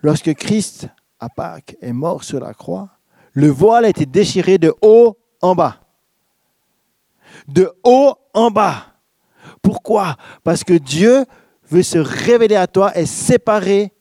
Lorsque 0.00 0.34
Christ, 0.34 0.88
à 1.20 1.28
Pâques, 1.28 1.76
est 1.80 1.92
mort 1.92 2.24
sur 2.24 2.40
la 2.40 2.54
croix, 2.54 2.90
le 3.32 3.46
voile 3.46 3.84
a 3.84 3.88
été 3.88 4.04
déchiré 4.04 4.58
de 4.58 4.74
haut 4.82 5.16
en 5.40 5.54
bas 5.54 5.80
de 7.48 7.70
haut 7.84 8.14
en 8.34 8.50
bas. 8.50 8.94
Pourquoi? 9.62 10.16
Parce 10.44 10.64
que 10.64 10.74
Dieu 10.74 11.24
veut 11.68 11.82
se 11.82 11.98
révéler 11.98 12.56
à 12.56 12.66
toi 12.66 12.96
et 12.98 13.06
séparer 13.06 13.92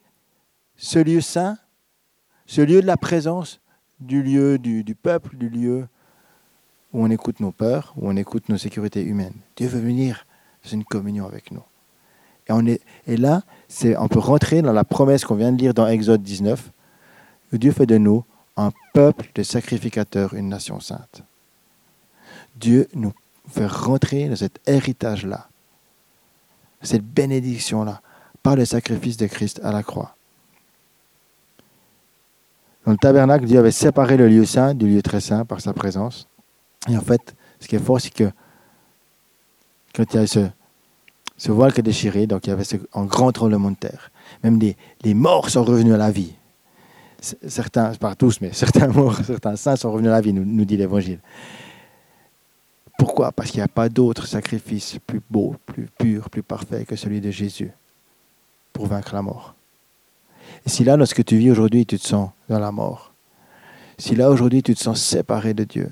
ce 0.75 0.99
lieu 0.99 1.21
saint, 1.21 1.57
ce 2.45 2.61
lieu 2.61 2.81
de 2.81 2.87
la 2.87 2.97
présence, 2.97 3.61
du 3.99 4.23
lieu 4.23 4.57
du, 4.57 4.95
peuple, 4.95 5.35
du 5.37 5.49
lieu 5.49 5.87
où 6.93 7.03
on 7.03 7.09
écoute 7.09 7.39
nos 7.39 7.51
peurs, 7.51 7.93
où 7.97 8.09
on 8.09 8.15
écoute 8.15 8.49
nos 8.49 8.57
sécurités 8.57 9.03
humaines. 9.03 9.35
Dieu 9.55 9.67
veut 9.67 9.79
venir 9.79 10.25
dans 10.63 10.71
une 10.71 10.83
communion 10.83 11.25
avec 11.25 11.51
nous. 11.51 11.63
Et, 12.47 12.51
on 12.51 12.65
est, 12.65 12.81
là, 13.07 13.43
c'est, 13.67 13.95
on 13.97 14.07
peut 14.07 14.19
rentrer 14.19 14.61
dans 14.61 14.73
la 14.73 14.83
promesse 14.83 15.23
qu'on 15.23 15.35
vient 15.35 15.51
de 15.51 15.57
lire 15.57 15.73
dans 15.73 15.87
Exode 15.87 16.23
19, 16.23 16.71
où 17.53 17.57
Dieu 17.57 17.71
fait 17.71 17.85
de 17.85 17.97
nous 17.97 18.23
un 18.57 18.71
peuple 18.93 19.29
de 19.35 19.43
sacrificateurs, 19.43 20.33
une 20.33 20.49
nation 20.49 20.79
sainte. 20.79 21.23
Dieu 22.55 22.87
nous 22.93 23.13
faire 23.49 23.85
rentrer 23.85 24.27
dans 24.27 24.35
cet 24.35 24.59
héritage-là, 24.67 25.47
cette 26.81 27.05
bénédiction-là, 27.05 28.01
par 28.43 28.55
le 28.55 28.65
sacrifice 28.65 29.17
de 29.17 29.27
Christ 29.27 29.59
à 29.63 29.71
la 29.71 29.83
croix. 29.83 30.15
Dans 32.85 32.91
le 32.91 32.97
tabernacle, 32.97 33.45
Dieu 33.45 33.59
avait 33.59 33.71
séparé 33.71 34.17
le 34.17 34.27
lieu 34.27 34.45
saint 34.45 34.73
du 34.73 34.87
lieu 34.87 35.01
très 35.01 35.21
saint 35.21 35.45
par 35.45 35.61
sa 35.61 35.73
présence. 35.73 36.27
Et 36.87 36.97
en 36.97 37.01
fait, 37.01 37.35
ce 37.59 37.67
qui 37.67 37.75
est 37.75 37.79
fort, 37.79 37.99
c'est 37.99 38.13
que 38.13 38.31
quand 39.93 40.05
il 40.13 40.19
y 40.19 40.23
a 40.23 40.27
ce, 40.27 40.47
ce 41.37 41.51
voile 41.51 41.73
qui 41.73 41.79
est 41.79 41.83
déchiré, 41.83 42.27
donc 42.27 42.47
il 42.47 42.51
y 42.51 42.53
avait 42.53 42.63
un 42.93 43.05
grand 43.05 43.31
tremblement 43.31 43.71
de 43.71 43.75
terre. 43.75 44.11
Même 44.43 44.59
les, 44.59 44.77
les 45.03 45.13
morts 45.13 45.49
sont 45.49 45.63
revenus 45.63 45.93
à 45.93 45.97
la 45.97 46.11
vie. 46.11 46.33
Certains, 47.21 47.93
pas 47.95 48.15
tous, 48.15 48.39
mais 48.39 48.53
certains 48.53 48.87
morts, 48.93 49.17
certains 49.25 49.55
saints 49.55 49.75
sont 49.75 49.91
revenus 49.91 50.09
à 50.09 50.13
la 50.13 50.21
vie, 50.21 50.31
nous, 50.31 50.45
nous 50.45 50.65
dit 50.65 50.77
l'Évangile. 50.77 51.19
Pourquoi? 52.97 53.31
Parce 53.31 53.51
qu'il 53.51 53.59
n'y 53.59 53.65
a 53.65 53.69
pas 53.69 53.89
d'autre 53.89 54.27
sacrifice 54.27 54.97
plus 55.05 55.21
beau, 55.29 55.55
plus 55.65 55.87
pur, 55.97 56.29
plus 56.29 56.43
parfait 56.43 56.85
que 56.85 56.95
celui 56.95 57.21
de 57.21 57.31
Jésus 57.31 57.71
pour 58.73 58.87
vaincre 58.87 59.13
la 59.13 59.21
mort. 59.21 59.55
Et 60.65 60.69
si 60.69 60.83
là, 60.83 60.97
lorsque 60.97 61.23
tu 61.23 61.37
vis 61.37 61.51
aujourd'hui, 61.51 61.85
tu 61.85 61.97
te 61.97 62.05
sens 62.05 62.29
dans 62.49 62.59
la 62.59 62.71
mort, 62.71 63.13
si 63.97 64.15
là, 64.15 64.29
aujourd'hui, 64.29 64.63
tu 64.63 64.73
te 64.73 64.79
sens 64.79 65.01
séparé 65.01 65.53
de 65.53 65.63
Dieu, 65.63 65.91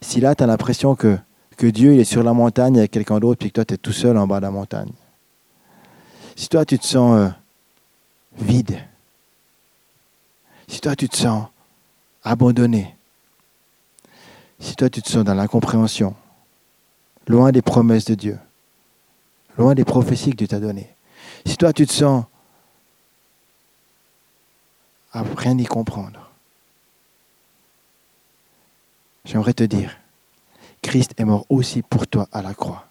si 0.00 0.20
là, 0.20 0.34
tu 0.34 0.44
as 0.44 0.46
l'impression 0.46 0.94
que, 0.94 1.18
Dieu 1.58 1.94
est 1.94 2.04
sur 2.04 2.22
la 2.22 2.34
montagne 2.34 2.78
avec 2.78 2.90
quelqu'un 2.90 3.18
d'autre, 3.18 3.38
puis 3.38 3.48
que 3.48 3.54
toi, 3.54 3.64
tu 3.64 3.74
es 3.74 3.78
tout 3.78 3.92
seul 3.92 4.16
en 4.18 4.26
bas 4.26 4.36
de 4.36 4.42
la 4.42 4.50
montagne, 4.50 4.92
si 6.36 6.48
toi, 6.48 6.64
tu 6.64 6.78
te 6.78 6.84
sens 6.84 7.18
euh, 7.18 7.28
vide, 8.38 8.78
si 10.68 10.80
toi, 10.80 10.94
tu 10.94 11.08
te 11.08 11.16
sens 11.16 11.46
abandonné, 12.22 12.96
si 14.58 14.74
toi 14.74 14.90
tu 14.90 15.00
te 15.00 15.08
sens 15.08 15.24
dans 15.24 15.34
l'incompréhension, 15.34 16.14
loin 17.28 17.52
des 17.52 17.62
promesses 17.62 18.04
de 18.06 18.14
Dieu, 18.14 18.38
loin 19.56 19.74
des 19.74 19.84
prophéties 19.84 20.30
que 20.30 20.36
Dieu 20.36 20.48
t'a 20.48 20.60
données, 20.60 20.94
si 21.46 21.56
toi 21.56 21.72
tu 21.72 21.86
te 21.86 21.92
sens 21.92 22.24
à 25.12 25.22
rien 25.36 25.56
y 25.56 25.64
comprendre, 25.64 26.25
j'aimerais 29.26 29.52
te 29.52 29.64
dire, 29.64 29.98
Christ 30.80 31.12
est 31.18 31.24
mort 31.24 31.44
aussi 31.50 31.82
pour 31.82 32.06
toi 32.06 32.28
à 32.32 32.40
la 32.40 32.54
croix. 32.54 32.86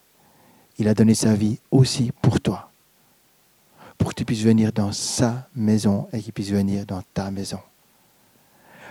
Il 0.77 0.87
a 0.87 0.93
donné 0.93 1.15
sa 1.15 1.33
vie 1.33 1.57
aussi 1.71 2.11
pour 2.21 2.39
toi, 2.39 2.69
pour 3.97 4.09
que 4.09 4.15
tu 4.15 4.25
puisses 4.25 4.43
venir 4.43 4.71
dans 4.73 4.91
sa 4.91 5.47
maison 5.55 6.07
et 6.11 6.19
qu'il 6.19 6.33
puisse 6.33 6.51
venir 6.51 6.85
dans 6.85 7.01
ta 7.13 7.31
maison. 7.31 7.59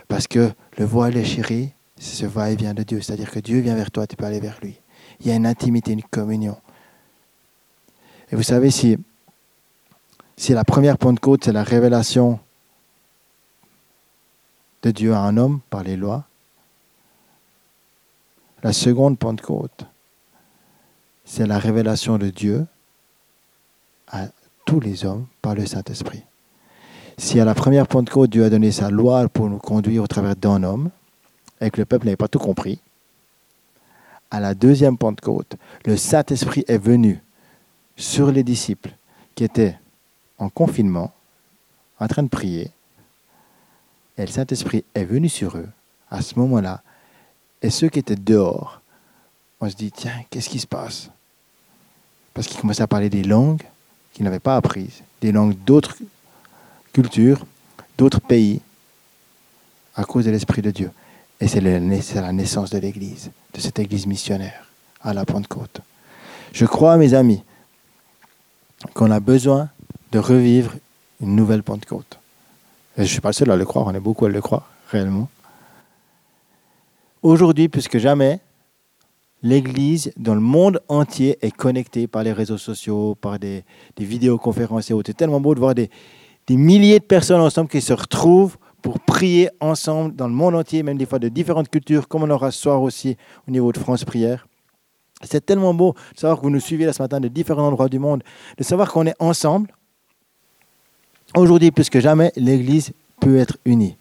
Parce 0.07 0.27
que 0.27 0.51
le 0.77 0.85
voile 0.85 1.15
est 1.17 1.25
chéri, 1.25 1.71
c'est 1.97 2.15
ce 2.15 2.25
va-et-vient 2.25 2.73
de 2.73 2.83
Dieu. 2.83 3.01
C'est-à-dire 3.01 3.31
que 3.31 3.39
Dieu 3.39 3.59
vient 3.59 3.75
vers 3.75 3.91
toi, 3.91 4.07
tu 4.07 4.15
peux 4.15 4.25
aller 4.25 4.39
vers 4.39 4.59
lui. 4.61 4.79
Il 5.19 5.27
y 5.27 5.31
a 5.31 5.35
une 5.35 5.45
intimité, 5.45 5.91
une 5.93 6.03
communion. 6.03 6.57
Et 8.31 8.35
vous 8.35 8.43
savez, 8.43 8.71
si, 8.71 8.97
si 10.35 10.53
la 10.53 10.63
première 10.63 10.97
Pentecôte, 10.97 11.45
c'est 11.45 11.53
la 11.53 11.63
révélation 11.63 12.39
de 14.81 14.91
Dieu 14.91 15.13
à 15.13 15.19
un 15.19 15.37
homme 15.37 15.61
par 15.69 15.83
les 15.83 15.95
lois, 15.95 16.25
la 18.65 18.73
seconde 18.73 19.19
Pentecôte, 19.19 19.85
c'est 21.23 21.45
la 21.45 21.59
révélation 21.59 22.17
de 22.17 22.31
Dieu 22.31 22.65
à 24.07 24.25
tous 24.65 24.79
les 24.79 25.05
hommes 25.05 25.27
par 25.43 25.53
le 25.53 25.67
Saint-Esprit. 25.67 26.23
Si 27.19 27.39
à 27.39 27.45
la 27.45 27.53
première 27.53 27.87
Pentecôte, 27.87 28.31
Dieu 28.31 28.43
a 28.43 28.49
donné 28.49 28.71
sa 28.71 28.89
loi 28.89 29.29
pour 29.29 29.51
nous 29.51 29.59
conduire 29.59 30.01
au 30.01 30.07
travers 30.07 30.35
d'un 30.35 30.63
homme, 30.63 30.89
et 31.61 31.69
que 31.69 31.79
le 31.79 31.85
peuple 31.85 32.05
n'avait 32.05 32.17
pas 32.17 32.27
tout 32.27 32.39
compris, 32.39 32.79
à 34.31 34.39
la 34.39 34.55
deuxième 34.55 34.97
Pentecôte, 34.97 35.57
le 35.85 35.95
Saint-Esprit 35.95 36.65
est 36.67 36.79
venu 36.79 37.21
sur 37.95 38.31
les 38.31 38.43
disciples 38.43 38.95
qui 39.35 39.43
étaient 39.43 39.77
en 40.39 40.49
confinement, 40.49 41.13
en 41.99 42.07
train 42.07 42.23
de 42.23 42.29
prier, 42.29 42.71
et 44.17 44.21
le 44.21 44.31
Saint-Esprit 44.31 44.83
est 44.95 45.05
venu 45.05 45.29
sur 45.29 45.55
eux 45.55 45.69
à 46.09 46.23
ce 46.23 46.39
moment-là, 46.39 46.81
et 47.61 47.69
ceux 47.69 47.89
qui 47.89 47.99
étaient 47.99 48.15
dehors, 48.15 48.81
on 49.61 49.69
se 49.69 49.75
dit, 49.75 49.91
tiens, 49.91 50.23
qu'est-ce 50.29 50.49
qui 50.49 50.59
se 50.59 50.67
passe? 50.67 51.09
Parce 52.33 52.47
qu'ils 52.47 52.59
commençaient 52.59 52.83
à 52.83 52.87
parler 52.87 53.09
des 53.09 53.23
langues 53.23 53.63
qu'ils 54.13 54.25
n'avaient 54.25 54.39
pas 54.39 54.57
apprises, 54.57 55.01
des 55.21 55.31
langues 55.31 55.55
d'autres 55.65 55.95
cultures, 56.93 57.45
d'autres 57.97 58.21
pays, 58.21 58.61
à 59.95 60.03
cause 60.03 60.25
de 60.25 60.31
l'Esprit 60.31 60.61
de 60.61 60.71
Dieu. 60.71 60.91
Et 61.39 61.47
c'est 61.47 61.61
la 61.61 62.31
naissance 62.31 62.69
de 62.69 62.77
l'Église, 62.77 63.31
de 63.53 63.59
cette 63.59 63.79
Église 63.79 64.05
missionnaire 64.07 64.67
à 65.01 65.13
la 65.13 65.25
Pentecôte. 65.25 65.81
Je 66.53 66.65
crois, 66.65 66.97
mes 66.97 67.13
amis, 67.13 67.43
qu'on 68.93 69.11
a 69.11 69.19
besoin 69.19 69.69
de 70.11 70.19
revivre 70.19 70.73
une 71.21 71.35
nouvelle 71.35 71.63
Pentecôte. 71.63 72.19
Et 72.97 72.99
je 72.99 73.03
ne 73.03 73.07
suis 73.07 73.21
pas 73.21 73.29
le 73.29 73.33
seul 73.33 73.51
à 73.51 73.55
le 73.55 73.65
croire, 73.65 73.87
on 73.87 73.93
est 73.93 73.99
beaucoup 73.99 74.25
à 74.25 74.29
le 74.29 74.41
croire, 74.41 74.69
réellement. 74.89 75.29
Aujourd'hui, 77.25 77.69
plus 77.69 77.87
que 77.87 77.97
jamais, 77.97 78.39
l'Église 79.41 80.11
dans 80.15 80.35
le 80.35 80.41
monde 80.41 80.79
entier 80.87 81.39
est 81.41 81.49
connectée 81.49 82.05
par 82.05 82.21
les 82.21 82.31
réseaux 82.31 82.59
sociaux, 82.59 83.15
par 83.19 83.39
des, 83.39 83.63
vidéoconférences 83.97 84.91
et 84.91 84.93
autres. 84.93 85.07
C'est 85.07 85.17
tellement 85.17 85.41
beau 85.41 85.55
de 85.55 85.59
voir 85.59 85.73
des, 85.73 85.89
des 86.45 86.55
milliers 86.55 86.99
de 86.99 87.03
personnes 87.03 87.41
ensemble 87.41 87.67
qui 87.67 87.81
se 87.81 87.93
retrouvent 87.93 88.57
pour 88.83 88.99
prier 88.99 89.49
ensemble 89.59 90.15
dans 90.15 90.27
le 90.27 90.35
monde 90.35 90.53
entier, 90.53 90.83
même 90.83 90.99
des 90.99 91.07
fois 91.07 91.17
de 91.17 91.27
différentes 91.27 91.69
cultures, 91.69 92.07
comme 92.07 92.21
on 92.21 92.29
aura 92.29 92.51
ce 92.51 92.61
soir 92.61 92.79
aussi 92.83 93.17
au 93.47 93.51
niveau 93.51 93.71
de 93.71 93.79
France 93.79 94.05
Prière. 94.05 94.45
C'est 95.23 95.43
tellement 95.43 95.73
beau 95.73 95.95
de 96.13 96.19
savoir 96.19 96.37
que 96.37 96.43
vous 96.43 96.51
nous 96.51 96.59
suivez 96.59 96.85
là 96.85 96.93
ce 96.93 97.01
matin 97.01 97.19
de 97.19 97.27
différents 97.27 97.65
endroits 97.65 97.89
du 97.89 97.97
monde, 97.97 98.21
de 98.55 98.63
savoir 98.63 98.91
qu'on 98.91 99.07
est 99.07 99.15
ensemble. 99.17 99.73
Aujourd'hui, 101.35 101.71
plus 101.71 101.89
que 101.89 101.99
jamais, 101.99 102.31
l'Église 102.35 102.93
peut 103.19 103.37
être 103.37 103.57
unie. 103.65 103.97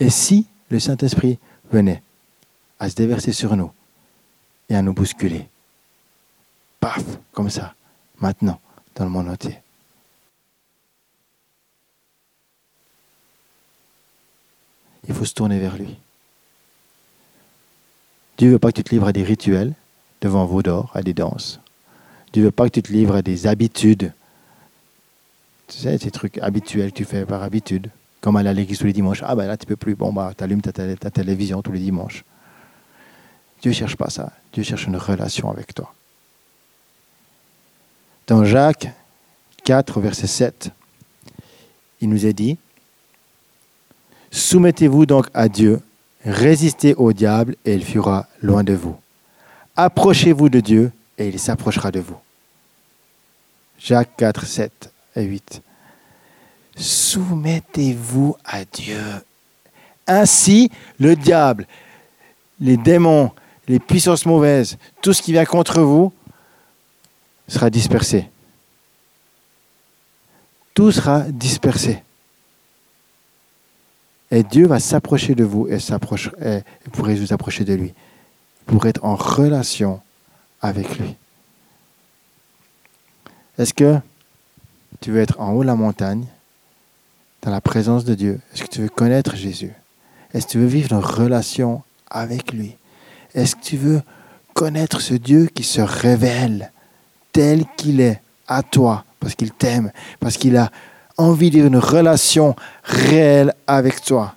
Et 0.00 0.08
si 0.08 0.46
le 0.70 0.78
Saint-Esprit 0.78 1.38
venait? 1.70 2.02
À 2.82 2.90
se 2.90 2.96
déverser 2.96 3.32
sur 3.32 3.56
nous 3.56 3.70
et 4.68 4.74
à 4.74 4.82
nous 4.82 4.92
bousculer, 4.92 5.48
paf, 6.80 7.04
comme 7.32 7.48
ça, 7.48 7.74
maintenant, 8.18 8.60
dans 8.96 9.04
le 9.04 9.10
monde 9.10 9.28
entier. 9.28 9.58
il 15.08 15.14
faut 15.14 15.24
se 15.24 15.34
tourner 15.34 15.58
vers 15.58 15.76
lui. 15.76 15.96
Dieu 18.38 18.48
ne 18.48 18.52
veut 18.52 18.58
pas 18.58 18.70
que 18.70 18.76
tu 18.76 18.84
te 18.84 18.90
livres 18.90 19.08
à 19.08 19.12
des 19.12 19.24
rituels 19.24 19.74
devant 20.20 20.46
vos 20.46 20.62
d'or, 20.62 20.90
à 20.94 21.02
des 21.02 21.12
danses. 21.12 21.60
Dieu 22.32 22.42
ne 22.42 22.46
veut 22.46 22.52
pas 22.52 22.66
que 22.66 22.74
tu 22.74 22.82
te 22.82 22.92
livres 22.92 23.16
à 23.16 23.22
des 23.22 23.46
habitudes. 23.46 24.12
Tu 25.68 25.76
sais, 25.76 25.98
ces 25.98 26.10
trucs 26.10 26.38
habituels 26.38 26.92
que 26.92 26.96
tu 26.96 27.04
fais 27.04 27.26
par 27.26 27.42
habitude. 27.42 27.90
Comme 28.20 28.36
aller 28.36 28.48
à 28.48 28.52
l'église 28.52 28.78
tous 28.78 28.86
les 28.86 28.92
dimanches. 28.92 29.22
Ah 29.24 29.34
ben 29.34 29.46
là, 29.46 29.56
tu 29.56 29.66
peux 29.66 29.76
plus. 29.76 29.96
Bon, 29.96 30.12
bah, 30.12 30.32
tu 30.36 30.44
allumes 30.44 30.62
ta, 30.62 30.72
ta, 30.72 31.10
télévision 31.10 31.60
tous 31.62 31.72
les 31.72 31.80
dimanches. 31.80 32.24
Dieu 33.62 33.70
ne 33.70 33.76
cherche 33.76 33.96
pas 33.96 34.10
ça. 34.10 34.32
Dieu 34.52 34.64
cherche 34.64 34.86
une 34.86 34.96
relation 34.96 35.50
avec 35.50 35.72
toi. 35.72 35.94
Dans 38.26 38.44
Jacques 38.44 38.88
4, 39.64 40.00
verset 40.00 40.26
7, 40.26 40.70
il 42.00 42.08
nous 42.08 42.26
est 42.26 42.32
dit, 42.32 42.58
Soumettez-vous 44.32 45.06
donc 45.06 45.28
à 45.34 45.48
Dieu, 45.48 45.80
résistez 46.24 46.94
au 46.94 47.12
diable 47.12 47.54
et 47.64 47.74
il 47.74 47.84
fuira 47.84 48.26
loin 48.40 48.64
de 48.64 48.72
vous. 48.72 48.96
Approchez-vous 49.76 50.48
de 50.48 50.60
Dieu 50.60 50.92
et 51.18 51.28
il 51.28 51.38
s'approchera 51.38 51.90
de 51.90 52.00
vous. 52.00 52.18
Jacques 53.78 54.16
4, 54.16 54.44
7 54.44 54.92
et 55.16 55.22
8. 55.22 55.62
Soumettez-vous 56.76 58.36
à 58.44 58.64
Dieu. 58.64 59.02
Ainsi, 60.06 60.70
le 60.98 61.14
diable, 61.14 61.66
les 62.60 62.76
démons, 62.76 63.32
les 63.72 63.80
puissances 63.80 64.26
mauvaises, 64.26 64.76
tout 65.00 65.14
ce 65.14 65.22
qui 65.22 65.32
vient 65.32 65.46
contre 65.46 65.80
vous 65.80 66.12
sera 67.48 67.70
dispersé. 67.70 68.28
Tout 70.74 70.92
sera 70.92 71.20
dispersé. 71.22 72.02
Et 74.30 74.42
Dieu 74.42 74.66
va 74.66 74.78
s'approcher 74.78 75.34
de 75.34 75.44
vous 75.44 75.68
et, 75.68 75.76
et 75.76 76.90
pourrait 76.92 77.14
vous 77.14 77.32
approcher 77.32 77.64
de 77.64 77.72
lui, 77.72 77.94
pour 78.66 78.84
être 78.84 79.02
en 79.06 79.16
relation 79.16 80.02
avec 80.60 80.98
lui. 80.98 81.16
Est-ce 83.56 83.72
que 83.72 83.98
tu 85.00 85.12
veux 85.12 85.20
être 85.22 85.40
en 85.40 85.52
haut 85.52 85.62
de 85.62 85.66
la 85.66 85.76
montagne, 85.76 86.26
dans 87.40 87.50
la 87.50 87.62
présence 87.62 88.04
de 88.04 88.14
Dieu? 88.14 88.38
Est-ce 88.52 88.64
que 88.64 88.70
tu 88.70 88.82
veux 88.82 88.90
connaître 88.90 89.34
Jésus? 89.34 89.72
Est-ce 90.34 90.46
que 90.46 90.52
tu 90.52 90.58
veux 90.58 90.66
vivre 90.66 90.92
une 90.92 90.98
relation 90.98 91.82
avec 92.10 92.52
lui? 92.52 92.76
Est-ce 93.34 93.56
que 93.56 93.62
tu 93.62 93.76
veux 93.76 94.02
connaître 94.54 95.00
ce 95.00 95.14
Dieu 95.14 95.46
qui 95.46 95.64
se 95.64 95.80
révèle 95.80 96.70
tel 97.32 97.64
qu'il 97.76 98.00
est 98.00 98.20
à 98.46 98.62
toi, 98.62 99.04
parce 99.20 99.34
qu'il 99.34 99.52
t'aime, 99.52 99.90
parce 100.20 100.36
qu'il 100.36 100.56
a 100.56 100.70
envie 101.16 101.50
d'une 101.50 101.76
relation 101.76 102.54
réelle 102.84 103.54
avec 103.66 104.02
toi? 104.02 104.34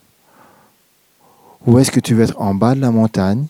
Ou 1.66 1.80
est-ce 1.80 1.92
que 1.92 2.00
tu 2.00 2.14
veux 2.14 2.24
être 2.24 2.40
en 2.40 2.54
bas 2.54 2.76
de 2.76 2.82
la 2.82 2.92
montagne 2.92 3.48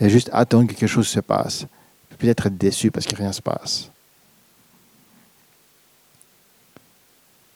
et 0.00 0.08
juste 0.08 0.30
attendre 0.32 0.66
que 0.66 0.74
quelque 0.74 0.88
chose 0.88 1.06
se 1.06 1.20
passe? 1.20 1.66
Peut-être 2.18 2.46
être 2.46 2.56
déçu 2.56 2.90
parce 2.90 3.06
que 3.06 3.16
rien 3.16 3.28
ne 3.28 3.32
se 3.32 3.42
passe. 3.42 3.90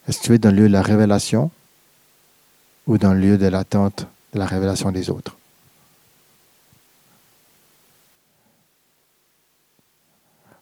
Est-ce 0.08 0.20
que 0.20 0.24
tu 0.24 0.34
es 0.34 0.38
dans 0.38 0.50
le 0.50 0.56
lieu 0.56 0.68
de 0.68 0.72
la 0.72 0.82
révélation 0.82 1.50
ou 2.86 2.98
dans 2.98 3.14
le 3.14 3.20
lieu 3.20 3.38
de 3.38 3.46
l'attente 3.46 4.06
de 4.32 4.38
la 4.38 4.46
révélation 4.46 4.90
des 4.90 5.10
autres? 5.10 5.36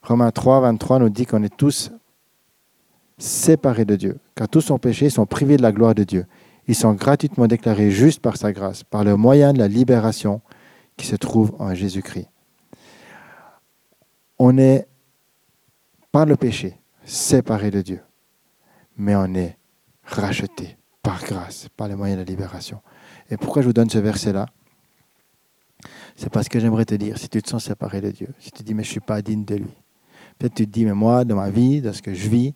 Romains 0.03 0.33
3, 0.33 0.61
23 0.61 0.99
nous 0.99 1.09
dit 1.11 1.27
qu'on 1.27 1.43
est 1.43 1.57
tous 1.57 1.93
séparés 3.19 3.85
de 3.85 3.95
Dieu, 3.95 4.19
car 4.35 4.49
tous 4.49 4.63
sont 4.63 4.79
péchés 4.79 5.11
sont 5.11 5.27
privés 5.27 5.57
de 5.57 5.63
la 5.63 5.73
gloire 5.73 5.95
de 5.95 6.03
Dieu. 6.03 6.27
Ils 6.67 6.75
sont 6.75 6.93
gratuitement 6.95 7.47
déclarés 7.47 7.91
justes 7.91 8.21
par 8.21 8.37
sa 8.37 8.53
grâce, 8.53 8.83
par 8.83 9.05
le 9.05 9.17
moyen 9.17 9.53
de 9.53 9.59
la 9.59 9.69
libération 9.69 10.41
qui 10.97 11.07
se 11.07 11.17
trouve 11.17 11.55
en 11.59 11.75
Jésus-Christ. 11.75 12.29
On 14.39 14.59
est, 14.59 14.89
par 16.11 16.27
le 16.27 16.37
péché, 16.37 16.81
séparé 17.05 17.71
de 17.71 17.81
Dieu, 17.81 18.01
mais 18.97 19.15
on 19.15 19.35
est 19.35 19.57
racheté 20.03 20.77
par 21.03 21.23
grâce, 21.25 21.69
par 21.77 21.89
le 21.89 21.97
moyen 21.97 22.15
de 22.15 22.21
la 22.21 22.25
libération. 22.25 22.81
Et 23.31 23.37
pourquoi 23.37 23.63
je 23.63 23.69
vous 23.69 23.73
donne 23.73 23.91
ce 23.91 23.99
verset-là? 23.99 24.47
C'est 26.17 26.31
parce 26.31 26.49
que 26.49 26.61
j'aimerais 26.61 26.85
te 26.85 26.95
dire, 26.95 27.19
si 27.19 27.29
tu 27.29 27.41
te 27.41 27.49
sens 27.49 27.65
séparé 27.65 28.01
de 28.01 28.11
Dieu, 28.11 28.29
si 28.39 28.51
tu 28.51 28.59
te 28.59 28.63
dis, 28.65 28.75
mais 28.75 28.83
je 28.83 28.89
ne 28.89 28.93
suis 28.93 29.01
pas 29.01 29.23
digne 29.23 29.45
de 29.45 29.57
lui, 29.57 29.82
peut-être 30.43 30.55
tu 30.55 30.67
te 30.67 30.73
dis, 30.73 30.85
mais 30.85 30.95
moi, 30.95 31.25
dans 31.25 31.37
ma 31.37 31.51
vie, 31.51 31.81
dans 31.81 31.93
ce 31.93 32.03
que 32.03 32.13
je 32.13 32.29
vis, 32.29 32.53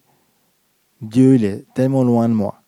Dieu, 1.01 1.37
il 1.37 1.45
est 1.45 1.64
tellement 1.72 2.03
loin 2.03 2.28
de 2.28 2.34
moi. 2.34 2.61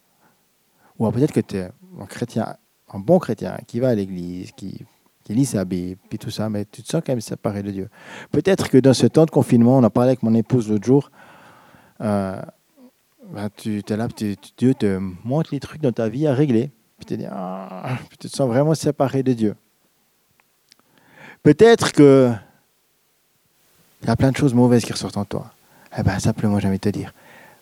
Ou 0.97 1.11
peut-être 1.11 1.33
que 1.33 1.41
tu 1.41 1.57
es 1.57 1.69
un 2.01 2.07
chrétien, 2.07 2.57
un 2.93 3.01
bon 3.01 3.19
chrétien, 3.19 3.59
qui 3.67 3.81
va 3.81 3.89
à 3.89 3.95
l'église, 3.97 4.53
qui, 4.53 4.85
lit 5.29 5.45
sa 5.45 5.67
Bible, 5.67 6.01
puis 6.09 6.19
tout 6.19 6.31
ça, 6.31 6.49
mais 6.49 6.65
tu 6.65 6.83
te 6.83 6.89
sens 6.89 7.03
quand 7.05 7.13
même 7.13 7.21
séparé 7.21 7.63
de 7.63 7.71
Dieu. 7.71 7.91
Peut-être 8.31 8.71
que 8.71 8.79
dans 8.79 8.95
ce 8.95 9.07
temps 9.07 9.27
de 9.27 9.31
confinement, 9.31 9.77
on 9.77 9.85
a 9.85 9.91
parlé 9.91 10.11
avec 10.11 10.23
mon 10.23 10.35
épouse 10.35 10.71
l'autre 10.71 10.87
jour, 10.87 11.11
euh, 12.01 12.41
ben, 13.31 13.51
tu 13.55 13.83
es 13.87 13.97
là, 13.97 14.09
Dieu 14.57 14.75
te 14.75 14.99
montre 15.25 15.51
les 15.53 15.61
trucs 15.61 15.83
dans 15.83 15.93
ta 15.93 16.09
vie 16.09 16.27
à 16.27 16.33
régler, 16.33 16.71
puis 16.97 17.07
tu 17.07 17.17
dis, 17.19 17.27
ah, 17.29 17.99
tu 18.09 18.17
te 18.17 18.29
sens 18.29 18.49
vraiment 18.49 18.75
séparé 18.75 19.23
de 19.23 19.35
Dieu. 19.35 19.55
Peut-être 21.43 21.93
que 21.93 22.33
il 24.03 24.09
y 24.09 24.11
a 24.11 24.17
plein 24.17 24.31
de 24.31 24.37
choses 24.37 24.55
mauvaises 24.55 24.85
qui 24.85 24.93
ressortent 24.93 25.17
en 25.17 25.25
toi. 25.25 25.53
Eh 25.97 26.03
bien, 26.03 26.19
simplement, 26.19 26.59
j'ai 26.61 26.69
envie 26.69 26.79
de 26.79 26.83
te 26.83 26.89
dire, 26.89 27.13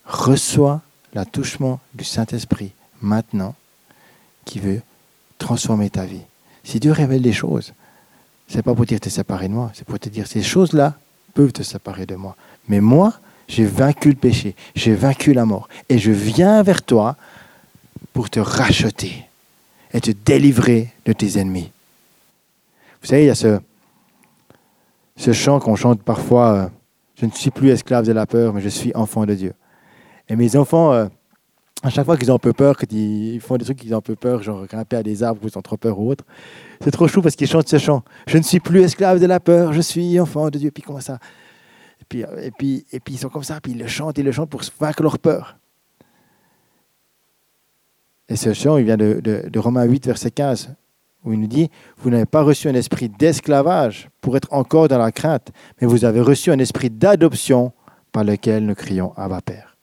reçois 0.04 0.82
l'attouchement 1.14 1.80
du 1.94 2.04
Saint-Esprit 2.04 2.72
maintenant 3.00 3.54
qui 4.44 4.60
veut 4.60 4.82
transformer 5.38 5.90
ta 5.90 6.04
vie. 6.04 6.22
Si 6.64 6.80
Dieu 6.80 6.92
révèle 6.92 7.22
des 7.22 7.32
choses, 7.32 7.72
c'est 8.48 8.62
pas 8.62 8.74
pour 8.74 8.86
dire 8.86 9.00
te 9.00 9.08
séparer 9.08 9.48
de 9.48 9.54
moi, 9.54 9.70
c'est 9.74 9.86
pour 9.86 9.98
te 9.98 10.08
dire 10.08 10.26
ces 10.26 10.42
choses-là 10.42 10.94
peuvent 11.34 11.52
te 11.52 11.62
séparer 11.62 12.06
de 12.06 12.14
moi. 12.14 12.36
Mais 12.68 12.80
moi, 12.80 13.14
j'ai 13.48 13.64
vaincu 13.64 14.10
le 14.10 14.16
péché, 14.16 14.54
j'ai 14.74 14.94
vaincu 14.94 15.32
la 15.32 15.44
mort, 15.44 15.68
et 15.88 15.98
je 15.98 16.10
viens 16.10 16.62
vers 16.62 16.82
toi 16.82 17.16
pour 18.12 18.30
te 18.30 18.40
racheter 18.40 19.24
et 19.92 20.00
te 20.00 20.10
délivrer 20.10 20.92
de 21.04 21.12
tes 21.12 21.38
ennemis. 21.38 21.70
Vous 23.02 23.08
savez, 23.08 23.24
il 23.24 23.26
y 23.26 23.30
a 23.30 23.34
ce, 23.34 23.60
ce 25.16 25.32
chant 25.32 25.58
qu'on 25.58 25.76
chante 25.76 26.02
parfois, 26.02 26.54
euh, 26.54 26.68
je 27.16 27.26
ne 27.26 27.30
suis 27.30 27.50
plus 27.50 27.70
esclave 27.70 28.06
de 28.06 28.12
la 28.12 28.26
peur, 28.26 28.52
mais 28.52 28.60
je 28.60 28.68
suis 28.68 28.92
enfant 28.94 29.24
de 29.24 29.34
Dieu. 29.34 29.54
Et 30.28 30.36
mes 30.36 30.56
enfants, 30.56 30.92
euh, 30.92 31.06
à 31.82 31.90
chaque 31.90 32.04
fois 32.04 32.16
qu'ils 32.16 32.30
ont 32.30 32.36
un 32.36 32.38
peu 32.38 32.52
peur, 32.52 32.76
quand 32.76 32.90
ils 32.92 33.40
font 33.40 33.56
des 33.56 33.64
trucs 33.64 33.78
qu'ils 33.78 33.94
ont 33.94 33.98
un 33.98 34.02
peu 34.02 34.16
peur, 34.16 34.42
genre 34.42 34.66
grimper 34.66 34.96
à 34.96 35.02
des 35.02 35.22
arbres 35.22 35.40
ou 35.42 35.48
ils 35.48 35.58
ont 35.58 35.62
trop 35.62 35.76
peur 35.76 35.98
ou 35.98 36.10
autre, 36.10 36.24
c'est 36.82 36.90
trop 36.90 37.08
chou 37.08 37.22
parce 37.22 37.36
qu'ils 37.36 37.48
chantent 37.48 37.68
ce 37.68 37.78
chant. 37.78 38.02
Je 38.26 38.36
ne 38.38 38.42
suis 38.42 38.60
plus 38.60 38.82
esclave 38.82 39.20
de 39.20 39.26
la 39.26 39.40
peur, 39.40 39.72
je 39.72 39.80
suis 39.80 40.20
enfant 40.20 40.50
de 40.50 40.58
Dieu. 40.58 40.70
Puis 40.70 40.82
comment 40.82 41.00
ça? 41.00 41.18
Et 42.00 42.04
puis, 42.08 42.24
et, 42.42 42.50
puis, 42.50 42.84
et 42.92 43.00
puis 43.00 43.14
ils 43.14 43.18
sont 43.18 43.28
comme 43.28 43.44
ça, 43.44 43.60
puis 43.60 43.72
ils 43.72 43.78
le 43.78 43.86
chantent, 43.86 44.18
ils 44.18 44.24
le 44.24 44.32
chantent 44.32 44.50
pour 44.50 44.62
vaincre 44.78 45.02
leur 45.02 45.18
peur. 45.18 45.56
Et 48.28 48.36
ce 48.36 48.52
chant, 48.52 48.76
il 48.76 48.84
vient 48.84 48.96
de, 48.96 49.20
de, 49.22 49.48
de 49.48 49.58
Romains 49.58 49.84
8, 49.84 50.06
verset 50.06 50.30
15, 50.32 50.74
où 51.26 51.32
il 51.32 51.40
nous 51.40 51.46
dit, 51.46 51.68
vous 51.98 52.08
n'avez 52.08 52.24
pas 52.24 52.42
reçu 52.42 52.68
un 52.68 52.74
esprit 52.74 53.08
d'esclavage 53.08 54.08
pour 54.20 54.36
être 54.36 54.52
encore 54.52 54.88
dans 54.88 54.98
la 54.98 55.12
crainte, 55.12 55.50
mais 55.80 55.86
vous 55.86 56.04
avez 56.04 56.20
reçu 56.20 56.50
un 56.50 56.58
esprit 56.58 56.88
d'adoption 56.88 57.72
par 58.12 58.24
lequel 58.24 58.64
nous 58.64 58.74
crions 58.74 59.12
Abba 59.16 59.40
Père. 59.42 59.76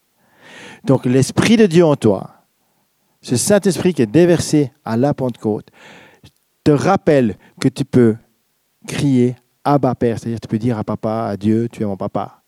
Donc 0.86 1.06
l'Esprit 1.06 1.58
de 1.58 1.66
Dieu 1.66 1.86
en 1.86 1.96
toi, 1.96 2.32
ce 3.22 3.36
Saint-Esprit 3.36 3.94
qui 3.94 4.02
est 4.02 4.08
déversé 4.08 4.72
à 4.84 4.98
la 4.98 5.14
Pentecôte, 5.14 5.68
te 6.64 6.72
rappelle 6.72 7.38
que 7.60 7.68
tu 7.68 7.86
peux 7.86 8.16
crier 8.88 9.36
Abba 9.64 9.96
Père, 9.96 10.20
c'est-à-dire 10.20 10.39
tu 10.39 10.48
peux 10.48 10.58
dire 10.58 10.78
à 10.78 10.84
papa, 10.84 11.28
à 11.30 11.38
Dieu, 11.38 11.68
tu 11.72 11.84
es 11.84 11.86
mon 11.86 11.98
papa. 11.98 12.41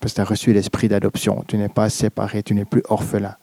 Parce 0.00 0.12
que 0.12 0.16
tu 0.16 0.20
as 0.20 0.24
reçu 0.24 0.52
l'esprit 0.52 0.88
d'adoption, 0.88 1.44
tu 1.46 1.58
n'es 1.58 1.68
pas 1.68 1.90
séparé, 1.90 2.42
tu 2.42 2.54
n'es 2.54 2.64
plus 2.64 2.82
orphelin. 2.88 3.36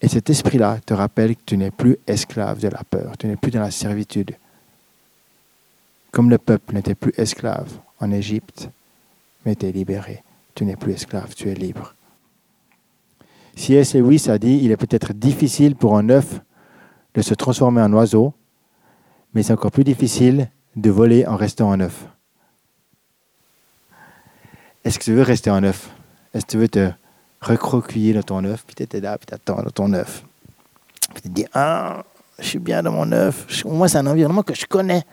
Et 0.00 0.08
cet 0.08 0.30
esprit-là 0.30 0.78
te 0.84 0.94
rappelle 0.94 1.36
que 1.36 1.42
tu 1.44 1.56
n'es 1.56 1.70
plus 1.70 1.98
esclave 2.06 2.60
de 2.60 2.68
la 2.68 2.82
peur, 2.84 3.16
tu 3.18 3.26
n'es 3.26 3.36
plus 3.36 3.50
dans 3.50 3.60
la 3.60 3.70
servitude. 3.70 4.36
Comme 6.10 6.30
le 6.30 6.38
peuple 6.38 6.74
n'était 6.74 6.94
plus 6.94 7.12
esclave 7.16 7.70
en 8.00 8.10
Égypte, 8.10 8.70
mais 9.44 9.52
était 9.52 9.72
libéré. 9.72 10.22
Tu 10.54 10.64
n'es 10.64 10.76
plus 10.76 10.92
esclave, 10.92 11.34
tu 11.34 11.48
es 11.48 11.54
libre. 11.54 11.94
C.S. 13.56 13.94
Lewis 13.94 14.28
a 14.28 14.38
dit 14.38 14.60
il 14.62 14.70
est 14.70 14.76
peut-être 14.76 15.12
difficile 15.12 15.76
pour 15.76 15.96
un 15.96 16.08
œuf 16.08 16.40
de 17.14 17.22
se 17.22 17.34
transformer 17.34 17.82
en 17.82 17.92
oiseau, 17.92 18.32
mais 19.34 19.42
c'est 19.42 19.52
encore 19.52 19.70
plus 19.70 19.84
difficile 19.84 20.48
de 20.76 20.90
voler 20.90 21.26
en 21.26 21.36
restant 21.36 21.72
un 21.72 21.80
œuf. 21.80 22.06
Est-ce 24.84 24.98
que 24.98 25.04
tu 25.04 25.12
veux 25.12 25.22
rester 25.22 25.50
un 25.50 25.62
œuf? 25.62 25.90
Est-ce 26.32 26.46
que 26.46 26.50
tu 26.52 26.58
veux 26.58 26.68
te 26.68 26.90
recroquiller 27.40 28.12
dans 28.12 28.22
ton 28.22 28.44
œuf, 28.44 28.64
puis 28.66 28.86
tu 28.86 29.00
là, 29.00 29.18
puis 29.18 29.26
tu 29.26 29.34
attends 29.34 29.62
dans 29.62 29.70
ton 29.70 29.92
œuf 29.94 30.22
Puis 31.14 31.22
tu 31.22 31.28
te 31.28 31.34
dis 31.34 31.46
Ah, 31.54 32.04
je 32.38 32.44
suis 32.44 32.58
bien 32.58 32.82
dans 32.82 32.92
mon 32.92 33.10
œuf. 33.12 33.64
Moi, 33.64 33.88
c'est 33.88 33.98
un 33.98 34.06
environnement 34.06 34.42
que 34.42 34.54
je 34.54 34.66
connais. 34.66 35.04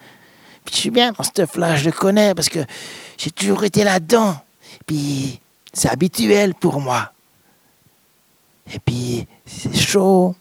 Puis 0.65 0.75
je 0.75 0.79
suis 0.81 0.89
bien 0.91 1.13
dans 1.13 1.23
ce 1.23 1.41
œuf-là, 1.41 1.77
je 1.77 1.85
le 1.85 1.91
connais 1.91 2.35
parce 2.35 2.49
que 2.49 2.59
j'ai 3.17 3.31
toujours 3.31 3.63
été 3.63 3.83
là-dedans. 3.83 4.35
Puis 4.85 5.39
c'est 5.73 5.89
habituel 5.89 6.53
pour 6.55 6.81
moi. 6.81 7.11
Et 8.73 8.79
puis, 8.79 9.25
c'est 9.45 9.73
chaud. 9.73 10.35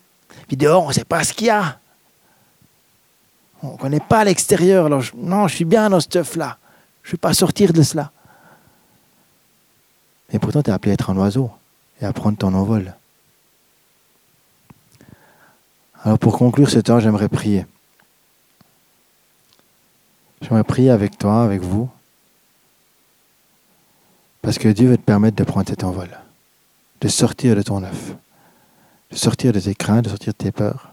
Puis 0.48 0.56
dehors, 0.56 0.84
on 0.84 0.88
ne 0.88 0.92
sait 0.92 1.04
pas 1.04 1.22
ce 1.22 1.32
qu'il 1.32 1.46
y 1.46 1.50
a. 1.50 1.78
On 3.62 3.72
ne 3.72 3.76
connaît 3.76 4.00
pas 4.00 4.24
l'extérieur. 4.24 4.86
Alors, 4.86 5.02
non, 5.14 5.46
je 5.46 5.56
suis 5.56 5.64
bien 5.64 5.88
dans 5.88 6.00
ce 6.00 6.06
stuff-là. 6.06 6.58
Je 7.02 7.10
ne 7.10 7.12
vais 7.12 7.18
pas 7.18 7.34
sortir 7.34 7.72
de 7.72 7.82
cela. 7.82 8.10
Et 10.32 10.40
pourtant, 10.40 10.62
tu 10.62 10.70
es 10.70 10.72
appelé 10.72 10.90
à 10.90 10.94
être 10.94 11.10
un 11.10 11.16
oiseau 11.16 11.50
et 12.00 12.04
à 12.04 12.12
prendre 12.12 12.36
ton 12.36 12.54
envol. 12.54 12.94
Alors, 16.02 16.18
pour 16.18 16.38
conclure 16.38 16.70
ce 16.70 16.78
temps, 16.78 17.00
j'aimerais 17.00 17.28
prier. 17.28 17.66
J'aimerais 20.42 20.64
prier 20.64 20.90
avec 20.90 21.18
toi, 21.18 21.42
avec 21.42 21.62
vous. 21.62 21.88
Parce 24.42 24.58
que 24.58 24.68
Dieu 24.68 24.90
veut 24.90 24.98
te 24.98 25.02
permettre 25.02 25.36
de 25.36 25.44
prendre 25.44 25.68
cet 25.68 25.82
envol 25.82 26.08
de 27.00 27.08
sortir 27.08 27.54
de 27.56 27.62
ton 27.62 27.82
œuf, 27.82 28.14
de 29.10 29.16
sortir 29.16 29.52
de 29.52 29.60
tes 29.60 29.74
craintes, 29.74 30.04
de 30.04 30.10
sortir 30.10 30.32
de 30.32 30.38
tes 30.38 30.52
peurs, 30.52 30.92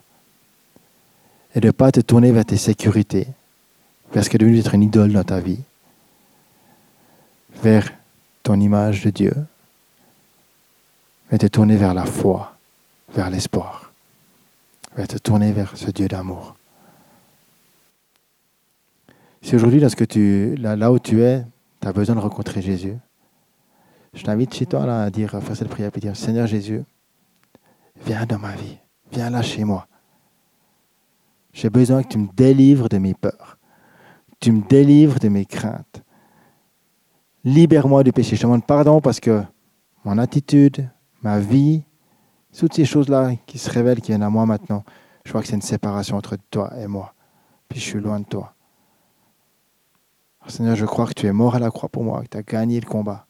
et 1.55 1.59
de 1.59 1.67
ne 1.67 1.71
pas 1.71 1.91
te 1.91 1.99
tourner 1.99 2.31
vers 2.31 2.45
tes 2.45 2.57
sécurités, 2.57 3.27
vers 4.11 4.23
ce 4.23 4.29
qui 4.29 4.35
est 4.35 4.39
devenu 4.39 4.59
être 4.59 4.73
une 4.73 4.83
idole 4.83 5.13
dans 5.13 5.23
ta 5.23 5.39
vie, 5.39 5.59
vers 7.61 7.91
ton 8.43 8.59
image 8.59 9.03
de 9.03 9.09
Dieu, 9.09 9.33
mais 11.33 11.39
te 11.39 11.47
tourner 11.47 11.77
vers 11.77 11.95
la 11.95 12.05
foi, 12.05 12.55
vers 13.15 13.31
l'espoir, 13.31 13.91
vers 14.95 15.07
te 15.07 15.17
tourner 15.17 15.51
vers 15.51 15.75
ce 15.75 15.89
Dieu 15.89 16.07
d'amour. 16.07 16.55
Si 19.41 19.55
aujourd'hui, 19.55 19.79
là 19.79 20.91
où 20.91 20.99
tu 20.99 21.23
es, 21.23 21.43
tu 21.81 21.87
as 21.87 21.91
besoin 21.91 22.13
de 22.17 22.19
rencontrer 22.19 22.61
Jésus, 22.61 22.95
je 24.13 24.21
t'invite 24.21 24.53
chez 24.53 24.67
toi 24.67 24.85
là, 24.85 25.01
à 25.01 25.09
dire, 25.09 25.33
à 25.33 25.41
faire 25.41 25.55
cette 25.55 25.69
prière, 25.69 25.89
et 25.95 25.99
dire 25.99 26.15
Seigneur 26.15 26.45
Jésus, 26.45 26.83
viens 28.05 28.27
dans 28.27 28.37
ma 28.37 28.55
vie, 28.55 28.77
viens 29.11 29.31
là 29.31 29.41
chez 29.41 29.63
moi. 29.63 29.87
J'ai 31.51 31.71
besoin 31.71 32.03
que 32.03 32.09
tu 32.09 32.19
me 32.19 32.27
délivres 32.35 32.89
de 32.89 32.99
mes 32.99 33.15
peurs, 33.15 33.57
tu 34.39 34.51
me 34.51 34.61
délivres 34.61 35.17
de 35.17 35.29
mes 35.29 35.45
craintes. 35.45 36.03
Libère-moi 37.43 38.03
du 38.03 38.11
péché. 38.11 38.35
Je 38.35 38.41
te 38.41 38.45
demande 38.45 38.67
pardon 38.67 39.01
parce 39.01 39.19
que 39.19 39.41
mon 40.05 40.19
attitude, 40.19 40.87
ma 41.23 41.39
vie, 41.39 41.83
toutes 42.57 42.73
ces 42.73 42.85
choses-là 42.85 43.31
qui 43.45 43.57
se 43.57 43.69
révèlent, 43.69 44.01
qui 44.01 44.11
viennent 44.11 44.23
à 44.23 44.29
moi 44.29 44.45
maintenant, 44.45 44.83
je 45.25 45.31
vois 45.31 45.41
que 45.41 45.47
c'est 45.47 45.55
une 45.55 45.61
séparation 45.61 46.17
entre 46.17 46.37
toi 46.51 46.71
et 46.77 46.87
moi. 46.87 47.13
Puis 47.69 47.79
je 47.79 47.85
suis 47.85 47.99
loin 47.99 48.19
de 48.19 48.25
toi. 48.25 48.53
Seigneur, 50.47 50.75
je 50.75 50.85
crois 50.85 51.07
que 51.07 51.13
tu 51.13 51.25
es 51.25 51.31
mort 51.31 51.55
à 51.55 51.59
la 51.59 51.71
croix 51.71 51.89
pour 51.89 52.03
moi, 52.03 52.21
que 52.23 52.27
tu 52.27 52.37
as 52.37 52.43
gagné 52.43 52.79
le 52.79 52.85
combat 52.85 53.25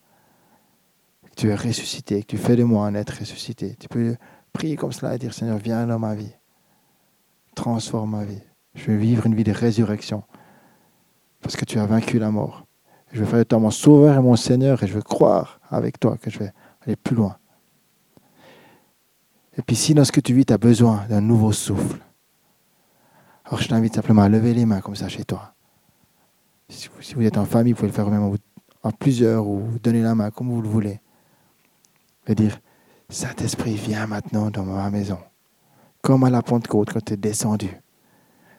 que 1.34 1.42
tu 1.42 1.50
es 1.50 1.56
ressuscité, 1.56 2.22
que 2.22 2.28
tu 2.28 2.38
fais 2.38 2.56
de 2.56 2.64
moi 2.64 2.86
un 2.86 2.96
être 2.96 3.20
ressuscité. 3.20 3.76
Tu 3.80 3.88
peux 3.88 4.16
prier 4.52 4.76
comme 4.76 4.92
cela 4.92 5.16
et 5.16 5.18
dire 5.18 5.34
Seigneur, 5.34 5.58
viens 5.58 5.88
dans 5.88 6.00
ma 6.00 6.16
vie. 6.16 6.34
Transforme 7.56 8.12
ma 8.12 8.24
vie. 8.24 8.42
Je 8.76 8.92
veux 8.92 8.98
vivre 8.98 9.26
une 9.26 9.36
vie 9.36 9.44
de 9.44 9.52
résurrection. 9.52 10.24
Parce 11.42 11.56
que 11.56 11.66
tu 11.66 11.80
as 11.80 11.86
vaincu 11.86 12.20
la 12.20 12.32
mort. 12.32 12.66
Je 13.12 13.20
veux 13.20 13.26
faire 13.26 13.40
de 13.40 13.44
toi 13.44 13.60
mon 13.60 13.72
sauveur 13.72 14.16
et 14.16 14.22
mon 14.22 14.36
Seigneur 14.36 14.82
et 14.84 14.88
je 14.88 14.94
veux 14.94 15.02
croire 15.02 15.60
avec 15.70 16.00
toi 16.00 16.18
que 16.18 16.30
je 16.30 16.40
vais 16.40 16.52
aller 16.82 16.96
plus 16.96 17.16
loin. 17.16 17.38
Et 19.58 19.62
puis 19.62 19.76
si 19.76 19.94
dans 19.94 20.04
ce 20.04 20.12
que 20.12 20.20
tu 20.20 20.34
vis, 20.34 20.46
tu 20.46 20.54
as 20.54 20.58
besoin 20.58 21.06
d'un 21.10 21.22
nouveau 21.22 21.52
souffle, 21.52 22.00
alors 23.46 23.62
je 23.62 23.68
t'invite 23.68 23.96
simplement 23.96 24.24
à 24.24 24.30
lever 24.30 24.54
les 24.54 24.66
mains 24.66 24.82
comme 24.82 24.96
ça 24.96 25.10
chez 25.10 25.24
toi. 25.24 25.54
Si 26.70 26.90
vous, 27.16 27.22
êtes 27.24 27.38
en 27.38 27.46
famille, 27.46 27.74
vous 27.74 27.78
pouvez 27.78 27.90
le 27.90 27.94
faire 27.94 28.10
même 28.10 28.36
en 28.82 28.92
plusieurs 28.92 29.46
ou 29.46 29.64
donner 29.82 30.02
la 30.02 30.16
main 30.16 30.32
comme 30.32 30.50
vous 30.50 30.62
le 30.62 30.70
voulez 30.70 31.00
et 32.28 32.36
dire, 32.36 32.60
Saint-Esprit, 33.10 33.76
viens 33.76 34.08
maintenant 34.08 34.50
dans 34.50 34.64
ma 34.64 34.90
maison, 34.90 35.20
comme 36.02 36.24
à 36.24 36.30
la 36.30 36.42
Pentecôte 36.42 36.94
quand 36.94 37.04
tu 37.04 37.14
es 37.14 37.18
descendu. 37.18 37.70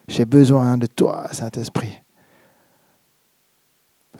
J'ai 0.07 0.25
besoin 0.25 0.77
de 0.77 0.85
toi, 0.85 1.27
Saint-Esprit. 1.31 2.01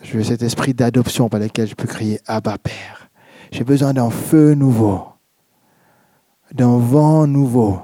Je 0.01 0.17
veux 0.17 0.23
cet 0.23 0.41
esprit 0.41 0.73
d'adoption 0.73 1.30
par 1.30 1.39
lequel 1.39 1.67
je 1.67 1.76
peux 1.76 1.88
crier 1.88 2.19
Abba 2.26 2.57
Père. 2.57 3.09
J'ai 3.51 3.63
besoin 3.63 3.93
d'un 3.93 4.09
feu 4.09 4.53
nouveau, 4.53 5.05
d'un 6.56 6.78
vent 6.78 7.28
nouveau 7.28 7.82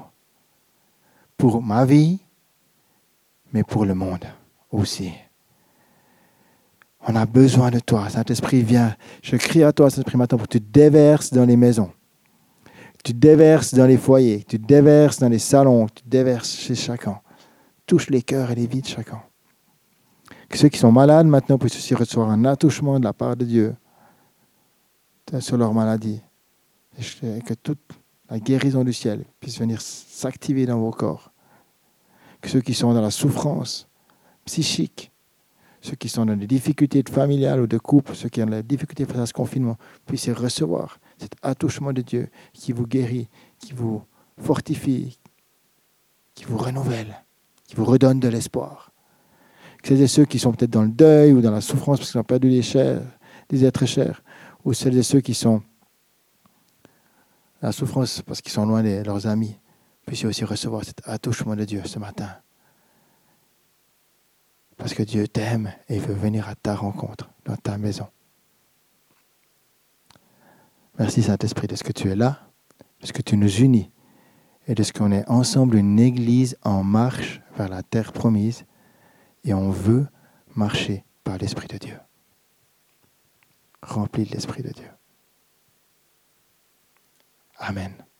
pour 1.35 1.61
ma 1.61 1.83
vie, 1.83 2.19
mais 3.51 3.63
pour 3.63 3.85
le 3.85 3.93
monde 3.93 4.25
aussi. 4.71 5.11
On 7.05 7.15
a 7.17 7.25
besoin 7.25 7.69
de 7.69 7.79
toi. 7.79 8.07
Saint-Esprit, 8.09 8.61
viens. 8.61 8.95
Je 9.21 9.35
crie 9.35 9.63
à 9.63 9.73
toi, 9.73 9.89
Saint-Esprit, 9.89 10.17
maintenant 10.17 10.37
pour 10.37 10.47
que 10.47 10.57
tu 10.57 10.61
déverses 10.61 11.33
dans 11.33 11.43
les 11.43 11.57
maisons. 11.57 11.91
Tu 13.03 13.13
déverses 13.13 13.73
dans 13.73 13.87
les 13.87 13.97
foyers. 13.97 14.45
Tu 14.47 14.57
déverses 14.57 15.19
dans 15.19 15.27
les 15.27 15.39
salons. 15.39 15.87
Tu 15.87 16.03
déverses 16.05 16.51
chez 16.51 16.75
chacun. 16.75 17.19
Touche 17.85 18.09
les 18.09 18.21
cœurs 18.21 18.51
et 18.51 18.55
les 18.55 18.67
vies 18.67 18.81
de 18.81 18.87
chacun. 18.87 19.21
Que 20.47 20.57
ceux 20.57 20.69
qui 20.69 20.77
sont 20.77 20.93
malades 20.93 21.27
maintenant 21.27 21.57
puissent 21.57 21.75
aussi 21.75 21.93
recevoir 21.93 22.29
un 22.29 22.45
attouchement 22.45 22.99
de 22.99 23.03
la 23.03 23.11
part 23.13 23.35
de 23.35 23.43
Dieu 23.43 23.75
sur 25.39 25.57
leur 25.57 25.73
maladie. 25.73 26.21
Que 27.19 27.53
toute 27.55 27.79
la 28.31 28.39
guérison 28.39 28.85
du 28.85 28.93
ciel 28.93 29.25
puisse 29.41 29.59
venir 29.59 29.81
s'activer 29.81 30.65
dans 30.65 30.79
vos 30.79 30.91
corps. 30.91 31.31
Que 32.39 32.49
ceux 32.49 32.61
qui 32.61 32.73
sont 32.73 32.93
dans 32.93 33.01
la 33.01 33.11
souffrance 33.11 33.89
psychique, 34.45 35.11
ceux 35.81 35.95
qui 35.97 36.07
sont 36.07 36.25
dans 36.25 36.37
des 36.37 36.47
difficultés 36.47 37.03
familiales 37.11 37.59
ou 37.59 37.67
de 37.67 37.77
couple, 37.77 38.15
ceux 38.15 38.29
qui 38.29 38.41
ont 38.41 38.45
des 38.45 38.63
difficultés 38.63 39.05
face 39.05 39.17
à 39.17 39.25
ce 39.25 39.33
confinement, 39.33 39.77
puissent 40.05 40.29
recevoir 40.29 40.99
cet 41.17 41.33
attouchement 41.41 41.91
de 41.91 42.01
Dieu 42.01 42.29
qui 42.53 42.71
vous 42.71 42.87
guérit, 42.87 43.27
qui 43.59 43.73
vous 43.73 44.01
fortifie, 44.37 45.19
qui 46.33 46.45
vous 46.45 46.57
renouvelle, 46.57 47.23
qui 47.67 47.75
vous 47.75 47.85
redonne 47.85 48.21
de 48.21 48.29
l'espoir. 48.29 48.93
Que 49.83 49.89
celles 49.89 50.01
et 50.03 50.07
ceux 50.07 50.25
qui 50.25 50.39
sont 50.39 50.53
peut-être 50.53 50.71
dans 50.71 50.83
le 50.83 50.89
deuil 50.89 51.33
ou 51.33 51.41
dans 51.41 51.51
la 51.51 51.61
souffrance 51.61 51.99
parce 51.99 52.11
qu'ils 52.11 52.21
ont 52.21 52.23
perdu 52.23 52.49
des, 52.49 52.61
chers, 52.61 53.01
des 53.49 53.65
êtres 53.65 53.85
chers, 53.85 54.23
ou 54.63 54.71
celles 54.71 54.97
et 54.97 55.03
ceux 55.03 55.19
qui 55.19 55.33
sont 55.33 55.61
la 57.61 57.71
souffrance 57.71 58.21
parce 58.21 58.41
qu'ils 58.41 58.51
sont 58.51 58.65
loin 58.65 58.83
de 58.83 59.03
leurs 59.03 59.27
amis, 59.27 59.57
puissent 60.05 60.25
aussi 60.25 60.43
recevoir 60.43 60.83
cet 60.83 61.07
attouchement 61.07 61.55
de 61.55 61.63
Dieu 61.63 61.81
ce 61.85 61.99
matin. 61.99 62.29
Parce 64.77 64.93
que 64.93 65.03
Dieu 65.03 65.27
t'aime 65.27 65.71
et 65.89 65.99
veut 65.99 66.13
venir 66.13 66.49
à 66.49 66.55
ta 66.55 66.75
rencontre, 66.75 67.29
dans 67.45 67.55
ta 67.55 67.77
maison. 67.77 68.07
Merci 70.97 71.23
Saint-Esprit 71.23 71.67
de 71.67 71.75
ce 71.75 71.83
que 71.83 71.91
tu 71.91 72.09
es 72.09 72.15
là, 72.15 72.47
de 72.99 73.07
ce 73.07 73.13
que 73.13 73.21
tu 73.21 73.37
nous 73.37 73.61
unis 73.61 73.91
et 74.67 74.75
de 74.75 74.83
ce 74.83 74.91
qu'on 74.91 75.11
est 75.11 75.27
ensemble 75.29 75.77
une 75.77 75.99
église 75.99 76.57
en 76.63 76.83
marche 76.83 77.41
vers 77.55 77.69
la 77.69 77.83
terre 77.83 78.11
promise 78.11 78.65
et 79.43 79.53
on 79.53 79.69
veut 79.69 80.07
marcher 80.55 81.05
par 81.23 81.37
l'Esprit 81.37 81.67
de 81.67 81.77
Dieu. 81.77 81.99
Rempli 83.81 84.25
de 84.25 84.31
l'Esprit 84.31 84.63
de 84.63 84.69
Dieu. 84.69 84.89
Amen. 87.61 88.10